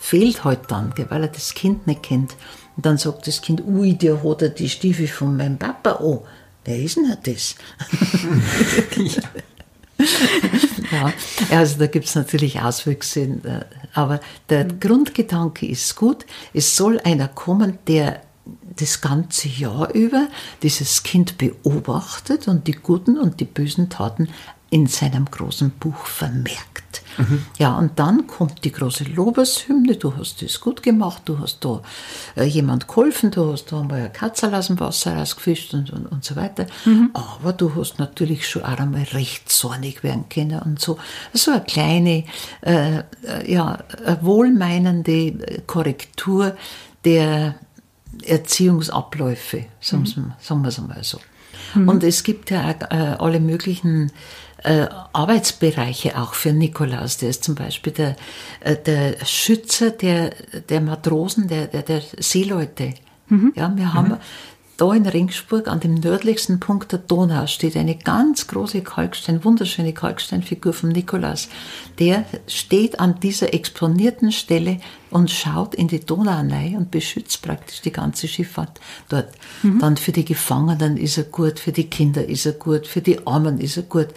fehlt 0.00 0.42
halt 0.42 0.60
dann, 0.68 0.94
gell, 0.94 1.06
weil 1.10 1.22
er 1.22 1.28
das 1.28 1.54
Kind 1.54 1.86
nicht 1.86 2.02
kennt. 2.02 2.34
Und 2.76 2.86
dann 2.86 2.96
sagt 2.96 3.26
das 3.26 3.42
Kind, 3.42 3.62
ui, 3.66 3.94
der 3.94 4.24
hat 4.24 4.40
er 4.40 4.48
die 4.48 4.70
Stiefel 4.70 5.06
von 5.06 5.36
meinem 5.36 5.58
Papa 5.58 5.92
an. 5.92 6.20
Wer 6.64 6.78
ist 6.78 6.96
denn 6.96 7.14
das? 7.24 7.56
ja, 10.90 11.12
also 11.50 11.78
da 11.78 11.86
gibt 11.88 12.06
es 12.06 12.14
natürlich 12.14 12.60
Auswüchse, 12.60 13.20
äh, 13.20 13.64
aber 13.92 14.20
der 14.48 14.64
mhm. 14.64 14.80
Grundgedanke 14.80 15.66
ist 15.66 15.94
gut. 15.94 16.24
Es 16.54 16.74
soll 16.74 16.98
einer 17.00 17.28
kommen, 17.28 17.78
der 17.86 18.22
das 18.76 19.00
ganze 19.00 19.48
Jahr 19.48 19.92
über 19.94 20.28
dieses 20.62 21.02
Kind 21.02 21.38
beobachtet 21.38 22.48
und 22.48 22.66
die 22.66 22.72
guten 22.72 23.18
und 23.18 23.40
die 23.40 23.44
bösen 23.44 23.88
Taten 23.88 24.28
in 24.72 24.86
seinem 24.86 25.26
großen 25.26 25.70
Buch 25.70 26.06
vermerkt. 26.06 27.02
Mhm. 27.18 27.44
Ja, 27.58 27.76
und 27.76 27.98
dann 27.98 28.26
kommt 28.26 28.64
die 28.64 28.72
große 28.72 29.04
Lobeshymne, 29.04 29.96
du 29.96 30.16
hast 30.16 30.40
das 30.40 30.60
gut 30.60 30.82
gemacht, 30.82 31.22
du 31.26 31.38
hast 31.38 31.62
da 31.62 31.82
äh, 32.36 32.44
jemand 32.44 32.88
geholfen, 32.88 33.30
du 33.30 33.52
hast 33.52 33.70
da 33.70 33.80
einmal 33.80 34.00
eine 34.00 34.10
Katze 34.10 34.50
aus 34.50 34.68
dem 34.68 34.80
Wasser 34.80 35.14
rausgefischt 35.14 35.74
und, 35.74 35.90
und, 35.90 36.06
und 36.06 36.24
so 36.24 36.36
weiter. 36.36 36.66
Mhm. 36.86 37.10
Aber 37.12 37.52
du 37.52 37.74
hast 37.76 37.98
natürlich 37.98 38.48
schon 38.48 38.62
auch 38.62 38.78
einmal 38.78 39.02
recht 39.12 39.50
zornig 39.50 40.02
werden 40.02 40.30
können 40.30 40.58
und 40.60 40.80
so. 40.80 40.96
So 41.34 41.50
eine 41.50 41.64
kleine, 41.64 42.24
äh, 42.62 43.00
äh 43.00 43.02
ja, 43.52 43.78
eine 44.06 44.22
wohlmeinende 44.22 45.62
Korrektur 45.66 46.56
der 47.04 47.56
Erziehungsabläufe, 48.24 49.66
sagen, 49.80 50.02
mhm. 50.02 50.32
sagen 50.38 50.62
wir 50.62 50.68
es 50.68 50.78
einmal 50.78 51.02
so. 51.02 51.18
Mhm. 51.74 51.88
Und 51.88 52.04
es 52.04 52.22
gibt 52.22 52.50
ja 52.50 52.62
auch, 52.68 52.90
äh, 52.90 53.16
alle 53.18 53.40
möglichen 53.40 54.10
äh, 54.64 54.86
Arbeitsbereiche 55.12 56.20
auch 56.20 56.34
für 56.34 56.52
Nikolaus. 56.52 57.18
Der 57.18 57.30
ist 57.30 57.44
zum 57.44 57.54
Beispiel 57.54 57.92
der, 57.92 58.16
äh, 58.60 58.76
der 58.76 59.24
Schützer 59.24 59.90
der, 59.90 60.30
der 60.68 60.80
Matrosen, 60.80 61.48
der, 61.48 61.66
der, 61.66 61.82
der 61.82 62.02
Seeleute. 62.18 62.94
Mhm. 63.28 63.52
Ja, 63.56 63.72
wir 63.74 63.94
haben 63.94 64.08
mhm. 64.10 64.18
Da 64.76 64.92
in 64.92 65.06
Ringsburg 65.06 65.68
an 65.68 65.80
dem 65.80 65.94
nördlichsten 65.94 66.58
Punkt 66.58 66.92
der 66.92 66.98
Donau 66.98 67.46
steht 67.46 67.76
eine 67.76 67.96
ganz 67.96 68.46
große 68.48 68.82
Kalkstein, 68.82 69.44
wunderschöne 69.44 69.92
Kalksteinfigur 69.92 70.72
von 70.72 70.90
Nikolaus. 70.90 71.48
Der 71.98 72.24
steht 72.46 72.98
an 72.98 73.20
dieser 73.20 73.54
exponierten 73.54 74.32
Stelle 74.32 74.78
und 75.10 75.30
schaut 75.30 75.74
in 75.74 75.88
die 75.88 76.00
Donau 76.00 76.32
rein 76.32 76.76
und 76.76 76.90
beschützt 76.90 77.42
praktisch 77.42 77.82
die 77.82 77.92
ganze 77.92 78.26
Schifffahrt 78.28 78.80
dort. 79.08 79.28
Mhm. 79.62 79.78
Dann 79.78 79.96
für 79.96 80.12
die 80.12 80.24
Gefangenen 80.24 80.96
ist 80.96 81.18
er 81.18 81.24
gut, 81.24 81.60
für 81.60 81.72
die 81.72 81.90
Kinder 81.90 82.26
ist 82.26 82.46
er 82.46 82.52
gut, 82.52 82.86
für 82.86 83.02
die 83.02 83.26
Armen 83.26 83.60
ist 83.60 83.76
er 83.76 83.82
gut. 83.84 84.08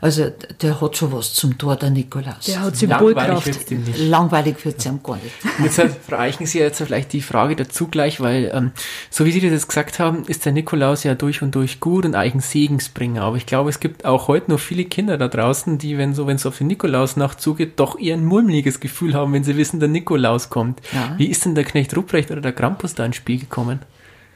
Also 0.00 0.32
der 0.62 0.80
hat 0.80 0.96
schon 0.96 1.12
was 1.12 1.34
zum 1.34 1.58
Tor, 1.58 1.76
der 1.76 1.90
Nikolaus. 1.90 2.46
Der 2.46 2.60
hat 2.60 2.76
Symbolkraft. 2.76 3.70
Langweilig, 3.70 4.08
Langweilig 4.08 4.64
wird 4.64 4.78
es 4.78 4.86
ihm 4.86 5.02
gar 5.02 5.16
nicht. 5.16 5.34
Jetzt 5.62 6.10
reichen 6.10 6.46
Sie 6.46 6.58
jetzt 6.58 6.78
vielleicht 6.78 7.12
die 7.12 7.20
Frage 7.20 7.54
dazu 7.54 7.88
gleich, 7.88 8.20
weil 8.20 8.50
ähm, 8.54 8.72
so 9.10 9.26
wie 9.26 9.30
Sie 9.30 9.50
das 9.50 9.68
gesagt 9.68 9.98
haben, 9.98 10.24
ist 10.26 10.46
der 10.46 10.52
Nikolaus 10.52 11.04
ja 11.04 11.14
durch 11.14 11.42
und 11.42 11.54
durch 11.54 11.80
gut 11.80 12.06
und 12.06 12.14
eigentlich 12.14 12.46
Segensbringer. 12.46 13.22
Aber 13.22 13.36
ich 13.36 13.44
glaube, 13.44 13.68
es 13.68 13.78
gibt 13.78 14.06
auch 14.06 14.28
heute 14.28 14.50
noch 14.50 14.60
viele 14.60 14.86
Kinder 14.86 15.18
da 15.18 15.28
draußen, 15.28 15.76
die, 15.76 15.98
wenn 15.98 16.14
so, 16.14 16.26
wenn 16.26 16.36
es 16.36 16.46
auf 16.46 16.58
den 16.58 16.68
Nikolausnacht 16.68 17.40
zugeht, 17.40 17.78
doch 17.78 17.98
eher 17.98 18.16
ein 18.16 18.24
mulmiges 18.24 18.80
Gefühl 18.80 19.14
haben, 19.14 19.34
wenn 19.34 19.44
sie 19.44 19.56
wissen, 19.56 19.80
der 19.80 19.88
Nikolaus 19.90 20.48
kommt. 20.48 20.80
Ja. 20.92 21.14
Wie 21.18 21.26
ist 21.26 21.44
denn 21.44 21.54
der 21.54 21.64
Knecht 21.64 21.94
Ruprecht 21.94 22.30
oder 22.30 22.40
der 22.40 22.52
Krampus 22.52 22.94
da 22.94 23.04
ins 23.04 23.16
Spiel 23.16 23.38
gekommen? 23.38 23.80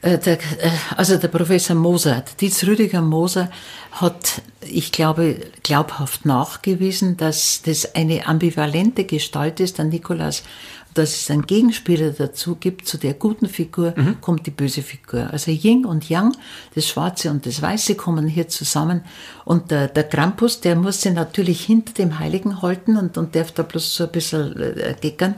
Äh, 0.04 0.18
der, 0.18 0.34
äh, 0.34 0.70
also 0.96 1.16
der 1.16 1.28
Professor 1.28 1.74
Moser, 1.74 2.22
Dietz 2.38 2.62
Rüdiger 2.64 3.00
Moser, 3.00 3.50
hat, 3.92 4.42
ich 4.60 4.92
glaube, 4.92 5.36
glaubhaft 5.62 6.26
nachgewiesen, 6.26 7.16
dass 7.16 7.62
das 7.62 7.94
eine 7.94 8.26
ambivalente 8.26 9.04
Gestalt 9.04 9.60
ist, 9.60 9.78
der 9.78 9.86
Nikolaus, 9.86 10.42
dass 10.92 11.16
es 11.16 11.30
einen 11.30 11.46
Gegenspieler 11.46 12.10
dazu 12.10 12.56
gibt, 12.56 12.86
zu 12.86 12.98
der 12.98 13.14
guten 13.14 13.48
Figur 13.48 13.94
mhm. 13.96 14.20
kommt 14.20 14.46
die 14.46 14.50
böse 14.50 14.82
Figur. 14.82 15.30
Also 15.32 15.50
Yin 15.50 15.86
und 15.86 16.10
Yang, 16.10 16.36
das 16.74 16.86
Schwarze 16.86 17.30
und 17.30 17.46
das 17.46 17.62
Weiße 17.62 17.94
kommen 17.94 18.28
hier 18.28 18.48
zusammen 18.48 19.00
und 19.46 19.70
der, 19.70 19.88
der 19.88 20.04
Krampus, 20.04 20.60
der 20.60 20.76
muss 20.76 21.00
sich 21.00 21.14
natürlich 21.14 21.64
hinter 21.64 21.94
dem 21.94 22.18
Heiligen 22.18 22.60
halten 22.60 22.98
und, 22.98 23.16
und 23.16 23.34
darf 23.34 23.52
da 23.52 23.62
bloß 23.62 23.96
so 23.96 24.04
ein 24.04 24.12
bisschen 24.12 24.60
äh, 24.60 24.94
geckern, 25.00 25.36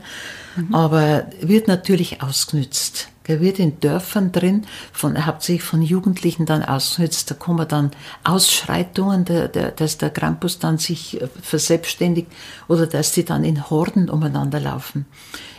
mhm. 0.57 0.75
aber 0.75 1.27
wird 1.40 1.69
natürlich 1.69 2.23
ausgenützt. 2.23 3.09
Er 3.29 3.40
wird 3.40 3.59
in 3.59 3.81
Dörfern 3.81 4.31
drin, 4.31 4.66
von, 4.92 5.27
hauptsächlich 5.27 5.64
von 5.64 5.83
Jugendlichen 5.83 6.47
dann 6.47 6.62
ausgenutzt. 6.62 7.31
Da 7.31 7.35
kommen 7.35 7.66
dann 7.66 7.90
Ausschreitungen, 8.23 9.25
der, 9.25 9.49
der, 9.49 9.73
dass 9.73 9.99
der 9.99 10.11
Krampus 10.11 10.61
dann 10.61 10.79
sich 10.79 11.21
äh, 11.21 11.29
verselbstständigt 11.42 12.29
oder 12.69 12.87
dass 12.87 13.12
die 13.12 13.25
dann 13.25 13.42
in 13.45 13.69
Horden 13.69 14.09
umeinander 14.09 14.61
laufen. 14.61 15.07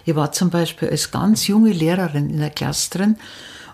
Ich 0.05 0.15
war 0.15 0.31
zum 0.31 0.49
Beispiel 0.49 0.89
als 0.89 1.11
ganz 1.11 1.47
junge 1.47 1.71
Lehrerin 1.71 2.29
in 2.29 2.39
der 2.39 2.49
Klasse 2.49 2.89
drin 2.91 3.17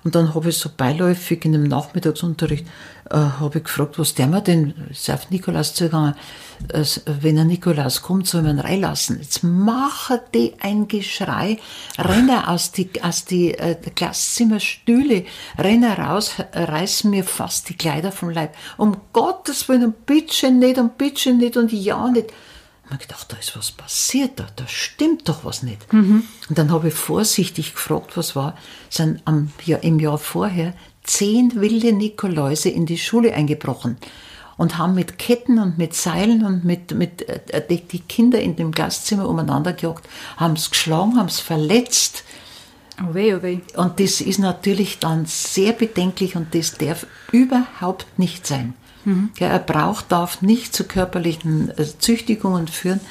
und 0.04 0.16
dann 0.16 0.34
habe 0.34 0.50
ich 0.50 0.58
so 0.58 0.70
beiläufig 0.76 1.46
in 1.46 1.54
dem 1.54 1.64
Nachmittagsunterricht 1.64 2.66
äh, 3.10 3.16
habe 3.16 3.60
ich 3.60 3.64
gefragt, 3.66 4.00
was 4.00 4.14
der 4.14 4.28
mir 4.28 4.42
denn, 4.42 4.74
ist 4.90 5.10
auf 5.10 5.30
Nikolaus 5.30 5.74
zugegangen, 5.74 6.16
äh, 6.70 6.86
wenn 7.22 7.38
ein 7.38 7.48
Nikolaus 7.48 8.02
kommt, 8.02 8.28
soll 8.28 8.44
man 8.44 8.58
ihn 8.58 8.62
reinlassen. 8.62 9.20
Jetzt 9.20 9.44
machen 9.44 10.20
die 10.34 10.54
ein 10.60 10.88
Geschrei, 10.88 11.60
rennen 11.98 12.44
aus 12.46 12.72
die, 12.72 12.90
aus 13.02 13.26
die 13.26 13.54
äh, 13.54 13.76
Klasszimmerstühle, 13.76 15.26
rennen 15.58 15.92
raus, 15.92 16.32
reißen 16.54 17.10
mir 17.10 17.24
fast 17.24 17.70
die 17.70 17.78
Kleider 17.78 18.12
vom 18.12 18.30
Leib. 18.30 18.56
Um 18.78 18.98
Gottes 19.12 19.68
Willen, 19.70 19.86
und 19.86 20.06
bitte 20.06 20.52
nicht, 20.52 20.78
und 20.78 20.98
bitte 20.98 21.34
nicht, 21.34 21.58
und 21.58 21.72
ja 21.72 22.08
nicht 22.10 22.32
habe 22.94 23.04
gedacht, 23.04 23.32
da 23.32 23.38
ist 23.38 23.58
was 23.58 23.72
passiert, 23.72 24.40
da, 24.40 24.48
da 24.56 24.68
stimmt 24.68 25.28
doch 25.28 25.44
was 25.44 25.64
nicht. 25.64 25.92
Mhm. 25.92 26.24
Und 26.50 26.58
dann 26.58 26.72
habe 26.72 26.90
ich 26.90 26.94
vorsichtig 26.94 27.74
gefragt, 27.74 28.16
was 28.16 28.36
war. 28.36 28.58
Sind 28.90 29.22
am, 29.26 29.52
ja, 29.66 29.78
im 29.78 30.00
Jahr 30.00 30.18
vorher 30.18 30.74
zehn 31.04 31.60
wilde 31.60 31.94
Nikoläuse 31.94 32.70
in 32.70 32.86
die 32.86 32.98
Schule 32.98 33.34
eingebrochen 33.34 33.98
und 34.58 34.78
haben 34.78 34.96
mit 34.96 35.18
Ketten 35.18 35.60
und 35.60 35.78
mit 35.78 35.94
Seilen 35.94 36.46
und 36.46 36.64
mit, 36.64 36.94
mit 36.94 37.28
äh, 37.28 37.62
die, 37.68 37.82
die 37.82 38.00
Kinder 38.00 38.40
in 38.40 38.56
dem 38.56 38.72
Gaszimmer 38.72 39.28
umeinander 39.28 39.74
gejagt, 39.74 40.08
haben 40.38 40.54
es 40.54 40.70
geschlagen, 40.70 41.18
haben 41.18 41.28
es 41.28 41.40
verletzt. 41.40 42.24
Oh 43.02 43.14
weh, 43.14 43.34
oh 43.34 43.42
weh. 43.42 43.60
Und 43.76 44.00
das 44.00 44.22
ist 44.22 44.40
natürlich 44.40 45.00
dann 45.00 45.26
sehr 45.26 45.74
bedenklich 45.74 46.36
und 46.36 46.54
das 46.54 46.78
darf 46.78 47.08
überhaupt 47.32 48.06
nicht 48.18 48.46
sein. 48.46 48.74
Mhm. 49.06 49.32
Ja, 49.40 49.58
braucht, 49.58 50.12
darf 50.12 50.42
nicht 50.42 50.76
zu 50.76 50.86
körperlichen 50.86 51.72
äh, 51.78 51.86
Züchtigungen 51.98 52.68
führen. 52.68 53.02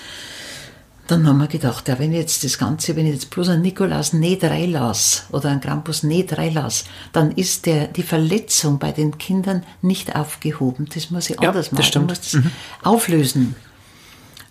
Dann 1.13 1.27
haben 1.27 1.41
wir 1.41 1.47
gedacht, 1.47 1.89
ja, 1.89 1.99
wenn 1.99 2.11
jetzt 2.15 2.43
das 2.43 2.57
Ganze, 2.57 2.97
wenn 2.97 3.05
ich 3.05 3.13
jetzt 3.13 3.29
bloß 3.29 3.51
einen 3.51 3.61
Nikolaus 3.61 4.15
nicht 4.15 4.43
reinlasse 4.43 5.25
oder 5.31 5.51
einen 5.51 5.61
Krampus 5.61 6.05
nicht 6.05 6.39
reinlasse, 6.39 6.87
dann 7.13 7.33
ist 7.33 7.67
der, 7.67 7.89
die 7.89 8.03
Verletzung 8.03 8.79
bei 8.79 8.93
den 8.93 9.19
Kindern 9.19 9.63
nicht 9.83 10.17
aufgehoben. 10.17 10.89
Das 10.95 11.11
muss 11.11 11.29
ich 11.29 11.39
anders 11.39 11.67
ja, 11.67 11.77
das 11.77 11.93
machen. 11.93 12.05
Ich 12.05 12.09
muss 12.09 12.33
das 12.33 12.33
mhm. 12.43 12.51
auflösen. 12.83 13.57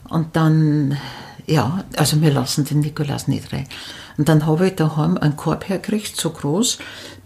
Und 0.08 0.36
dann, 0.36 1.00
ja, 1.48 1.84
also 1.98 2.22
wir 2.22 2.30
lassen 2.30 2.64
den 2.64 2.82
Nikolaus 2.82 3.28
nicht 3.28 3.52
rein. 3.52 3.68
Und 4.22 4.30
dann 4.30 4.46
habe 4.46 4.68
ich 4.68 4.76
daheim 4.76 5.18
einen 5.18 5.36
Korb 5.36 5.68
hergekriegt, 5.68 6.16
so 6.16 6.30
groß, 6.30 6.78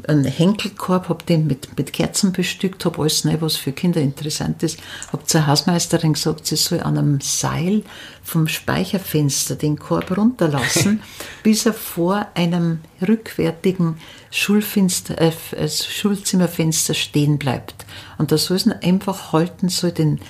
einen 0.08 0.24
Henkelkorb, 0.24 1.10
habe 1.10 1.26
den 1.26 1.46
mit, 1.46 1.78
mit 1.78 1.92
Kerzen 1.92 2.32
bestückt, 2.32 2.86
habe 2.86 3.02
alles 3.02 3.26
rein, 3.26 3.42
was 3.42 3.58
für 3.58 3.74
Kinder 3.74 4.00
interessant 4.00 4.64
ist. 4.64 4.80
Habe 5.12 5.26
zur 5.26 5.46
Hausmeisterin 5.46 6.14
gesagt, 6.14 6.48
sie 6.48 6.56
soll 6.56 6.80
an 6.80 6.98
einem 6.98 7.20
Seil 7.20 7.84
vom 8.24 8.48
Speicherfenster 8.48 9.58
den 9.58 9.78
Korb 9.78 10.16
runterlassen, 10.16 11.02
bis 11.44 11.66
er 11.66 11.74
vor 11.74 12.28
einem 12.34 12.80
rückwärtigen 13.06 13.98
Schulfenster, 14.32 15.20
äh, 15.20 15.34
äh, 15.52 15.68
Schulzimmerfenster 15.68 16.94
stehen 16.94 17.38
bleibt. 17.38 17.86
Und 18.18 18.32
da 18.32 18.38
soll 18.38 18.56
es 18.56 18.68
einfach 18.70 19.34
halten, 19.34 19.68
soll 19.68 19.92
den 19.92 20.22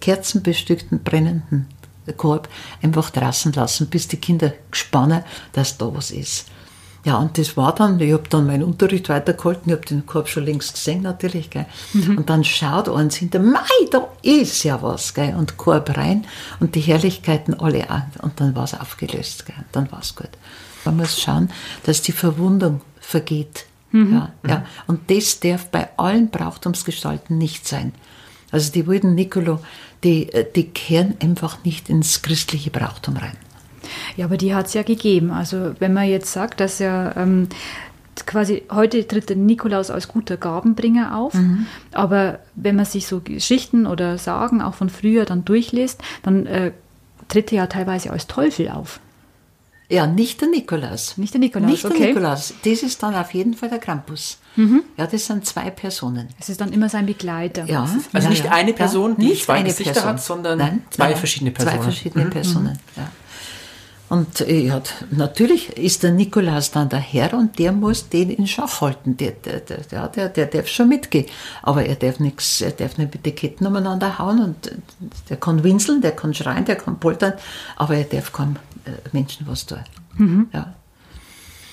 kerzenbestückten, 0.00 1.04
brennenden 1.04 1.68
Korb 2.12 2.48
einfach 2.82 3.10
draußen 3.10 3.52
lassen, 3.52 3.88
bis 3.88 4.08
die 4.08 4.16
Kinder 4.16 4.52
gespannt, 4.70 5.24
dass 5.52 5.78
da 5.78 5.94
was 5.94 6.10
ist. 6.10 6.46
Ja, 7.04 7.16
und 7.16 7.38
das 7.38 7.56
war 7.56 7.74
dann, 7.74 7.98
ich 8.00 8.12
habe 8.12 8.28
dann 8.28 8.46
meinen 8.46 8.64
Unterricht 8.64 9.08
weitergehalten, 9.08 9.70
ich 9.70 9.76
habe 9.76 9.86
den 9.86 10.04
Korb 10.04 10.28
schon 10.28 10.44
längst 10.44 10.74
gesehen 10.74 11.02
natürlich, 11.02 11.48
gell. 11.48 11.66
Mhm. 11.92 12.18
Und 12.18 12.28
dann 12.28 12.44
schaut 12.44 12.88
eins 12.88 13.16
hinter, 13.16 13.38
mei, 13.38 13.60
da 13.90 14.08
ist 14.22 14.64
ja 14.64 14.82
was, 14.82 15.14
gell, 15.14 15.34
und 15.36 15.56
Korb 15.56 15.96
rein 15.96 16.26
und 16.60 16.74
die 16.74 16.80
Herrlichkeiten 16.80 17.54
alle 17.54 17.88
an. 17.88 18.10
Und 18.20 18.40
dann 18.40 18.54
war 18.56 18.64
es 18.64 18.78
aufgelöst, 18.78 19.46
gell, 19.46 19.64
dann 19.72 19.90
war 19.92 20.00
es 20.00 20.16
gut. 20.16 20.30
Man 20.84 20.96
muss 20.96 21.20
schauen, 21.20 21.50
dass 21.84 22.02
die 22.02 22.12
Verwundung 22.12 22.80
vergeht. 23.00 23.64
Mhm. 23.92 24.14
Ja, 24.14 24.32
ja. 24.46 24.66
Und 24.86 25.10
das 25.10 25.40
darf 25.40 25.70
bei 25.70 25.88
allen 25.96 26.30
Brauchtumsgestalten 26.30 27.38
nicht 27.38 27.66
sein. 27.66 27.92
Also 28.50 28.72
die 28.72 28.86
wilden 28.86 29.14
Nicolo, 29.14 29.60
die, 30.04 30.32
äh, 30.32 30.46
die 30.54 30.64
kehren 30.64 31.14
einfach 31.20 31.64
nicht 31.64 31.88
ins 31.88 32.22
christliche 32.22 32.70
Brauchtum 32.70 33.16
rein. 33.16 33.36
Ja, 34.16 34.26
aber 34.26 34.36
die 34.36 34.54
hat 34.54 34.66
es 34.66 34.74
ja 34.74 34.82
gegeben. 34.82 35.30
Also 35.30 35.74
wenn 35.78 35.92
man 35.92 36.08
jetzt 36.08 36.32
sagt, 36.32 36.60
dass 36.60 36.78
ja 36.78 37.16
ähm, 37.16 37.48
quasi 38.26 38.62
heute 38.70 39.06
tritt 39.06 39.28
der 39.28 39.36
Nikolaus 39.36 39.90
als 39.90 40.08
guter 40.08 40.36
Gabenbringer 40.36 41.16
auf, 41.16 41.34
mhm. 41.34 41.66
aber 41.92 42.40
wenn 42.54 42.76
man 42.76 42.84
sich 42.84 43.06
so 43.06 43.20
Geschichten 43.20 43.86
oder 43.86 44.18
Sagen 44.18 44.60
auch 44.60 44.74
von 44.74 44.90
früher 44.90 45.24
dann 45.24 45.44
durchliest, 45.44 46.00
dann 46.22 46.46
äh, 46.46 46.72
tritt 47.28 47.52
er 47.52 47.58
ja 47.58 47.66
teilweise 47.66 48.10
als 48.10 48.26
Teufel 48.26 48.68
auf. 48.68 49.00
Ja, 49.90 50.06
nicht 50.06 50.40
der 50.42 50.48
Nikolaus. 50.48 51.16
Nicht 51.16 51.32
der 51.32 51.40
Nikolaus, 51.40 51.70
Nicht 51.70 51.84
der 51.84 51.90
okay. 51.90 52.06
Nikolaus. 52.08 52.52
Das 52.62 52.82
ist 52.82 53.02
dann 53.02 53.14
auf 53.14 53.32
jeden 53.32 53.54
Fall 53.54 53.70
der 53.70 53.78
Krampus. 53.78 54.38
Mhm. 54.56 54.82
Ja, 54.98 55.06
das 55.06 55.24
sind 55.24 55.46
zwei 55.46 55.70
Personen. 55.70 56.28
Es 56.38 56.50
ist 56.50 56.60
dann 56.60 56.72
immer 56.72 56.90
sein 56.90 57.06
Begleiter. 57.06 57.64
Ja. 57.64 57.88
Also 58.12 58.26
ja, 58.26 58.28
nicht 58.28 58.44
ja. 58.44 58.50
eine 58.50 58.74
Person, 58.74 59.16
die 59.16 59.28
nicht 59.28 59.44
zwei 59.44 59.62
Gesichter 59.62 59.92
Person. 59.92 60.10
hat, 60.10 60.22
sondern 60.22 60.58
nein, 60.58 60.82
zwei 60.90 61.08
nein, 61.10 61.16
verschiedene 61.16 61.52
Personen. 61.52 61.76
Zwei 61.76 61.82
verschiedene 61.82 62.24
mhm. 62.26 62.30
Personen, 62.30 62.78
ja. 62.96 63.10
Und 64.08 64.40
ja, 64.40 64.80
natürlich 65.10 65.76
ist 65.76 66.02
der 66.02 66.12
Nikolaus 66.12 66.70
dann 66.70 66.88
der 66.88 66.98
Herr 66.98 67.34
und 67.34 67.58
der 67.58 67.72
muss 67.72 68.08
den 68.08 68.30
in 68.30 68.46
Schach 68.46 68.80
halten. 68.80 69.18
Der, 69.18 69.32
der, 69.32 69.60
der, 69.60 70.08
der, 70.08 70.28
der 70.30 70.46
darf 70.46 70.66
schon 70.68 70.88
mitgehen. 70.88 71.26
Aber 71.62 71.84
er 71.84 71.94
darf 71.94 72.18
nichts, 72.18 72.62
er 72.62 72.70
darf 72.70 72.96
nicht 72.96 73.12
mit 73.12 73.26
den 73.26 73.34
Ketten 73.34 73.66
umeinander 73.66 74.18
hauen 74.18 74.42
und 74.42 74.70
der 75.28 75.36
kann 75.36 75.62
winseln, 75.62 76.00
der 76.00 76.12
kann 76.12 76.32
schreien, 76.32 76.64
der 76.64 76.76
kann 76.76 76.98
poltern, 76.98 77.34
aber 77.76 77.96
er 77.96 78.04
darf 78.04 78.32
keinem 78.32 78.56
äh, 78.56 78.58
Menschen 79.12 79.46
was 79.46 79.66
tun. 79.66 79.84
Mhm. 80.16 80.48
Ja. 80.52 80.74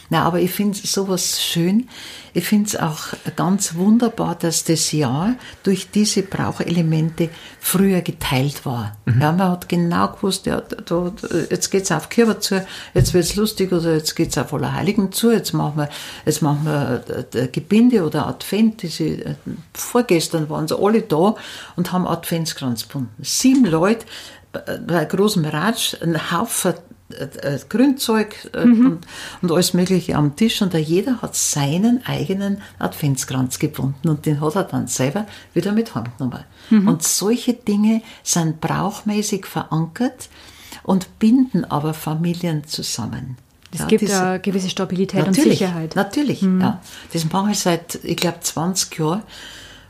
Na, 0.10 0.24
aber 0.24 0.40
ich 0.40 0.52
finde 0.52 0.78
sowas 0.78 1.42
schön. 1.42 1.90
Ich 2.34 2.46
finde 2.46 2.68
es 2.68 2.76
auch 2.76 3.00
ganz 3.36 3.76
wunderbar, 3.76 4.36
dass 4.36 4.64
das 4.64 4.92
Jahr 4.92 5.36
durch 5.64 5.90
diese 5.90 6.22
Brauchelemente 6.22 7.30
früher 7.60 8.02
geteilt 8.02 8.66
war. 8.66 8.96
Mhm. 9.06 9.22
Ja, 9.22 9.32
man 9.32 9.52
hat 9.52 9.68
genau 9.68 10.10
gewusst, 10.10 10.46
ja, 10.46 10.62
da, 10.62 11.12
jetzt 11.50 11.72
geht's 11.72 11.92
auf 11.92 12.10
Kirche 12.10 12.40
zu, 12.40 12.68
jetzt 12.94 13.14
wird's 13.14 13.36
lustig 13.36 13.72
oder 13.72 13.96
jetzt 13.96 14.16
geht's 14.16 14.38
auf 14.38 14.54
Allerheiligen 14.54 15.12
zu, 15.12 15.32
jetzt 15.32 15.54
machen 15.54 15.78
wir, 15.78 15.90
jetzt 16.26 16.42
machen 16.42 16.66
wir 16.66 17.04
äh, 17.34 17.48
Gebinde 17.48 18.06
oder 18.06 18.28
Advent. 18.28 18.84
Diese, 18.84 19.06
äh, 19.06 19.36
vorgestern 19.74 20.50
waren 20.50 20.68
sie 20.68 20.78
alle 20.78 21.02
da 21.02 21.36
und 21.76 21.92
haben 21.92 22.06
Adventskranz 22.06 22.88
gebunden. 22.88 23.24
Sieben 23.24 23.66
Leute 23.66 24.06
äh, 24.54 24.78
bei 24.78 25.06
großem 25.06 25.46
Ratsch, 25.46 25.96
ein 26.02 26.32
Haufen 26.32 26.74
äh, 26.74 26.76
äh, 26.76 26.95
Grünzeug 27.70 28.50
äh, 28.54 28.66
mhm. 28.66 28.86
und, 28.86 29.06
und, 29.44 29.52
alles 29.52 29.74
Mögliche 29.74 30.16
am 30.16 30.36
Tisch 30.36 30.62
und 30.64 30.74
da 30.74 30.80
jeder 30.80 31.22
hat 31.22 31.36
seinen 31.36 32.04
eigenen 32.06 32.62
Adventskranz 32.80 33.60
gebunden 33.60 34.10
und 34.10 34.26
den 34.26 34.42
hat 34.42 34.56
er 34.56 34.64
dann 34.64 34.88
selber 34.88 35.28
wieder 35.54 35.72
mit 35.72 35.94
heimgenommen. 35.94 36.44
Mhm. 36.72 36.88
Und 36.88 37.04
solche 37.04 37.54
Dinge 37.54 38.02
sind 38.24 38.60
brauchmäßig 38.60 39.46
verankert 39.46 40.30
und 40.82 41.20
binden 41.20 41.64
aber 41.66 41.94
Familien 41.94 42.66
zusammen. 42.66 43.38
Es 43.72 43.82
ja, 43.82 43.86
gibt 43.88 44.02
diese, 44.02 44.24
eine 44.24 44.40
gewisse 44.40 44.70
Stabilität 44.70 45.28
und 45.28 45.36
Sicherheit. 45.36 45.96
Natürlich, 45.96 46.42
mhm. 46.42 46.62
ja. 46.62 46.82
Das 47.14 47.30
mache 47.32 47.52
ich 47.52 47.60
seit, 47.60 48.00
ich 48.04 48.18
glaube, 48.18 48.40
20 48.40 48.98
Jahren. 48.98 49.24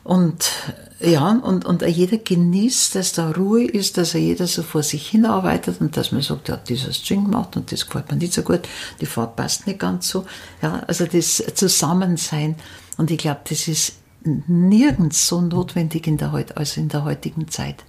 Und 0.05 0.51
ja, 0.99 1.31
und, 1.31 1.65
und 1.65 1.81
jeder 1.81 2.17
genießt, 2.17 2.93
dass 2.93 3.13
da 3.13 3.31
Ruhe 3.31 3.65
ist, 3.65 3.97
dass 3.97 4.13
er 4.13 4.21
jeder 4.21 4.45
so 4.45 4.61
vor 4.61 4.83
sich 4.83 5.09
hinarbeitet 5.09 5.81
und 5.81 5.97
dass 5.97 6.11
man 6.11 6.21
sagt, 6.21 6.47
hat 6.47 6.69
dieses 6.69 6.97
String 6.97 7.25
gemacht 7.25 7.57
und 7.57 7.71
das 7.71 7.87
gefällt 7.87 8.11
mir 8.11 8.17
nicht 8.17 8.33
so 8.33 8.43
gut, 8.43 8.61
die 9.01 9.07
Farbe 9.07 9.33
passt 9.35 9.65
nicht 9.65 9.79
ganz 9.79 10.07
so. 10.07 10.25
Ja, 10.61 10.83
also 10.85 11.07
das 11.07 11.43
Zusammensein. 11.55 12.55
Und 12.97 13.09
ich 13.09 13.17
glaube, 13.17 13.41
das 13.49 13.67
ist 13.67 13.93
nirgends 14.23 15.27
so 15.27 15.41
notwendig 15.41 16.05
in 16.05 16.17
der, 16.17 16.31
als 16.53 16.77
in 16.77 16.87
der 16.87 17.03
heutigen 17.03 17.47
Zeit. 17.47 17.83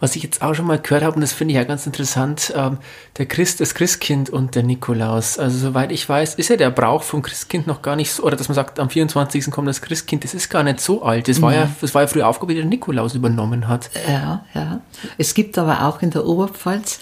Was 0.00 0.16
ich 0.16 0.22
jetzt 0.22 0.42
auch 0.42 0.54
schon 0.54 0.66
mal 0.66 0.78
gehört 0.78 1.02
habe, 1.02 1.14
und 1.14 1.20
das 1.20 1.32
finde 1.32 1.52
ich 1.52 1.56
ja 1.56 1.64
ganz 1.64 1.86
interessant, 1.86 2.52
ähm, 2.56 2.78
der 3.16 3.26
Christ, 3.26 3.60
das 3.60 3.74
Christkind 3.74 4.30
und 4.30 4.54
der 4.54 4.62
Nikolaus. 4.62 5.38
Also 5.38 5.58
soweit 5.58 5.92
ich 5.92 6.08
weiß, 6.08 6.34
ist 6.34 6.50
ja 6.50 6.56
der 6.56 6.70
Brauch 6.70 7.02
vom 7.02 7.22
Christkind 7.22 7.66
noch 7.66 7.82
gar 7.82 7.96
nicht 7.96 8.12
so, 8.12 8.22
oder 8.24 8.36
dass 8.36 8.48
man 8.48 8.54
sagt, 8.54 8.78
am 8.78 8.90
24. 8.90 9.50
kommt 9.50 9.68
das 9.68 9.82
Christkind, 9.82 10.24
das 10.24 10.34
ist 10.34 10.48
gar 10.50 10.62
nicht 10.62 10.80
so 10.80 11.02
alt. 11.02 11.28
Das 11.28 11.40
war 11.40 11.54
ja, 11.54 11.68
das 11.80 11.94
war 11.94 12.02
ja 12.02 12.08
früher 12.08 12.28
Aufgabe, 12.28 12.54
die 12.54 12.60
der 12.60 12.68
Nikolaus 12.68 13.14
übernommen 13.14 13.68
hat. 13.68 13.90
Ja, 14.08 14.44
ja. 14.54 14.80
Es 15.18 15.34
gibt 15.34 15.56
aber 15.58 15.86
auch 15.86 16.02
in 16.02 16.10
der 16.10 16.26
Oberpfalz, 16.26 17.00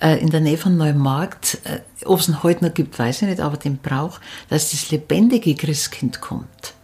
äh, 0.00 0.16
in 0.20 0.30
der 0.30 0.40
Nähe 0.40 0.58
von 0.58 0.76
Neumarkt, 0.76 1.58
äh, 1.64 1.80
ob 2.04 2.20
es 2.20 2.28
ihn 2.28 2.42
heute 2.42 2.64
noch 2.64 2.74
gibt, 2.74 2.98
weiß 2.98 3.22
ich 3.22 3.28
nicht, 3.28 3.40
aber 3.40 3.56
den 3.56 3.78
Brauch, 3.78 4.20
dass 4.48 4.70
das 4.70 4.90
lebendige 4.90 5.54
Christkind 5.54 6.20
kommt. 6.20 6.74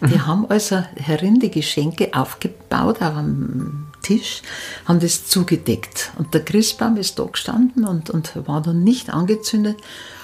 Die 0.00 0.14
mhm. 0.14 0.26
haben 0.26 0.50
also 0.50 0.82
herin 0.96 1.38
die 1.38 1.50
Geschenke 1.50 2.10
aufgebaut 2.12 3.00
auf 3.00 3.16
einem 3.16 3.83
Tisch, 4.04 4.42
haben 4.84 5.00
das 5.00 5.26
zugedeckt. 5.26 6.12
Und 6.16 6.32
der 6.34 6.44
Christbaum 6.44 6.96
ist 6.96 7.18
da 7.18 7.24
gestanden 7.24 7.84
und, 7.84 8.10
und 8.10 8.46
war 8.46 8.64
noch 8.64 8.72
nicht 8.72 9.10
angezündet. 9.10 9.78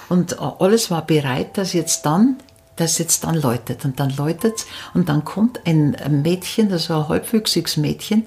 Und 0.08 0.38
alles 0.38 0.90
war 0.90 1.04
bereit, 1.04 1.58
dass 1.58 1.72
jetzt 1.72 2.06
dann 2.06 2.36
das 2.76 2.98
jetzt 2.98 3.24
dann 3.24 3.34
läutet. 3.34 3.84
Und 3.84 4.00
dann 4.00 4.10
läutet 4.16 4.64
und 4.94 5.08
dann 5.08 5.24
kommt 5.24 5.60
ein 5.66 5.96
Mädchen, 6.22 6.68
das 6.70 6.88
war 6.88 7.04
ein 7.04 7.08
halbwüchsiges 7.08 7.76
Mädchen, 7.76 8.26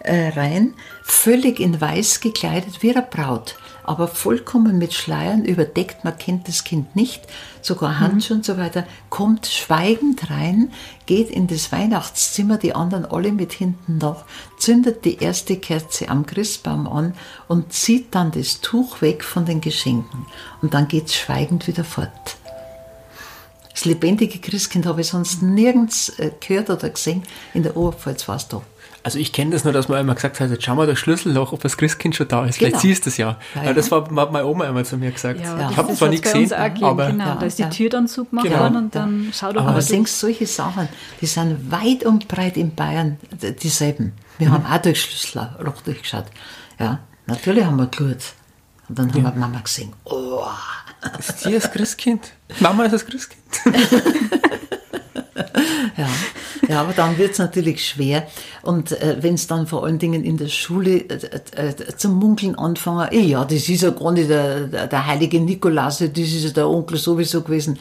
äh, 0.00 0.28
rein, 0.30 0.74
völlig 1.04 1.60
in 1.60 1.80
weiß 1.80 2.20
gekleidet 2.20 2.82
wie 2.82 2.90
eine 2.90 3.02
Braut 3.02 3.56
aber 3.84 4.08
vollkommen 4.08 4.78
mit 4.78 4.94
Schleiern 4.94 5.44
überdeckt, 5.44 6.04
man 6.04 6.16
kennt 6.16 6.48
das 6.48 6.64
Kind 6.64 6.94
nicht, 6.96 7.22
sogar 7.60 8.00
Handschuhe 8.00 8.36
mhm. 8.36 8.40
und 8.40 8.44
so 8.44 8.56
weiter, 8.56 8.86
kommt 9.10 9.46
schweigend 9.46 10.30
rein, 10.30 10.72
geht 11.06 11.30
in 11.30 11.46
das 11.46 11.72
Weihnachtszimmer, 11.72 12.58
die 12.58 12.74
anderen 12.74 13.04
alle 13.04 13.32
mit 13.32 13.52
hinten 13.52 13.98
nach, 13.98 14.24
zündet 14.58 15.04
die 15.04 15.18
erste 15.18 15.56
Kerze 15.56 16.08
am 16.08 16.26
Christbaum 16.26 16.86
an 16.86 17.14
und 17.48 17.72
zieht 17.72 18.14
dann 18.14 18.30
das 18.30 18.60
Tuch 18.60 19.02
weg 19.02 19.24
von 19.24 19.44
den 19.44 19.60
Geschenken. 19.60 20.26
Und 20.60 20.74
dann 20.74 20.88
geht 20.88 21.06
es 21.06 21.16
schweigend 21.16 21.66
wieder 21.66 21.84
fort. 21.84 22.36
Das 23.72 23.86
lebendige 23.86 24.38
Christkind 24.38 24.86
habe 24.86 25.00
ich 25.00 25.08
sonst 25.08 25.42
nirgends 25.42 26.10
äh, 26.18 26.30
gehört 26.46 26.70
oder 26.70 26.90
gesehen. 26.90 27.22
In 27.54 27.62
der 27.62 27.76
Oberpfalz 27.76 28.28
war 28.28 28.36
es 28.36 28.46
da. 28.46 28.62
Also 29.04 29.18
ich 29.18 29.32
kenne 29.32 29.50
das 29.50 29.64
nur, 29.64 29.72
dass 29.72 29.88
man 29.88 30.00
immer 30.00 30.14
gesagt 30.14 30.38
hat, 30.38 30.50
jetzt 30.50 30.64
schau 30.64 30.74
mal 30.74 30.86
das 30.86 30.98
Schlüsselloch, 30.98 31.52
ob 31.52 31.60
das 31.60 31.76
Christkind 31.76 32.14
schon 32.14 32.28
da 32.28 32.44
ist. 32.46 32.58
Genau. 32.58 32.68
Vielleicht 32.68 32.82
siehst 32.82 33.06
du 33.06 33.10
es 33.10 33.16
ja. 33.16 33.36
ja, 33.54 33.64
ja. 33.64 33.72
Das 33.72 33.90
war, 33.90 34.04
hat 34.04 34.32
meine 34.32 34.46
Oma 34.46 34.66
immer 34.66 34.84
zu 34.84 34.96
mir 34.96 35.10
gesagt. 35.10 35.40
Ja, 35.40 35.70
ich 35.70 35.76
habe 35.76 35.92
es 35.92 35.98
zwar 35.98 36.08
nicht 36.08 36.22
gesehen, 36.22 36.52
aber... 36.52 37.06
Genau, 37.08 37.34
da 37.34 37.46
ist 37.46 37.58
die 37.58 37.68
Tür 37.68 37.90
dann 37.90 38.06
zugemacht 38.06 38.46
genau. 38.46 38.60
worden 38.60 38.76
und 38.76 38.94
dann 38.94 39.32
schau 39.32 39.52
doch 39.52 39.64
mal. 39.64 39.70
Aber 39.70 39.82
denkst 39.82 40.12
solche 40.12 40.46
Sachen, 40.46 40.88
die 41.20 41.26
sind 41.26 41.70
weit 41.72 42.04
und 42.04 42.28
breit 42.28 42.56
in 42.56 42.74
Bayern 42.74 43.18
dieselben. 43.62 44.12
Wir 44.38 44.48
mhm. 44.48 44.52
haben 44.52 44.66
auch 44.66 44.82
durch 44.82 45.02
Schlüsselloch 45.02 45.82
durchgeschaut. 45.84 46.26
Ja, 46.78 47.00
natürlich 47.26 47.64
haben 47.64 47.76
wir 47.76 47.86
geschaut. 47.86 48.34
Und 48.88 48.98
dann 48.98 49.12
haben 49.12 49.22
wir 49.22 49.32
Mama 49.32 49.60
gesehen, 49.60 49.92
oh... 50.04 50.44
Ist 51.18 51.44
die 51.44 51.52
das 51.52 51.70
Christkind? 51.70 52.32
Mama 52.60 52.84
ist 52.84 52.92
das 52.92 53.04
Christkind. 53.04 53.42
ja. 55.96 56.08
ja, 56.68 56.80
aber 56.80 56.92
dann 56.92 57.16
wird 57.16 57.32
es 57.32 57.38
natürlich 57.38 57.86
schwer. 57.86 58.26
Und 58.62 58.92
äh, 58.92 59.16
wenn 59.20 59.34
es 59.34 59.46
dann 59.46 59.66
vor 59.66 59.84
allen 59.84 59.98
Dingen 59.98 60.24
in 60.24 60.36
der 60.36 60.48
Schule 60.48 60.98
äh, 61.08 61.40
äh, 61.56 61.96
zum 61.96 62.18
Munkeln 62.18 62.54
anfangen, 62.54 63.08
eh, 63.12 63.20
ja, 63.20 63.44
das 63.44 63.68
ist 63.68 63.82
ja 63.82 63.90
gar 63.90 64.12
nicht 64.12 64.28
der, 64.28 64.66
der, 64.66 64.86
der 64.86 65.06
heilige 65.06 65.40
Nikolaus, 65.40 65.98
das 65.98 66.10
ist 66.18 66.44
ja 66.44 66.50
der 66.50 66.68
Onkel 66.68 66.98
sowieso 66.98 67.42
gewesen. 67.42 67.78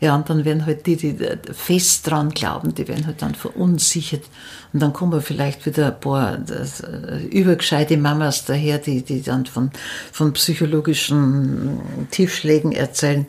Ja, 0.00 0.14
und 0.14 0.28
dann 0.28 0.44
werden 0.44 0.66
halt 0.66 0.86
die, 0.86 0.96
die 0.96 1.16
fest 1.52 2.10
dran 2.10 2.30
glauben, 2.30 2.74
die 2.74 2.88
werden 2.88 3.06
halt 3.06 3.22
dann 3.22 3.34
verunsichert. 3.34 4.24
Und 4.72 4.80
dann 4.80 4.92
kommen 4.92 5.20
vielleicht 5.20 5.66
wieder 5.66 5.88
ein 5.88 6.00
paar 6.00 6.38
das, 6.38 6.80
äh, 6.80 7.18
übergescheite 7.30 7.96
Mamas 7.96 8.44
daher, 8.44 8.78
die, 8.78 9.02
die 9.02 9.22
dann 9.22 9.46
von, 9.46 9.70
von 10.10 10.32
psychologischen 10.32 11.80
Tiefschlägen 12.10 12.72
erzählen. 12.72 13.26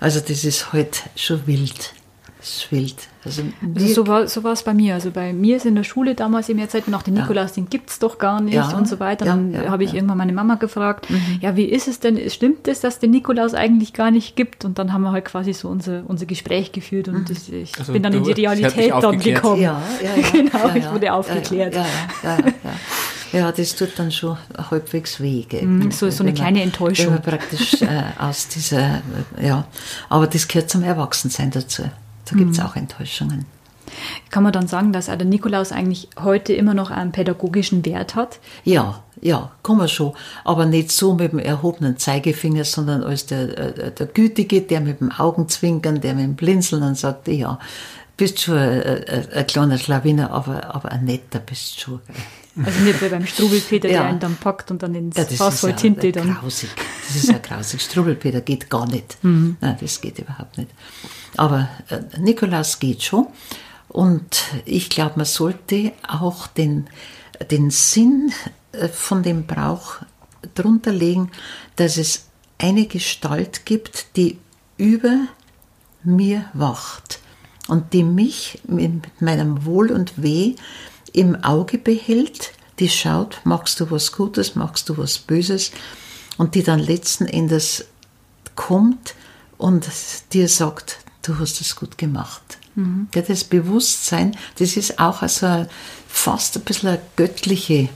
Also 0.00 0.20
das 0.20 0.44
ist 0.44 0.72
halt 0.72 1.02
schon 1.16 1.46
wild. 1.46 1.92
Das 2.48 2.64
ist 2.64 2.72
wild. 2.72 3.08
Also, 3.24 3.42
also 3.74 3.86
so 3.94 4.06
war 4.06 4.26
so 4.26 4.48
es 4.48 4.62
bei 4.62 4.72
mir. 4.72 4.94
Also 4.94 5.10
bei 5.10 5.32
mir 5.32 5.56
ist 5.56 5.66
in 5.66 5.74
der 5.74 5.84
Schule 5.84 6.14
damals 6.14 6.48
eben 6.48 6.66
Zeit 6.68 6.88
nach 6.88 7.02
dem 7.02 7.14
ja. 7.14 7.22
Nikolaus, 7.22 7.52
den 7.52 7.68
gibt 7.68 7.90
es 7.90 7.98
doch 7.98 8.18
gar 8.18 8.40
nicht 8.40 8.54
ja. 8.54 8.70
und 8.76 8.88
so 8.88 9.00
weiter. 9.00 9.24
Dann 9.24 9.52
ja, 9.52 9.70
habe 9.70 9.84
ich 9.84 9.92
irgendwann 9.92 10.18
meine 10.18 10.32
Mama 10.32 10.54
gefragt, 10.54 11.10
mhm. 11.10 11.38
ja, 11.40 11.56
wie 11.56 11.64
ist 11.64 11.88
es 11.88 12.00
denn? 12.00 12.18
Stimmt 12.30 12.66
es, 12.68 12.80
dass 12.80 13.00
den 13.00 13.10
Nikolaus 13.10 13.54
eigentlich 13.54 13.92
gar 13.92 14.10
nicht 14.10 14.34
gibt? 14.36 14.64
Und 14.64 14.78
dann 14.78 14.92
haben 14.92 15.02
wir 15.02 15.12
halt 15.12 15.26
quasi 15.26 15.52
so 15.52 15.68
unser, 15.68 16.04
unser 16.06 16.26
Gespräch 16.26 16.72
geführt 16.72 17.08
und 17.08 17.18
mhm. 17.18 17.24
das, 17.26 17.48
ich 17.48 17.78
also 17.78 17.92
bin 17.92 18.02
dann 18.02 18.14
in 18.14 18.24
die 18.24 18.32
Realität 18.32 18.92
dann 18.92 19.18
gekommen. 19.18 19.60
Ja, 19.60 19.82
ja, 20.02 20.16
ja. 20.16 20.28
genau, 20.32 20.74
ich 20.74 20.90
wurde 20.90 21.12
aufgeklärt. 21.12 21.74
Ja, 21.74 21.86
ja, 22.22 22.38
ja, 22.38 22.72
ja, 23.32 23.52
das 23.52 23.74
tut 23.74 23.90
dann 23.96 24.10
schon 24.10 24.38
halbwegs 24.70 25.20
weh. 25.20 25.44
Mhm, 25.60 25.90
so, 25.90 26.08
so 26.10 26.24
eine 26.24 26.32
kleine 26.32 26.62
Enttäuschung. 26.62 27.06
Wenn 27.06 27.12
man 27.14 27.22
praktisch 27.22 27.82
äh, 27.82 28.04
aus 28.18 28.48
dieser, 28.48 29.02
ja, 29.40 29.66
aber 30.08 30.26
das 30.26 30.48
gehört 30.48 30.70
zum 30.70 30.82
Erwachsensein 30.82 31.50
dazu. 31.50 31.84
Da 32.30 32.36
gibt 32.36 32.52
es 32.52 32.58
mhm. 32.58 32.64
auch 32.64 32.76
Enttäuschungen. 32.76 33.46
Kann 34.30 34.42
man 34.42 34.52
dann 34.52 34.68
sagen, 34.68 34.92
dass 34.92 35.06
der 35.06 35.24
Nikolaus 35.24 35.72
eigentlich 35.72 36.08
heute 36.20 36.52
immer 36.52 36.74
noch 36.74 36.90
einen 36.90 37.12
pädagogischen 37.12 37.84
Wert 37.86 38.14
hat? 38.14 38.38
Ja, 38.64 39.02
ja, 39.20 39.50
kann 39.62 39.78
man 39.78 39.88
schon. 39.88 40.12
Aber 40.44 40.66
nicht 40.66 40.92
so 40.92 41.14
mit 41.14 41.32
dem 41.32 41.38
erhobenen 41.38 41.96
Zeigefinger, 41.96 42.64
sondern 42.64 43.02
als 43.02 43.26
der, 43.26 43.58
äh, 43.58 43.90
der 43.92 44.06
Gütige, 44.06 44.60
der 44.60 44.80
mit 44.80 45.00
dem 45.00 45.10
Augenzwinkern, 45.10 46.00
der 46.00 46.14
mit 46.14 46.24
dem 46.24 46.36
Blinzeln 46.36 46.82
dann 46.82 46.94
sagt, 46.94 47.28
ja, 47.28 47.58
bist 48.16 48.40
schon 48.40 48.58
ein, 48.58 48.82
ein, 48.82 49.32
ein 49.32 49.46
kleiner 49.46 49.78
Schlawiner, 49.78 50.30
aber, 50.30 50.74
aber 50.74 50.92
ein 50.92 51.04
netter 51.04 51.38
bist 51.38 51.76
du 51.76 51.80
schon. 51.80 52.00
Also 52.64 52.80
nicht 52.80 53.00
wie 53.00 53.08
beim 53.08 53.26
Strubelpeter, 53.26 53.88
ja. 53.88 54.00
der 54.00 54.08
einen 54.08 54.20
dann 54.20 54.36
packt 54.36 54.70
und 54.70 54.82
dann 54.82 54.94
ins 54.94 55.16
ja, 55.16 55.24
Fass 55.24 55.60
voll 55.60 55.74
Tinte 55.74 56.10
dann. 56.10 56.34
Grausig. 56.34 56.70
Das 57.06 57.16
ist 57.16 57.30
ja 57.30 57.38
grausig. 57.38 57.80
Strubelpeter 57.80 58.40
geht 58.40 58.68
gar 58.68 58.86
nicht. 58.88 59.22
Mhm. 59.22 59.56
Nein, 59.60 59.76
das 59.80 60.00
geht 60.00 60.18
überhaupt 60.18 60.58
nicht. 60.58 60.70
Aber 61.38 61.68
äh, 61.88 62.00
Nikolaus 62.18 62.78
geht 62.78 63.02
schon. 63.02 63.28
Und 63.88 64.42
ich 64.64 64.90
glaube, 64.90 65.14
man 65.16 65.24
sollte 65.24 65.92
auch 66.06 66.46
den, 66.46 66.88
den 67.50 67.70
Sinn 67.70 68.32
äh, 68.72 68.88
von 68.88 69.22
dem 69.22 69.46
Brauch 69.46 69.96
drunter 70.54 70.92
legen, 70.92 71.30
dass 71.76 71.96
es 71.96 72.26
eine 72.58 72.86
Gestalt 72.86 73.64
gibt, 73.64 74.16
die 74.16 74.38
über 74.76 75.26
mir 76.02 76.46
wacht 76.52 77.20
und 77.68 77.92
die 77.92 78.02
mich 78.02 78.60
mit 78.66 79.20
meinem 79.20 79.64
Wohl 79.64 79.90
und 79.90 80.22
Weh 80.22 80.54
im 81.12 81.42
Auge 81.44 81.78
behält, 81.78 82.52
die 82.78 82.88
schaut, 82.88 83.40
machst 83.44 83.80
du 83.80 83.90
was 83.90 84.12
Gutes, 84.12 84.54
machst 84.54 84.88
du 84.88 84.98
was 84.98 85.18
Böses 85.18 85.72
und 86.36 86.54
die 86.54 86.62
dann 86.62 86.78
letzten 86.78 87.26
Endes 87.26 87.86
kommt 88.54 89.14
und 89.56 89.88
dir 90.32 90.48
sagt, 90.48 90.98
du 91.22 91.38
hast 91.38 91.60
es 91.60 91.76
gut 91.76 91.98
gemacht. 91.98 92.58
Mhm. 92.74 93.08
Das 93.12 93.44
Bewusstsein, 93.44 94.36
das 94.58 94.76
ist 94.76 94.98
auch 94.98 95.22
also 95.22 95.66
fast 96.06 96.56
ein 96.56 96.62
bisschen 96.62 96.90
ein 96.90 96.98
göttliche, 97.16 97.88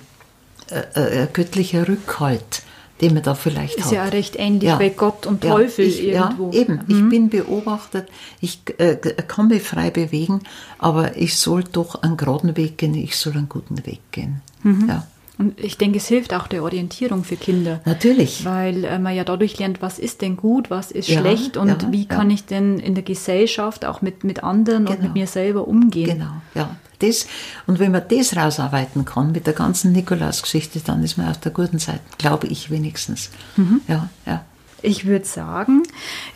äh, 0.70 0.82
äh, 0.94 1.22
ein 1.22 1.28
göttlicher 1.32 1.86
Rückhalt, 1.86 2.62
den 3.00 3.14
man 3.14 3.22
da 3.22 3.34
vielleicht 3.34 3.76
ist 3.76 3.84
hat. 3.84 3.92
Ist 3.92 3.96
ja 3.96 4.04
recht 4.04 4.36
ähnlich 4.36 4.64
ja. 4.64 4.76
bei 4.76 4.90
Gott 4.90 5.26
und 5.26 5.42
Teufel 5.42 5.86
ja, 5.86 5.90
ich, 5.90 6.02
irgendwo. 6.04 6.50
Ja, 6.50 6.60
eben. 6.60 6.74
Mhm. 6.74 6.84
Ich 6.88 7.08
bin 7.08 7.28
beobachtet, 7.30 8.08
ich 8.40 8.60
äh, 8.78 8.96
kann 8.96 9.48
mich 9.48 9.62
frei 9.62 9.90
bewegen, 9.90 10.42
aber 10.78 11.16
ich 11.16 11.36
soll 11.36 11.64
doch 11.64 12.02
einen 12.02 12.16
geraden 12.16 12.56
Weg 12.56 12.78
gehen, 12.78 12.94
ich 12.94 13.16
soll 13.16 13.34
einen 13.34 13.48
guten 13.48 13.86
Weg 13.86 14.00
gehen. 14.10 14.42
Mhm. 14.62 14.88
Ja. 14.88 15.06
Und 15.42 15.58
ich 15.58 15.76
denke, 15.76 15.98
es 15.98 16.06
hilft 16.06 16.34
auch 16.34 16.46
der 16.46 16.62
Orientierung 16.62 17.24
für 17.24 17.34
Kinder. 17.34 17.80
Natürlich. 17.84 18.44
Weil 18.44 18.84
äh, 18.84 19.00
man 19.00 19.16
ja 19.16 19.24
dadurch 19.24 19.58
lernt, 19.58 19.82
was 19.82 19.98
ist 19.98 20.22
denn 20.22 20.36
gut, 20.36 20.70
was 20.70 20.92
ist 20.92 21.08
ja, 21.08 21.18
schlecht 21.18 21.56
und 21.56 21.66
ja, 21.68 21.92
wie 21.92 22.06
kann 22.06 22.30
ich 22.30 22.44
denn 22.44 22.78
in 22.78 22.94
der 22.94 23.02
Gesellschaft 23.02 23.84
auch 23.84 24.02
mit, 24.02 24.22
mit 24.22 24.44
anderen 24.44 24.84
genau. 24.84 24.96
und 24.96 25.02
mit 25.02 25.14
mir 25.14 25.26
selber 25.26 25.66
umgehen. 25.66 26.10
Genau, 26.10 26.30
ja. 26.54 26.76
Das, 27.00 27.26
und 27.66 27.80
wenn 27.80 27.90
man 27.90 28.04
das 28.08 28.36
rausarbeiten 28.36 29.04
kann 29.04 29.32
mit 29.32 29.48
der 29.48 29.54
ganzen 29.54 29.90
Nikolaus-Geschichte, 29.90 30.78
dann 30.78 31.02
ist 31.02 31.18
man 31.18 31.28
auf 31.28 31.40
der 31.40 31.50
guten 31.50 31.80
Seite, 31.80 31.98
glaube 32.18 32.46
ich 32.46 32.70
wenigstens. 32.70 33.30
Mhm. 33.56 33.80
Ja, 33.88 34.08
ja. 34.24 34.44
Ich 34.80 35.06
würde 35.06 35.24
sagen, 35.24 35.82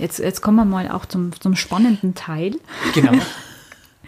jetzt, 0.01 0.19
jetzt 0.19 0.43
kommen 0.43 0.57
wir 0.57 0.65
mal 0.65 0.91
auch 0.91 1.07
zum, 1.07 1.31
zum 1.41 1.55
spannenden 1.55 2.17
Teil. 2.17 2.57
Genau. 2.93 3.13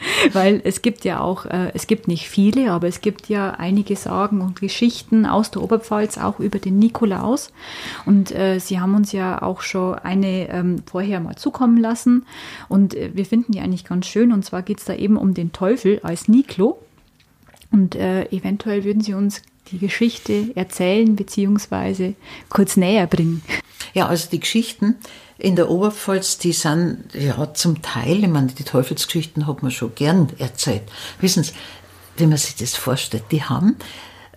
Weil 0.32 0.60
es 0.64 0.82
gibt 0.82 1.04
ja 1.04 1.20
auch, 1.20 1.46
äh, 1.46 1.70
es 1.74 1.86
gibt 1.86 2.08
nicht 2.08 2.28
viele, 2.28 2.72
aber 2.72 2.88
es 2.88 3.00
gibt 3.00 3.28
ja 3.28 3.50
einige 3.50 3.96
Sagen 3.96 4.40
und 4.40 4.60
Geschichten 4.60 5.26
aus 5.26 5.50
der 5.50 5.62
Oberpfalz 5.62 6.18
auch 6.18 6.40
über 6.40 6.58
den 6.58 6.78
Nikolaus. 6.78 7.52
Und 8.06 8.32
äh, 8.32 8.58
Sie 8.58 8.80
haben 8.80 8.94
uns 8.94 9.12
ja 9.12 9.42
auch 9.42 9.62
schon 9.62 9.94
eine 9.98 10.48
ähm, 10.50 10.82
vorher 10.86 11.20
mal 11.20 11.36
zukommen 11.36 11.78
lassen. 11.78 12.26
Und 12.68 12.94
äh, 12.94 13.10
wir 13.14 13.26
finden 13.26 13.52
die 13.52 13.60
eigentlich 13.60 13.84
ganz 13.84 14.06
schön. 14.06 14.32
Und 14.32 14.44
zwar 14.44 14.62
geht 14.62 14.78
es 14.78 14.84
da 14.84 14.94
eben 14.94 15.16
um 15.16 15.34
den 15.34 15.52
Teufel 15.52 16.00
als 16.02 16.28
Niklo. 16.28 16.78
Und 17.70 17.94
äh, 17.94 18.24
eventuell 18.30 18.84
würden 18.84 19.02
Sie 19.02 19.14
uns 19.14 19.42
die 19.70 19.78
Geschichte 19.78 20.52
erzählen 20.54 21.14
beziehungsweise 21.16 22.14
kurz 22.48 22.76
näher 22.76 23.06
bringen. 23.06 23.42
Ja, 23.94 24.06
also 24.06 24.28
die 24.30 24.40
Geschichten 24.40 24.96
in 25.38 25.54
der 25.54 25.70
Oberpfalz, 25.70 26.38
die 26.38 26.52
sind 26.52 27.04
ja 27.14 27.54
zum 27.54 27.80
Teil, 27.80 28.24
ich 28.24 28.28
meine, 28.28 28.48
die 28.48 28.64
Teufelsgeschichten 28.64 29.46
hat 29.46 29.62
man 29.62 29.70
schon 29.70 29.94
gern 29.94 30.28
erzählt. 30.38 30.82
Wissen 31.20 31.44
Sie, 31.44 31.52
wie 32.16 32.26
man 32.26 32.38
sich 32.38 32.56
das 32.56 32.74
vorstellt, 32.74 33.24
die 33.30 33.44
haben, 33.44 33.76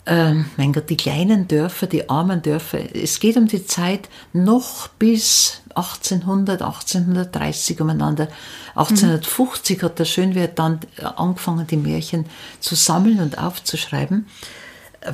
äh, 0.05 0.33
mein 0.57 0.73
Gott, 0.73 0.89
die 0.89 0.97
kleinen 0.97 1.47
Dörfer, 1.47 1.87
die 1.87 2.09
armen 2.09 2.41
Dörfer, 2.43 2.79
es 2.95 3.19
geht 3.19 3.37
um 3.37 3.47
die 3.47 3.65
Zeit 3.65 4.09
noch 4.33 4.87
bis 4.87 5.61
1800, 5.75 6.61
1830 6.61 7.81
umeinander. 7.81 8.27
1850 8.75 9.77
mhm. 9.77 9.85
hat 9.85 9.99
der 9.99 10.05
Schönwert 10.05 10.59
dann 10.59 10.79
angefangen, 10.97 11.65
die 11.65 11.77
Märchen 11.77 12.25
zu 12.59 12.75
sammeln 12.75 13.19
und 13.19 13.37
aufzuschreiben, 13.37 14.27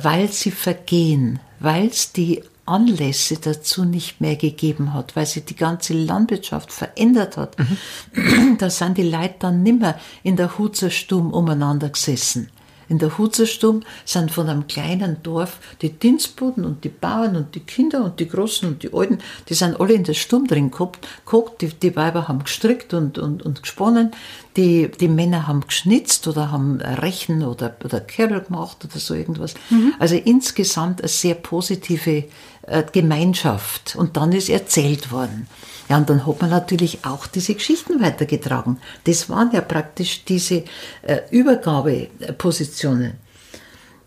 weil 0.02 0.28
sie 0.28 0.50
vergehen, 0.50 1.40
weil 1.60 1.86
es 1.86 2.12
die 2.12 2.42
Anlässe 2.68 3.38
dazu 3.40 3.84
nicht 3.84 4.20
mehr 4.20 4.36
gegeben 4.36 4.94
hat, 4.94 5.16
weil 5.16 5.26
sich 5.26 5.44
die 5.44 5.56
ganze 5.56 5.94
Landwirtschaft 5.94 6.72
verändert 6.72 7.36
hat. 7.36 7.56
Mhm. 7.58 8.56
Da 8.58 8.70
sind 8.70 8.98
die 8.98 9.08
Leute 9.08 9.34
dann 9.40 9.62
nimmer 9.62 9.94
in 10.22 10.36
der 10.36 10.58
Hutzersturm 10.58 11.32
umeinander 11.32 11.88
gesessen. 11.88 12.50
In 12.88 12.98
der 12.98 13.18
Hutzersturm 13.18 13.82
sind 14.04 14.30
von 14.30 14.48
einem 14.48 14.66
kleinen 14.66 15.22
Dorf 15.22 15.58
die 15.82 15.90
Dienstboten 15.90 16.64
und 16.64 16.84
die 16.84 16.88
Bauern 16.88 17.36
und 17.36 17.54
die 17.54 17.60
Kinder 17.60 18.02
und 18.02 18.18
die 18.18 18.28
Großen 18.28 18.66
und 18.66 18.82
die 18.82 18.94
Alten, 18.94 19.18
die 19.48 19.54
sind 19.54 19.78
alle 19.78 19.92
in 19.92 20.04
der 20.04 20.14
Sturm 20.14 20.46
drin 20.46 20.70
geguckt. 20.70 21.60
Die, 21.60 21.68
die 21.68 21.94
Weiber 21.96 22.28
haben 22.28 22.44
gestrickt 22.44 22.94
und, 22.94 23.18
und, 23.18 23.42
und 23.42 23.62
gesponnen, 23.62 24.12
die, 24.58 24.90
die 24.90 25.06
Männer 25.06 25.46
haben 25.46 25.60
geschnitzt 25.60 26.26
oder 26.26 26.50
haben 26.50 26.80
Rechen 26.80 27.44
oder, 27.44 27.76
oder 27.84 28.00
Kerbel 28.00 28.40
gemacht 28.40 28.84
oder 28.84 28.98
so 28.98 29.14
irgendwas. 29.14 29.54
Mhm. 29.70 29.94
Also 30.00 30.16
insgesamt 30.16 31.00
eine 31.00 31.08
sehr 31.08 31.36
positive 31.36 32.24
äh, 32.62 32.82
Gemeinschaft. 32.92 33.94
Und 33.96 34.16
dann 34.16 34.32
ist 34.32 34.50
erzählt 34.50 35.12
worden. 35.12 35.46
Ja, 35.88 35.96
und 35.96 36.10
dann 36.10 36.26
hat 36.26 36.40
man 36.40 36.50
natürlich 36.50 37.04
auch 37.04 37.28
diese 37.28 37.54
Geschichten 37.54 38.02
weitergetragen. 38.02 38.78
Das 39.04 39.30
waren 39.30 39.52
ja 39.52 39.60
praktisch 39.60 40.24
diese 40.24 40.64
äh, 41.02 41.20
Übergabepositionen. 41.30 43.12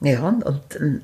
Ja, 0.03 0.27
und 0.27 0.43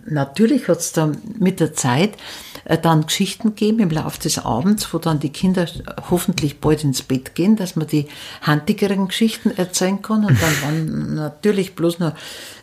natürlich 0.07 0.67
hat 0.67 0.79
es 0.79 0.91
dann 0.91 1.17
mit 1.37 1.59
der 1.59 1.73
Zeit 1.75 2.17
äh, 2.65 2.79
dann 2.79 3.05
Geschichten 3.05 3.49
gegeben 3.49 3.79
im 3.79 3.91
Laufe 3.91 4.19
des 4.19 4.39
Abends, 4.39 4.91
wo 4.91 4.97
dann 4.97 5.19
die 5.19 5.29
Kinder 5.29 5.67
hoffentlich 6.09 6.59
bald 6.59 6.83
ins 6.83 7.03
Bett 7.03 7.35
gehen, 7.35 7.55
dass 7.55 7.75
man 7.75 7.85
die 7.85 8.07
handigeren 8.41 9.07
Geschichten 9.07 9.51
erzählen 9.55 10.01
kann. 10.01 10.25
Und 10.25 10.41
dann 10.41 10.61
waren 10.63 11.13
natürlich 11.15 11.75
bloß 11.75 11.99
noch 11.99 12.13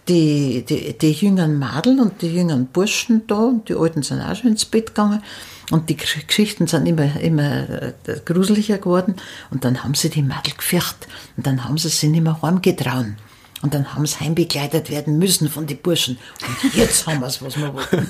die, 0.09 0.65
die, 0.69 0.99
die 0.99 1.13
jüngeren 1.13 1.57
Madeln 1.57 2.01
und 2.01 2.21
die 2.21 2.35
jüngeren 2.35 2.67
Burschen 2.67 3.25
da 3.29 3.37
und 3.37 3.69
die 3.69 3.77
Alten 3.77 4.03
sind 4.03 4.21
auch 4.21 4.35
schon 4.35 4.51
ins 4.51 4.65
Bett 4.65 4.89
gegangen. 4.89 5.23
Und 5.71 5.89
die 5.89 5.97
Geschichten 5.97 6.67
sind 6.67 6.87
immer, 6.87 7.19
immer 7.21 7.71
äh, 7.71 7.93
gruseliger 8.25 8.79
geworden. 8.79 9.15
Und 9.53 9.65
dann 9.65 9.85
haben 9.85 9.95
sie 9.95 10.11
die 10.11 10.23
Madel 10.23 10.55
gefürcht. 10.57 11.07
Und 11.37 11.47
dann 11.47 11.65
haben 11.65 11.79
sie 11.79 11.89
sich 11.89 12.11
nicht 12.11 12.25
mehr 12.25 12.43
heimgetrauen. 12.43 13.19
Und 13.63 13.73
dann 13.73 13.95
haben 13.95 14.07
sie 14.07 14.21
heimbegleitet 14.21 14.91
werden 14.91 15.19
müssen 15.19 15.49
von 15.49 15.67
den 15.67 15.79
Burschen. 15.79 16.19
Und 16.63 16.75
jetzt 16.75 17.07
haben 17.07 17.21
wir 17.21 17.29
es, 17.29 17.41
was 17.41 17.57
wir 17.57 17.73
wollten. 17.73 18.07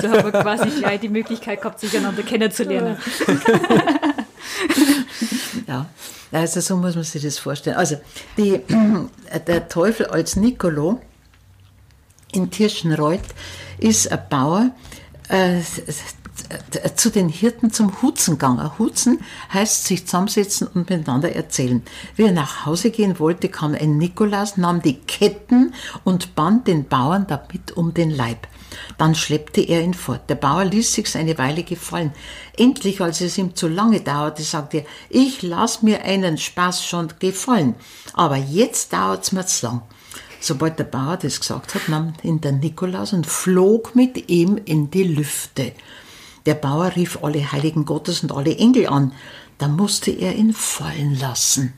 So 0.00 0.08
haben 0.10 0.32
wir 0.32 0.40
quasi 0.40 0.70
gleich 0.70 1.00
die 1.00 1.08
Möglichkeit 1.08 1.60
gehabt, 1.60 1.80
sich 1.80 1.96
einander 1.96 2.22
kennenzulernen. 2.22 2.96
ja, 5.66 5.86
also 6.30 6.60
so 6.60 6.76
muss 6.76 6.94
man 6.94 7.04
sich 7.04 7.22
das 7.22 7.38
vorstellen. 7.38 7.76
Also 7.76 7.96
die, 8.36 8.60
der 9.46 9.68
Teufel 9.68 10.06
als 10.06 10.36
Nicolo 10.36 11.00
in 12.32 12.50
Tirschenreuth 12.50 13.20
ist 13.78 14.12
ein 14.12 14.20
Bauer, 14.28 14.70
äh, 15.28 15.60
zu 16.96 17.10
den 17.10 17.28
Hirten 17.28 17.70
zum 17.70 18.02
Hutzen 18.02 18.32
gegangen. 18.32 18.78
Hutzen 18.78 19.20
heißt 19.52 19.86
sich 19.86 20.06
zusammensetzen 20.06 20.66
und 20.68 20.90
miteinander 20.90 21.32
erzählen. 21.34 21.82
Wie 22.16 22.24
er 22.24 22.32
nach 22.32 22.66
Hause 22.66 22.90
gehen 22.90 23.18
wollte, 23.18 23.48
kam 23.48 23.74
ein 23.74 23.98
Nikolaus, 23.98 24.56
nahm 24.56 24.82
die 24.82 24.98
Ketten 24.98 25.74
und 26.04 26.34
band 26.34 26.66
den 26.66 26.88
Bauern 26.88 27.26
damit 27.26 27.76
um 27.76 27.94
den 27.94 28.10
Leib. 28.10 28.46
Dann 28.98 29.14
schleppte 29.14 29.60
er 29.60 29.82
ihn 29.82 29.94
fort. 29.94 30.28
Der 30.28 30.36
Bauer 30.36 30.64
ließ 30.64 30.92
sich's 30.92 31.16
eine 31.16 31.38
Weile 31.38 31.62
gefallen. 31.62 32.12
Endlich, 32.56 33.00
als 33.00 33.20
es 33.20 33.38
ihm 33.38 33.54
zu 33.54 33.68
lange 33.68 34.00
dauerte, 34.00 34.42
sagte 34.42 34.78
er, 34.78 34.84
ich 35.08 35.42
lass 35.42 35.82
mir 35.82 36.04
einen 36.04 36.38
Spaß 36.38 36.84
schon 36.84 37.08
gefallen. 37.18 37.74
Aber 38.14 38.36
jetzt 38.36 38.92
dauert's 38.92 39.32
mir 39.32 39.46
zu 39.46 39.66
lang. 39.66 39.82
Sobald 40.40 40.78
der 40.78 40.84
Bauer 40.84 41.18
das 41.18 41.38
gesagt 41.40 41.74
hat, 41.74 41.88
nahm 41.88 42.14
ihn 42.22 42.40
der 42.40 42.52
Nikolaus 42.52 43.12
und 43.12 43.26
flog 43.26 43.94
mit 43.94 44.30
ihm 44.30 44.58
in 44.64 44.90
die 44.90 45.04
Lüfte. 45.04 45.72
Der 46.46 46.54
Bauer 46.54 46.96
rief 46.96 47.22
alle 47.22 47.52
Heiligen 47.52 47.84
Gottes 47.84 48.22
und 48.22 48.32
alle 48.32 48.56
Engel 48.56 48.86
an. 48.88 49.12
Da 49.58 49.68
musste 49.68 50.10
er 50.10 50.34
ihn 50.36 50.54
fallen 50.54 51.18
lassen, 51.18 51.74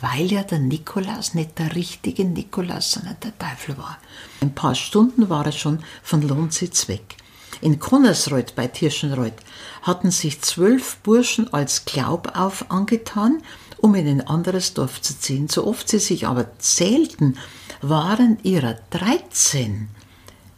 weil 0.00 0.32
ja 0.32 0.42
der 0.42 0.58
Nikolaus 0.58 1.34
nicht 1.34 1.58
der 1.58 1.74
richtige 1.74 2.24
Nikolaus, 2.24 2.92
sondern 2.92 3.16
der 3.22 3.38
Teufel 3.38 3.76
war. 3.76 3.98
Ein 4.40 4.54
paar 4.54 4.74
Stunden 4.74 5.28
war 5.28 5.44
er 5.44 5.52
schon 5.52 5.80
von 6.02 6.26
Lohnsitz 6.26 6.88
weg. 6.88 7.16
In 7.60 7.78
Konnersreuth 7.78 8.54
bei 8.54 8.68
Tirschenreuth 8.68 9.34
hatten 9.82 10.10
sich 10.10 10.40
zwölf 10.40 10.96
Burschen 10.98 11.52
als 11.52 11.84
Glaubauf 11.84 12.70
angetan, 12.70 13.42
um 13.76 13.94
in 13.94 14.08
ein 14.08 14.26
anderes 14.26 14.72
Dorf 14.72 15.02
zu 15.02 15.18
ziehen. 15.18 15.48
So 15.48 15.66
oft 15.66 15.88
sie 15.88 15.98
sich 15.98 16.26
aber 16.26 16.58
zählten, 16.58 17.36
waren 17.82 18.38
ihrer 18.42 18.78
dreizehn, 18.88 19.88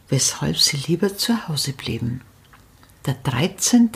weshalb 0.07 0.57
sie 0.57 0.77
lieber 0.87 1.17
zu 1.17 1.49
Hause 1.49 1.73
blieben. 1.73 2.21
Der 3.05 3.15
13. 3.23 3.89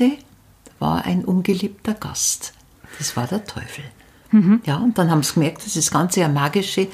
war 0.80 1.06
ein 1.06 1.24
ungeliebter 1.24 1.94
Gast. 1.94 2.54
Das 2.98 3.16
war 3.16 3.28
der 3.28 3.46
Teufel. 3.46 3.84
Mhm. 4.32 4.62
Ja, 4.66 4.78
und 4.78 4.98
dann 4.98 5.10
haben 5.10 5.24
sie 5.24 5.36
gemerkt, 5.36 5.66
dass 5.66 5.76
das 5.76 5.92
Ganze 5.92 6.24
eine 6.24 6.34
magische 6.34 6.88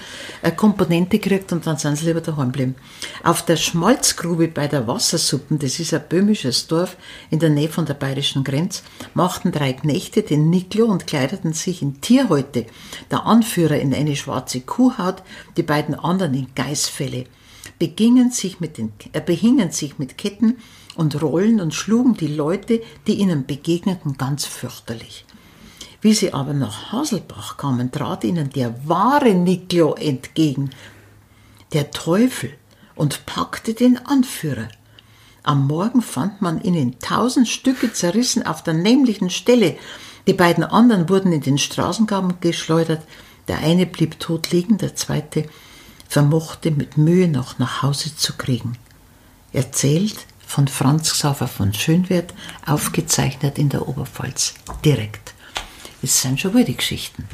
äh, 0.43 0.51
Komponente 0.51 1.17
kriegt 1.17 1.51
und 1.51 1.65
dann 1.65 1.77
sind 1.77 1.97
sie 1.97 2.05
lieber 2.05 2.21
daheim 2.21 2.51
geblieben. 2.51 2.75
Auf 3.23 3.43
der 3.43 3.55
Schmalzgrube 3.55 4.47
bei 4.47 4.67
der 4.67 4.87
Wassersuppen, 4.87 5.57
das 5.57 5.79
ist 5.79 5.93
ein 5.93 6.03
böhmisches 6.07 6.67
Dorf 6.67 6.95
in 7.31 7.39
der 7.39 7.49
Nähe 7.49 7.69
von 7.69 7.85
der 7.85 7.95
bayerischen 7.95 8.43
Grenze, 8.43 8.83
machten 9.15 9.51
drei 9.51 9.73
Knechte 9.73 10.21
den 10.21 10.51
Niklo 10.51 10.85
und 10.85 11.07
kleideten 11.07 11.53
sich 11.53 11.81
in 11.81 12.01
Tierhäute. 12.01 12.67
Der 13.09 13.25
Anführer 13.25 13.79
in 13.79 13.95
eine 13.95 14.15
schwarze 14.15 14.61
Kuhhaut, 14.61 15.23
die 15.57 15.63
beiden 15.63 15.95
anderen 15.95 16.35
in 16.35 16.47
Geißfelle. 16.53 17.25
Begingen 17.79 18.29
sich 18.29 18.59
mit 18.59 18.77
den, 18.77 18.93
äh, 19.13 19.21
behingen 19.21 19.71
sich 19.71 19.97
mit 19.97 20.19
Ketten 20.19 20.57
und 20.95 21.21
Rollen 21.21 21.59
und 21.59 21.73
schlugen 21.73 22.15
die 22.15 22.27
Leute, 22.27 22.81
die 23.07 23.15
ihnen 23.15 23.45
begegneten, 23.45 24.17
ganz 24.17 24.45
fürchterlich. 24.45 25.25
Wie 26.01 26.13
sie 26.13 26.33
aber 26.33 26.53
nach 26.53 26.91
Haselbach 26.91 27.57
kamen, 27.57 27.91
trat 27.91 28.23
ihnen 28.23 28.49
der 28.49 28.87
wahre 28.87 29.33
Niklo 29.33 29.93
entgegen, 29.95 30.69
der 31.71 31.91
Teufel, 31.91 32.51
und 32.95 33.25
packte 33.25 33.73
den 33.73 33.97
Anführer. 34.05 34.67
Am 35.41 35.67
Morgen 35.67 36.01
fand 36.01 36.41
man 36.41 36.61
ihn 36.61 36.75
in 36.75 36.99
tausend 36.99 37.47
Stücke 37.47 37.91
zerrissen 37.91 38.45
auf 38.45 38.63
der 38.63 38.73
nämlichen 38.73 39.29
Stelle. 39.29 39.75
Die 40.27 40.33
beiden 40.33 40.63
anderen 40.63 41.09
wurden 41.09 41.33
in 41.33 41.41
den 41.41 41.57
Straßengraben 41.57 42.39
geschleudert. 42.39 43.01
Der 43.47 43.57
eine 43.57 43.85
blieb 43.85 44.19
tot 44.19 44.51
liegen, 44.51 44.77
der 44.77 44.95
zweite 44.95 45.49
vermochte 46.07 46.71
mit 46.71 46.97
Mühe 46.97 47.27
noch 47.27 47.59
nach 47.59 47.81
Hause 47.81 48.15
zu 48.15 48.33
kriegen. 48.33 48.77
Erzählt 49.51 50.25
von 50.53 50.67
Franz 50.67 51.13
Xaver 51.13 51.47
von 51.47 51.73
Schönwert, 51.73 52.31
aufgezeichnet 52.67 53.57
in 53.57 53.69
der 53.69 53.87
Oberpfalz. 53.87 54.53
Direkt. 54.85 55.33
Das 56.03 56.21
sind 56.21 56.39
schon 56.39 56.53
wohl 56.53 56.63
die 56.63 56.77
Geschichten. 56.77 57.27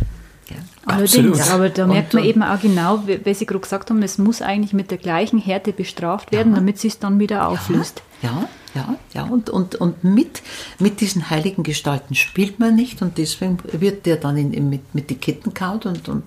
Ja. 0.50 0.56
Allerdings, 0.86 1.42
Absolut. 1.42 1.52
aber 1.52 1.70
da 1.70 1.84
und 1.84 1.90
merkt 1.90 2.14
man 2.14 2.24
eben 2.24 2.42
auch 2.42 2.62
genau, 2.62 3.04
wie, 3.06 3.34
Sie 3.34 3.46
gerade 3.46 3.60
gesagt 3.60 3.90
haben, 3.90 4.02
es 4.04 4.20
muss 4.20 4.42
eigentlich 4.42 4.72
mit 4.72 4.90
der 4.90 4.98
gleichen 4.98 5.38
Härte 5.38 5.74
bestraft 5.74 6.32
werden, 6.32 6.54
ja. 6.54 6.60
damit 6.60 6.78
es 6.78 6.82
sich 6.84 6.98
dann 6.98 7.20
wieder 7.20 7.50
auflöst. 7.50 8.02
Ja, 8.22 8.48
ja, 8.74 8.96
ja. 9.14 9.24
Und, 9.24 9.50
und, 9.50 9.76
und 9.76 10.02
mit, 10.06 10.42
mit 10.80 11.02
diesen 11.02 11.30
heiligen 11.30 11.64
Gestalten 11.64 12.16
spielt 12.16 12.60
man 12.60 12.76
nicht 12.76 13.02
und 13.02 13.18
deswegen 13.18 13.58
wird 13.70 14.06
der 14.06 14.16
dann 14.16 14.38
in, 14.38 14.54
in, 14.54 14.70
mit, 14.70 14.96
mit 14.96 15.10
die 15.10 15.16
Ketten 15.16 15.54
kaut 15.54 15.86
und, 15.86 16.08
und, 16.08 16.24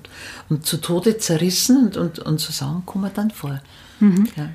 und 0.50 0.66
zu 0.66 0.76
Tode 0.76 1.16
zerrissen 1.16 1.84
und, 1.84 1.96
und, 1.96 2.18
und 2.18 2.38
so 2.38 2.52
Sachen 2.52 2.84
kommen 2.84 3.10
dann 3.14 3.30
vor. 3.30 3.62
Mhm. 3.98 4.28
Ja. 4.36 4.50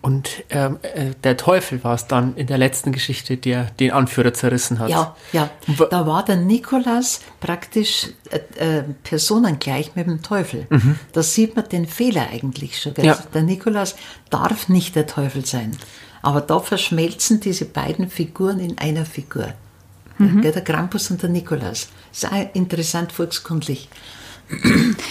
Und 0.00 0.44
ähm, 0.50 0.78
äh, 0.82 1.10
der 1.24 1.36
Teufel 1.36 1.82
war 1.82 1.94
es 1.94 2.06
dann 2.06 2.36
in 2.36 2.46
der 2.46 2.56
letzten 2.56 2.92
Geschichte, 2.92 3.36
der 3.36 3.64
den 3.64 3.90
Anführer 3.90 4.32
zerrissen 4.32 4.78
hat. 4.78 4.90
Ja, 4.90 5.16
ja. 5.32 5.50
Da 5.90 6.06
war 6.06 6.24
der 6.24 6.36
Nikolaus 6.36 7.20
praktisch 7.40 8.08
äh, 8.30 8.78
äh, 8.78 8.84
personengleich 9.02 9.96
mit 9.96 10.06
dem 10.06 10.22
Teufel. 10.22 10.68
Mhm. 10.70 10.98
Da 11.12 11.22
sieht 11.22 11.56
man 11.56 11.68
den 11.68 11.86
Fehler 11.86 12.28
eigentlich 12.32 12.80
schon. 12.80 12.94
Ja. 12.98 13.18
Der 13.34 13.42
Nikolaus 13.42 13.96
darf 14.30 14.68
nicht 14.68 14.94
der 14.94 15.08
Teufel 15.08 15.44
sein. 15.44 15.76
Aber 16.22 16.42
da 16.42 16.60
verschmelzen 16.60 17.40
diese 17.40 17.64
beiden 17.64 18.08
Figuren 18.08 18.60
in 18.60 18.78
einer 18.78 19.04
Figur. 19.04 19.48
Mhm. 20.18 20.42
Der 20.42 20.52
Krampus 20.60 21.10
und 21.10 21.22
der 21.22 21.30
Nikolaus. 21.30 21.88
Das 22.10 22.22
ist 22.22 22.32
auch 22.32 22.54
interessant 22.54 23.12
volkskundlich. 23.12 23.88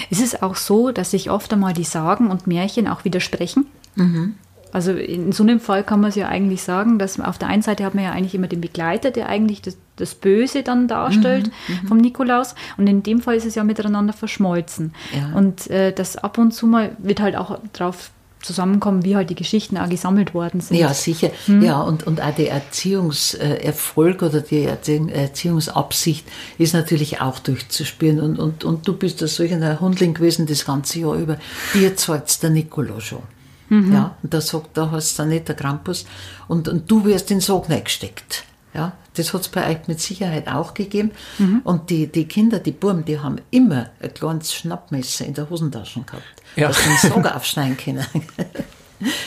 Ist 0.10 0.22
es 0.22 0.42
auch 0.42 0.56
so, 0.56 0.92
dass 0.92 1.12
sich 1.12 1.30
oft 1.30 1.52
einmal 1.54 1.74
die 1.74 1.84
Sagen 1.84 2.32
und 2.32 2.48
Märchen 2.48 2.88
auch 2.88 3.06
widersprechen? 3.06 3.68
Mhm. 3.96 4.36
Also 4.72 4.92
in 4.92 5.32
so 5.32 5.44
einem 5.44 5.60
Fall 5.60 5.84
kann 5.84 6.02
man 6.02 6.10
es 6.10 6.16
ja 6.16 6.28
eigentlich 6.28 6.62
sagen, 6.62 7.00
dass 7.00 7.20
auf 7.20 7.38
der 7.38 7.48
einen 7.48 7.62
Seite 7.62 7.86
hat 7.86 7.96
man 7.96 8.04
ja 8.04 8.12
eigentlich 8.12 8.36
immer 8.36 8.48
den 8.48 8.62
Begleiter, 8.62 9.12
der 9.12 9.30
eigentlich 9.30 9.62
das, 9.62 9.78
das 9.96 10.16
Böse 10.16 10.64
dann 10.64 10.88
darstellt 10.88 11.52
mhm, 11.68 11.76
mhm. 11.76 11.88
vom 11.88 11.98
Nikolaus. 11.98 12.56
Und 12.78 12.88
in 12.88 13.04
dem 13.04 13.22
Fall 13.22 13.36
ist 13.36 13.46
es 13.46 13.56
ja 13.56 13.64
miteinander 13.64 14.14
verschmolzen. 14.14 14.94
Ja. 15.16 15.38
Und 15.38 15.70
äh, 15.70 15.94
das 15.94 16.18
ab 16.18 16.38
und 16.38 16.54
zu 16.54 16.68
mal 16.68 16.96
wird 17.00 17.22
halt 17.22 17.36
auch 17.36 17.60
drauf 17.74 18.12
zusammenkommen, 18.42 19.04
wie 19.04 19.16
halt 19.16 19.30
die 19.30 19.36
Geschichten 19.36 19.78
auch 19.78 19.90
gesammelt 19.90 20.34
worden 20.34 20.62
sind. 20.62 20.78
Ja, 20.78 20.94
sicher. 20.94 21.32
Hm. 21.46 21.62
Ja, 21.62 21.82
und, 21.82 22.06
und 22.06 22.22
auch 22.22 22.34
der 22.34 22.52
Erziehungserfolg 22.52 24.22
oder 24.22 24.42
die 24.42 24.64
Erziehungsabsicht 24.64 26.26
ist 26.58 26.74
natürlich 26.74 27.20
auch 27.20 27.40
durchzuspüren. 27.40 28.20
Und, 28.20 28.40
und, 28.40 28.64
und 28.64 28.88
du 28.88 28.94
bist 28.94 29.22
da 29.22 29.28
solch 29.28 29.54
ein 29.54 29.80
Hundling 29.80 30.14
gewesen 30.14 30.46
das 30.46 30.66
ganze 30.66 31.00
Jahr 31.00 31.16
über. 31.16 31.38
Dir 31.74 31.96
zahlt 31.96 32.42
der 32.44 32.52
Nikolaus 32.52 33.04
schon. 33.04 33.24
Mhm. 33.70 33.94
Ja, 33.94 34.16
und 34.24 34.34
da 34.34 34.42
sagt, 34.42 34.78
da 34.78 34.92
hast 34.92 35.20
du 35.20 35.26
nicht 35.26 35.48
der 35.48 35.56
Krampus 35.56 36.06
und, 36.48 36.68
und 36.68 36.90
du 36.90 37.06
wirst 37.06 37.32
in 37.32 37.38
den 37.38 37.42
Sog 37.42 37.68
gesteckt. 37.68 38.44
Ja, 38.74 38.94
das 39.16 39.34
hat 39.34 39.42
es 39.42 39.48
bei 39.48 39.68
euch 39.70 39.88
mit 39.88 40.00
Sicherheit 40.00 40.48
auch 40.48 40.74
gegeben. 40.74 41.12
Mhm. 41.40 41.62
Und 41.64 41.90
die, 41.90 42.08
die 42.08 42.28
Kinder, 42.28 42.60
die 42.60 42.72
Buben, 42.72 43.06
die 43.06 43.20
haben 43.20 43.38
immer 43.50 43.90
ein 44.00 44.14
kleines 44.14 44.54
Schnappmesser 44.54 45.26
in 45.26 45.34
der 45.34 45.50
Hosentasche 45.50 46.02
gehabt, 46.02 46.24
ja. 46.56 46.68
dass 46.68 46.84
sie 46.84 46.90
den 46.90 47.12
Sog 47.12 47.26
aufschneiden 47.36 47.78
können. 47.78 48.06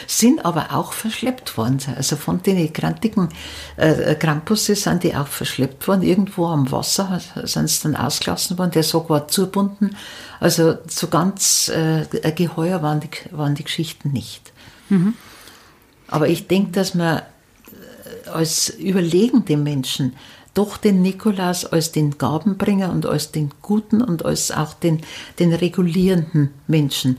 Sind 0.06 0.44
aber 0.44 0.74
auch 0.74 0.92
verschleppt 0.92 1.56
worden. 1.56 1.78
Also 1.96 2.16
von 2.16 2.42
den 2.42 2.72
krantigen 2.72 3.28
äh, 3.76 4.14
Krampusse 4.14 4.74
sind 4.74 5.04
die 5.04 5.14
auch 5.14 5.28
verschleppt 5.28 5.86
worden. 5.86 6.02
Irgendwo 6.02 6.46
am 6.46 6.70
Wasser 6.70 7.20
sind 7.44 7.68
sie 7.68 7.82
dann 7.84 7.96
ausgelassen 7.96 8.58
worden. 8.58 8.72
Der 8.72 8.82
Sog 8.82 9.10
war 9.10 9.28
zubunden. 9.28 9.96
Also 10.40 10.78
so 10.88 11.08
ganz 11.08 11.68
äh, 11.68 12.04
geheuer 12.32 12.82
waren 12.82 13.00
die, 13.00 13.10
waren 13.30 13.54
die 13.54 13.64
Geschichten 13.64 14.10
nicht. 14.12 14.52
Mhm. 14.88 15.14
Aber 16.08 16.28
ich 16.28 16.48
denke, 16.48 16.72
dass 16.72 16.94
man 16.94 17.18
äh, 17.18 18.28
als 18.28 18.70
überlegende 18.70 19.56
Menschen 19.56 20.14
doch 20.54 20.76
den 20.76 21.00
Nikolaus 21.02 21.64
als 21.64 21.92
den 21.92 22.18
Gabenbringer 22.18 22.90
und 22.90 23.06
als 23.06 23.30
den 23.30 23.52
guten 23.62 24.02
und 24.02 24.24
als 24.24 24.50
auch 24.50 24.74
den, 24.74 25.02
den 25.38 25.52
regulierenden 25.52 26.50
Menschen 26.66 27.18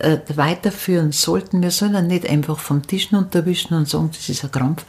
äh, 0.00 0.18
weiterführen 0.34 1.12
sollten. 1.12 1.62
Wir 1.62 1.70
sollen 1.70 2.06
nicht 2.06 2.28
einfach 2.28 2.58
vom 2.58 2.86
Tisch 2.86 3.10
unterwischen 3.12 3.74
und 3.74 3.88
sagen, 3.88 4.10
das 4.12 4.28
ist 4.28 4.44
ein 4.44 4.52
Krampf. 4.52 4.84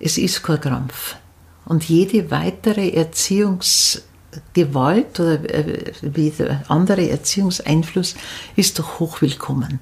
Es 0.00 0.18
ist 0.18 0.42
kein 0.42 0.60
Krampf. 0.60 1.16
Und 1.64 1.84
jede 1.84 2.30
weitere 2.30 2.90
Erziehungsgewalt 2.90 5.20
oder 5.20 5.54
äh, 5.54 5.92
wie 6.02 6.32
andere 6.68 7.08
Erziehungseinfluss 7.10 8.14
ist 8.56 8.78
doch 8.78 9.00
hochwillkommen. 9.00 9.80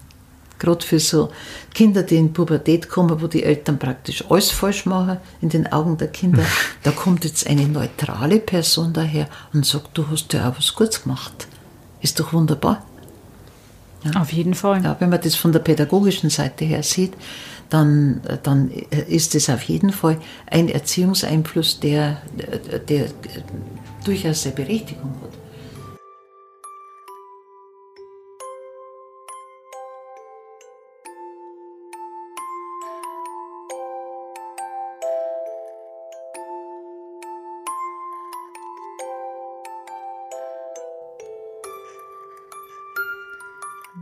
Gerade 0.58 0.84
für 0.84 0.98
so 0.98 1.30
Kinder, 1.74 2.02
die 2.02 2.16
in 2.16 2.32
Pubertät 2.32 2.88
kommen, 2.88 3.20
wo 3.20 3.26
die 3.26 3.42
Eltern 3.42 3.78
praktisch 3.78 4.24
alles 4.30 4.50
falsch 4.50 4.86
machen 4.86 5.18
in 5.42 5.50
den 5.50 5.70
Augen 5.70 5.98
der 5.98 6.08
Kinder, 6.08 6.42
da 6.82 6.92
kommt 6.92 7.24
jetzt 7.24 7.46
eine 7.46 7.68
neutrale 7.68 8.40
Person 8.40 8.92
daher 8.92 9.28
und 9.52 9.66
sagt, 9.66 9.98
du 9.98 10.08
hast 10.10 10.32
ja 10.32 10.48
auch 10.48 10.56
was 10.56 10.74
Gutes 10.74 11.02
gemacht. 11.02 11.46
Ist 12.00 12.18
doch 12.18 12.32
wunderbar. 12.32 12.82
Ja. 14.14 14.20
Auf 14.20 14.32
jeden 14.32 14.54
Fall. 14.54 14.82
Ja, 14.82 14.96
wenn 14.98 15.10
man 15.10 15.20
das 15.20 15.34
von 15.34 15.52
der 15.52 15.60
pädagogischen 15.60 16.30
Seite 16.30 16.64
her 16.64 16.82
sieht, 16.82 17.14
dann, 17.70 18.20
dann 18.42 18.70
ist 19.08 19.34
es 19.34 19.50
auf 19.50 19.62
jeden 19.62 19.90
Fall 19.90 20.18
ein 20.46 20.68
Erziehungseinfluss, 20.68 21.80
der, 21.80 22.18
der 22.88 23.06
durchaus 24.04 24.44
seine 24.44 24.54
Berechtigung 24.54 25.14
hat. 25.22 25.25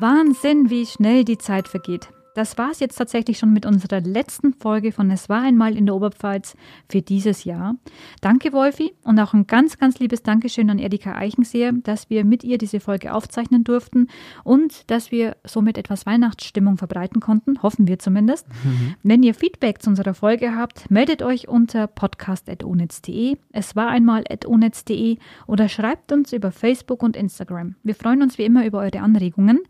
Wahnsinn, 0.04 0.68
wie 0.68 0.84
schnell 0.84 1.24
die 1.24 1.38
Zeit 1.38 1.66
vergeht. 1.66 2.10
Das 2.34 2.58
war 2.58 2.72
es 2.72 2.80
jetzt 2.80 2.96
tatsächlich 2.96 3.38
schon 3.38 3.52
mit 3.52 3.64
unserer 3.64 4.00
letzten 4.00 4.52
Folge 4.52 4.92
von 4.92 5.10
Es 5.10 5.28
war 5.28 5.40
einmal 5.40 5.76
in 5.76 5.86
der 5.86 5.94
Oberpfalz 5.94 6.56
für 6.90 7.00
dieses 7.00 7.44
Jahr. 7.44 7.76
Danke, 8.20 8.52
Wolfi, 8.52 8.92
und 9.04 9.18
auch 9.20 9.32
ein 9.32 9.46
ganz, 9.46 9.78
ganz 9.78 10.00
liebes 10.00 10.22
Dankeschön 10.22 10.68
an 10.68 10.78
Erika 10.78 11.14
Eichenseher, 11.14 11.72
dass 11.72 12.10
wir 12.10 12.24
mit 12.24 12.44
ihr 12.44 12.58
diese 12.58 12.80
Folge 12.80 13.14
aufzeichnen 13.14 13.64
durften 13.64 14.08
und 14.42 14.90
dass 14.90 15.10
wir 15.10 15.36
somit 15.44 15.78
etwas 15.78 16.04
Weihnachtsstimmung 16.04 16.76
verbreiten 16.76 17.20
konnten, 17.20 17.62
hoffen 17.62 17.86
wir 17.86 17.98
zumindest. 17.98 18.46
Mhm. 18.48 18.96
Wenn 19.02 19.22
ihr 19.22 19.34
Feedback 19.34 19.80
zu 19.80 19.88
unserer 19.88 20.12
Folge 20.12 20.54
habt, 20.54 20.90
meldet 20.90 21.22
euch 21.22 21.48
unter 21.48 21.86
podcast.onetz.de, 21.86 23.38
es 23.52 23.74
war 23.74 23.88
einmal 23.88 24.24
onetz.de 24.44 25.16
oder 25.46 25.70
schreibt 25.70 26.12
uns 26.12 26.34
über 26.34 26.50
Facebook 26.52 27.02
und 27.02 27.16
Instagram. 27.16 27.76
Wir 27.84 27.94
freuen 27.94 28.22
uns 28.22 28.36
wie 28.36 28.44
immer 28.44 28.66
über 28.66 28.80
eure 28.80 29.00
Anregungen. 29.00 29.60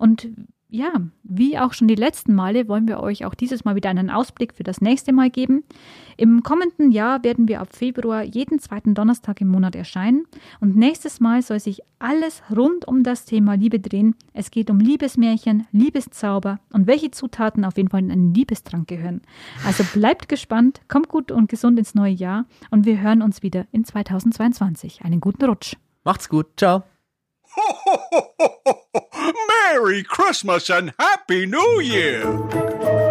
Und 0.00 0.30
ja, 0.70 0.92
wie 1.24 1.58
auch 1.58 1.74
schon 1.74 1.88
die 1.88 1.94
letzten 1.94 2.34
Male 2.34 2.68
wollen 2.68 2.88
wir 2.88 3.00
euch 3.00 3.26
auch 3.26 3.34
dieses 3.34 3.64
Mal 3.64 3.74
wieder 3.74 3.90
einen 3.90 4.08
Ausblick 4.08 4.54
für 4.54 4.62
das 4.62 4.80
nächste 4.80 5.12
Mal 5.12 5.28
geben. 5.28 5.62
Im 6.16 6.42
kommenden 6.42 6.90
Jahr 6.90 7.22
werden 7.22 7.48
wir 7.48 7.60
ab 7.60 7.76
Februar 7.76 8.22
jeden 8.22 8.60
zweiten 8.60 8.94
Donnerstag 8.94 9.42
im 9.42 9.48
Monat 9.48 9.74
erscheinen 9.74 10.24
und 10.60 10.76
nächstes 10.76 11.20
Mal 11.20 11.42
soll 11.42 11.60
sich 11.60 11.82
alles 11.98 12.42
rund 12.56 12.88
um 12.88 13.02
das 13.02 13.26
Thema 13.26 13.54
Liebe 13.54 13.78
drehen. 13.78 14.14
Es 14.32 14.50
geht 14.50 14.70
um 14.70 14.78
Liebesmärchen, 14.78 15.66
Liebeszauber 15.70 16.60
und 16.72 16.86
welche 16.86 17.10
Zutaten 17.10 17.66
auf 17.66 17.76
jeden 17.76 17.90
Fall 17.90 18.00
in 18.00 18.10
einen 18.10 18.32
Liebestrank 18.32 18.88
gehören. 18.88 19.20
Also 19.66 19.84
bleibt 19.92 20.30
gespannt, 20.30 20.80
kommt 20.88 21.08
gut 21.08 21.30
und 21.30 21.50
gesund 21.50 21.78
ins 21.78 21.94
neue 21.94 22.14
Jahr 22.14 22.46
und 22.70 22.86
wir 22.86 23.00
hören 23.00 23.20
uns 23.20 23.42
wieder 23.42 23.66
in 23.70 23.84
2022. 23.84 25.02
Einen 25.02 25.20
guten 25.20 25.44
Rutsch. 25.44 25.76
Macht's 26.04 26.28
gut. 26.28 26.46
Ciao. 26.56 26.84
Merry 29.48 30.02
Christmas 30.02 30.70
and 30.70 30.92
Happy 30.98 31.46
New 31.46 31.80
Year! 31.80 33.09